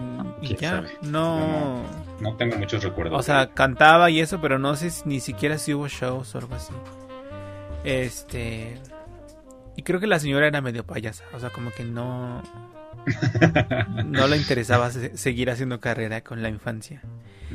[0.59, 1.83] ya, no...
[2.21, 2.35] no...
[2.37, 3.19] tengo muchos recuerdos.
[3.19, 6.55] O sea, cantaba y eso, pero no sé ni siquiera si hubo shows o algo
[6.55, 6.73] así.
[7.83, 8.79] Este...
[9.75, 12.43] Y creo que la señora era medio payasa, o sea, como que no
[14.05, 17.01] no le interesaba seguir haciendo carrera con la infancia.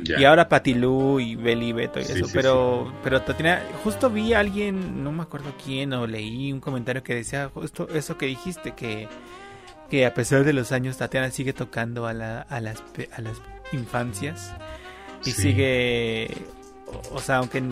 [0.05, 5.03] Y ahora Patilú y Beli Beto y eso, pero pero Tatiana, justo vi a alguien,
[5.03, 9.07] no me acuerdo quién o leí un comentario que decía justo eso que dijiste que
[9.89, 12.83] que a pesar de los años Tatiana sigue tocando a, la, a las
[13.15, 14.53] a las infancias
[15.25, 16.27] y sigue
[17.11, 17.63] o sea, aunque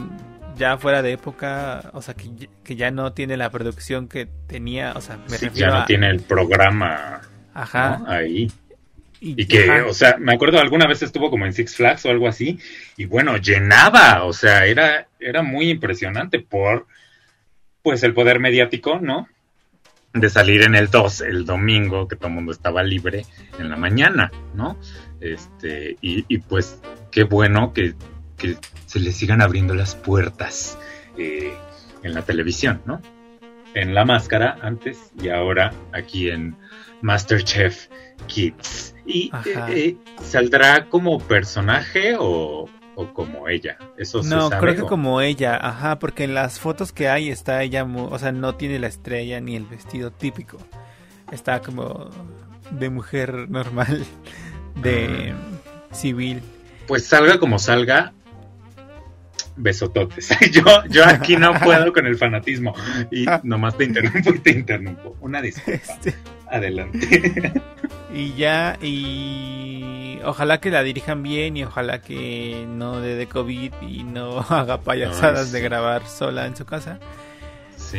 [0.58, 5.02] ya fuera de época, o sea, que, ya no tiene la producción que tenía, o
[5.02, 7.22] sea, me ya no tiene el programa
[7.54, 8.02] Ajá.
[8.08, 8.52] ahí.
[9.20, 12.28] Y, que, o sea, me acuerdo alguna vez estuvo como en Six Flags o algo
[12.28, 12.60] así,
[12.98, 16.86] y bueno, llenaba, o sea, era, era muy impresionante por,
[17.82, 19.28] pues, el poder mediático, ¿no?
[20.14, 23.26] De salir en el 2 el domingo, que todo el mundo estaba libre
[23.58, 24.80] en la mañana, ¿no?
[25.20, 26.80] Este, y, y pues,
[27.12, 27.96] qué bueno que
[28.38, 30.78] que se le sigan abriendo las puertas
[31.18, 31.54] eh,
[32.04, 33.02] en la televisión, ¿no?
[33.74, 36.56] En La Máscara antes y ahora aquí en
[37.02, 37.88] Masterchef
[38.28, 38.96] Kids.
[39.06, 42.70] ¿Y eh, eh, saldrá como personaje o,
[43.14, 43.78] como ella?
[43.98, 47.86] Eso no, creo que como ella, ajá, porque en las fotos que hay está ella,
[47.86, 50.58] o sea, no tiene la estrella ni el vestido típico.
[51.32, 52.10] Está como
[52.72, 54.04] de mujer normal,
[54.82, 55.96] de mm.
[55.96, 56.42] civil.
[56.88, 58.14] Pues salga como salga,
[59.58, 60.30] besototes.
[60.52, 62.74] yo, yo aquí no puedo con el fanatismo.
[63.12, 63.42] Y ah.
[63.44, 65.16] nomás te interrumpo y te interrumpo.
[65.20, 65.80] Una disculpa.
[65.94, 66.16] Este.
[66.50, 67.54] Adelante.
[68.14, 73.74] y ya, y ojalá que la dirijan bien y ojalá que no dé de COVID
[73.82, 77.00] y no haga payasadas de grabar sola en su casa.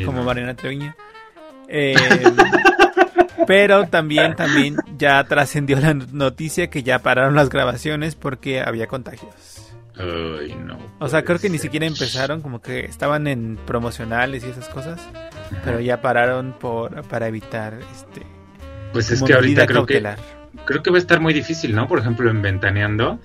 [0.05, 0.95] como Mariana Treviño.
[1.70, 1.95] Eh,
[3.47, 9.69] pero también, también ya trascendió la noticia que ya pararon las grabaciones porque había contagios.
[9.99, 10.79] Ay, no.
[10.99, 15.01] O sea, creo que ni siquiera empezaron, como que estaban en promocionales y esas cosas,
[15.65, 18.38] pero ya pararon por para evitar este.
[18.93, 20.02] Pues es que ahorita creo que
[20.65, 21.86] creo que va a estar muy difícil, ¿no?
[21.89, 23.19] Por ejemplo, en Ventaneando,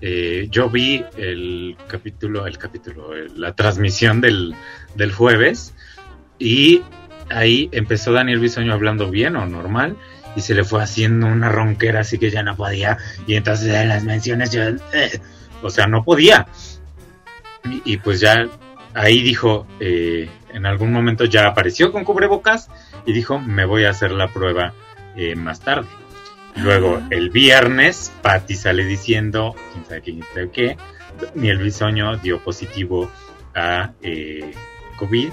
[0.00, 4.54] eh, yo vi el capítulo, el capítulo, la transmisión del,
[4.94, 5.74] del jueves
[6.38, 6.82] y
[7.28, 9.96] ahí empezó Daniel Bisoño hablando bien o normal
[10.36, 13.88] y se le fue haciendo una ronquera así que ya no podía y entonces en
[13.88, 15.20] las menciones yo eh,
[15.62, 16.46] o sea, no podía.
[17.84, 18.48] Y, pues ya
[18.94, 22.68] ahí dijo, eh, en algún momento ya apareció con cubrebocas
[23.06, 24.72] y dijo, me voy a hacer la prueba
[25.16, 25.88] eh, más tarde.
[26.56, 30.76] Luego, el viernes, Patty sale diciendo, quién sabe quién sabe qué,
[31.34, 33.10] Miel Bisoño dio positivo
[33.54, 34.52] a eh,
[34.96, 35.30] COVID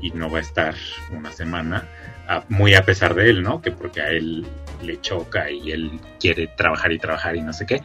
[0.00, 0.74] y no va a estar
[1.12, 1.86] una semana,
[2.28, 3.60] a- muy a pesar de él, ¿no?
[3.60, 4.46] Que porque a él
[4.82, 7.82] le choca y él quiere trabajar y trabajar y no sé qué,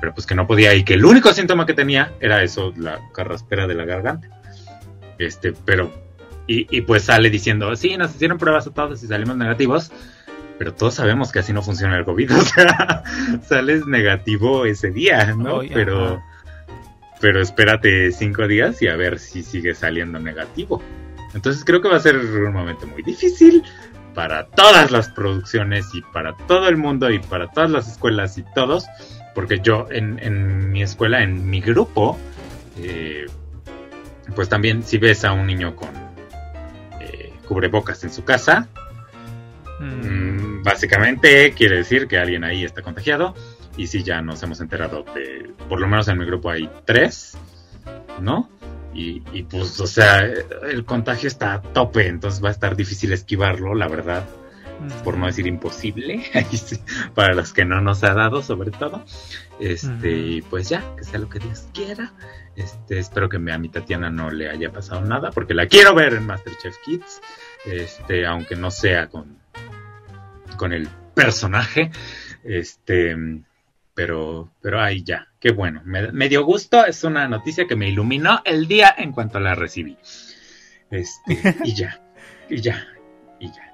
[0.00, 2.98] pero pues que no podía y que el único síntoma que tenía era eso, la
[3.14, 4.28] carraspera de la garganta.
[5.18, 5.92] Este, pero,
[6.46, 9.92] y, y pues sale diciendo, sí, nos hicieron pruebas a todos y salimos negativos,
[10.58, 13.02] pero todos sabemos que así no funciona el COVID, o sea,
[13.42, 15.60] sales negativo ese día, ¿no?
[15.72, 16.22] Pero,
[17.20, 20.82] pero espérate cinco días y a ver si sigue saliendo negativo.
[21.34, 23.62] Entonces creo que va a ser un momento muy difícil
[24.14, 28.44] para todas las producciones y para todo el mundo y para todas las escuelas y
[28.54, 28.86] todos,
[29.34, 32.18] porque yo en, en mi escuela, en mi grupo,
[32.78, 33.26] eh,
[34.34, 35.88] pues también si ves a un niño con
[37.00, 38.68] eh, cubrebocas en su casa,
[39.82, 43.34] Mm, básicamente quiere decir que alguien ahí está contagiado.
[43.76, 47.36] Y si ya nos hemos enterado de, por lo menos en mi grupo hay tres,
[48.20, 48.48] ¿no?
[48.94, 53.12] Y, y pues, o sea, el contagio está a tope, entonces va a estar difícil
[53.12, 54.28] esquivarlo, la verdad,
[55.02, 56.22] por no decir imposible,
[56.52, 56.78] sí,
[57.14, 59.02] para los que no nos ha dado, sobre todo.
[59.58, 62.12] Este, pues ya, que sea lo que Dios quiera.
[62.54, 66.12] Este, espero que a mi Tatiana no le haya pasado nada, porque la quiero ver
[66.12, 67.22] en Masterchef Kids,
[67.64, 69.41] este, aunque no sea con,
[70.54, 71.90] con el personaje,
[72.44, 73.16] este,
[73.94, 77.88] pero, pero ahí ya, qué bueno, me, me dio gusto, es una noticia que me
[77.88, 79.96] iluminó el día en cuanto la recibí,
[80.90, 82.00] este, y ya,
[82.48, 82.86] y ya,
[83.38, 83.68] y ya.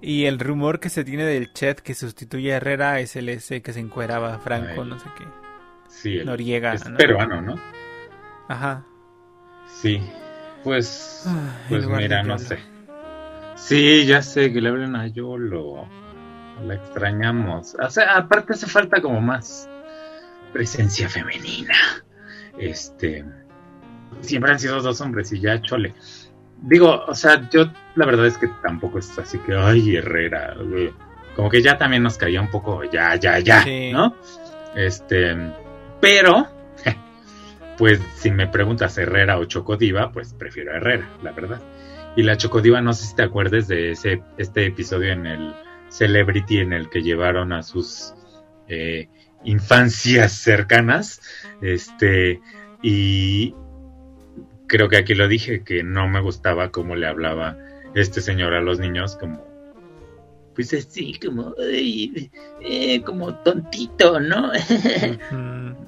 [0.00, 3.62] Y el rumor que se tiene del chat que sustituye a Herrera es el ese
[3.62, 5.24] que se encueraba Franco, no sé qué.
[5.88, 6.96] Sí, el- Noriega, es ¿no?
[6.96, 7.56] peruano, ¿no?
[8.48, 8.84] Ajá.
[9.66, 10.00] Sí,
[10.62, 11.26] pues,
[11.68, 12.58] pues mira, no sé.
[13.58, 15.86] Sí, ya sé que le hablen a Yolo.
[16.64, 17.76] La extrañamos.
[17.80, 19.68] O sea, aparte hace falta como más
[20.52, 21.74] presencia femenina.
[22.58, 23.24] Este.
[24.20, 25.94] Siempre han sido dos hombres y ya chole.
[26.62, 30.56] Digo, o sea, yo la verdad es que tampoco es así que, ay, Herrera.
[30.60, 30.92] güey.
[31.36, 33.92] Como que ya también nos caía un poco, ya, ya, ya, Sí.
[33.92, 34.16] ¿no?
[34.74, 35.36] Este.
[36.00, 36.48] Pero,
[37.78, 41.60] pues si me preguntas Herrera o Chocodiva, pues prefiero a Herrera, la verdad.
[42.16, 45.54] Y la Chocodiva, no sé si te acuerdes de ese este episodio en el
[45.88, 48.14] Celebrity en el que llevaron a sus
[48.68, 49.08] eh,
[49.44, 51.20] infancias cercanas.
[51.62, 52.40] Este,
[52.82, 53.54] y
[54.66, 57.56] creo que aquí lo dije, que no me gustaba cómo le hablaba
[57.94, 59.44] este señor a los niños, como,
[60.54, 62.30] pues así, como, "Ay,
[62.60, 64.50] eh, como tontito, ¿no?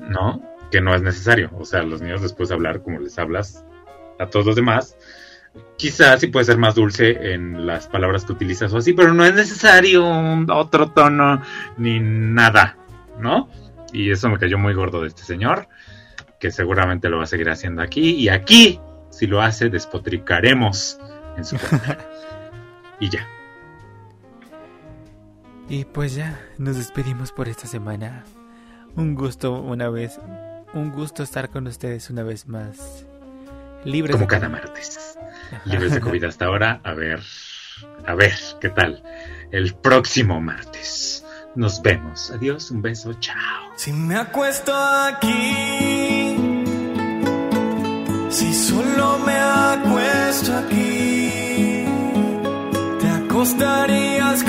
[0.09, 0.43] ¿no?
[0.71, 1.51] Que no es necesario.
[1.59, 3.65] O sea, los niños después de hablar como les hablas
[4.19, 4.97] a todos los demás.
[5.77, 9.25] Quizás sí puede ser más dulce en las palabras que utilizas o así, pero no
[9.25, 11.43] es necesario un otro tono
[11.79, 12.77] ni nada,
[13.19, 13.49] ¿no?
[13.93, 15.69] Y eso me cayó muy gordo de este señor,
[16.39, 18.11] que seguramente lo va a seguir haciendo aquí.
[18.11, 18.79] Y aquí,
[19.11, 20.99] si lo hace, despotricaremos
[21.37, 21.99] en su cuenta.
[23.01, 23.27] y ya.
[25.69, 28.25] Y pues ya, nos despedimos por esta semana.
[28.97, 30.21] Un gusto una vez,
[30.75, 33.07] un gusto estar con ustedes una vez más.
[33.85, 34.61] Libres Como de cada COVID.
[34.63, 35.19] martes.
[35.65, 36.81] libres de COVID hasta ahora.
[36.85, 37.21] A ver,
[38.07, 39.03] a ver, ¿qué tal?
[39.51, 41.25] El próximo martes.
[41.57, 42.31] Nos vemos.
[42.31, 43.73] Adiós, un beso, chao.
[43.77, 46.37] Si me acuesto aquí,
[48.29, 51.85] si solo me acuesto aquí,
[53.01, 54.45] te acostarías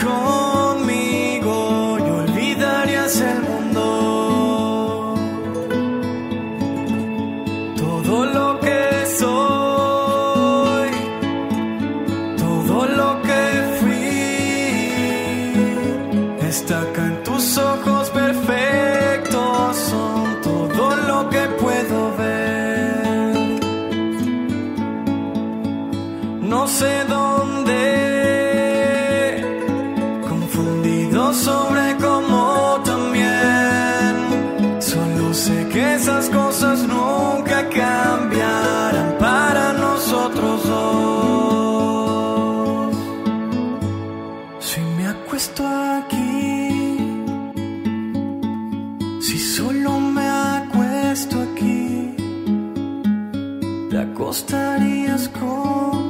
[54.31, 56.00] acuesto aquí, te acostarías con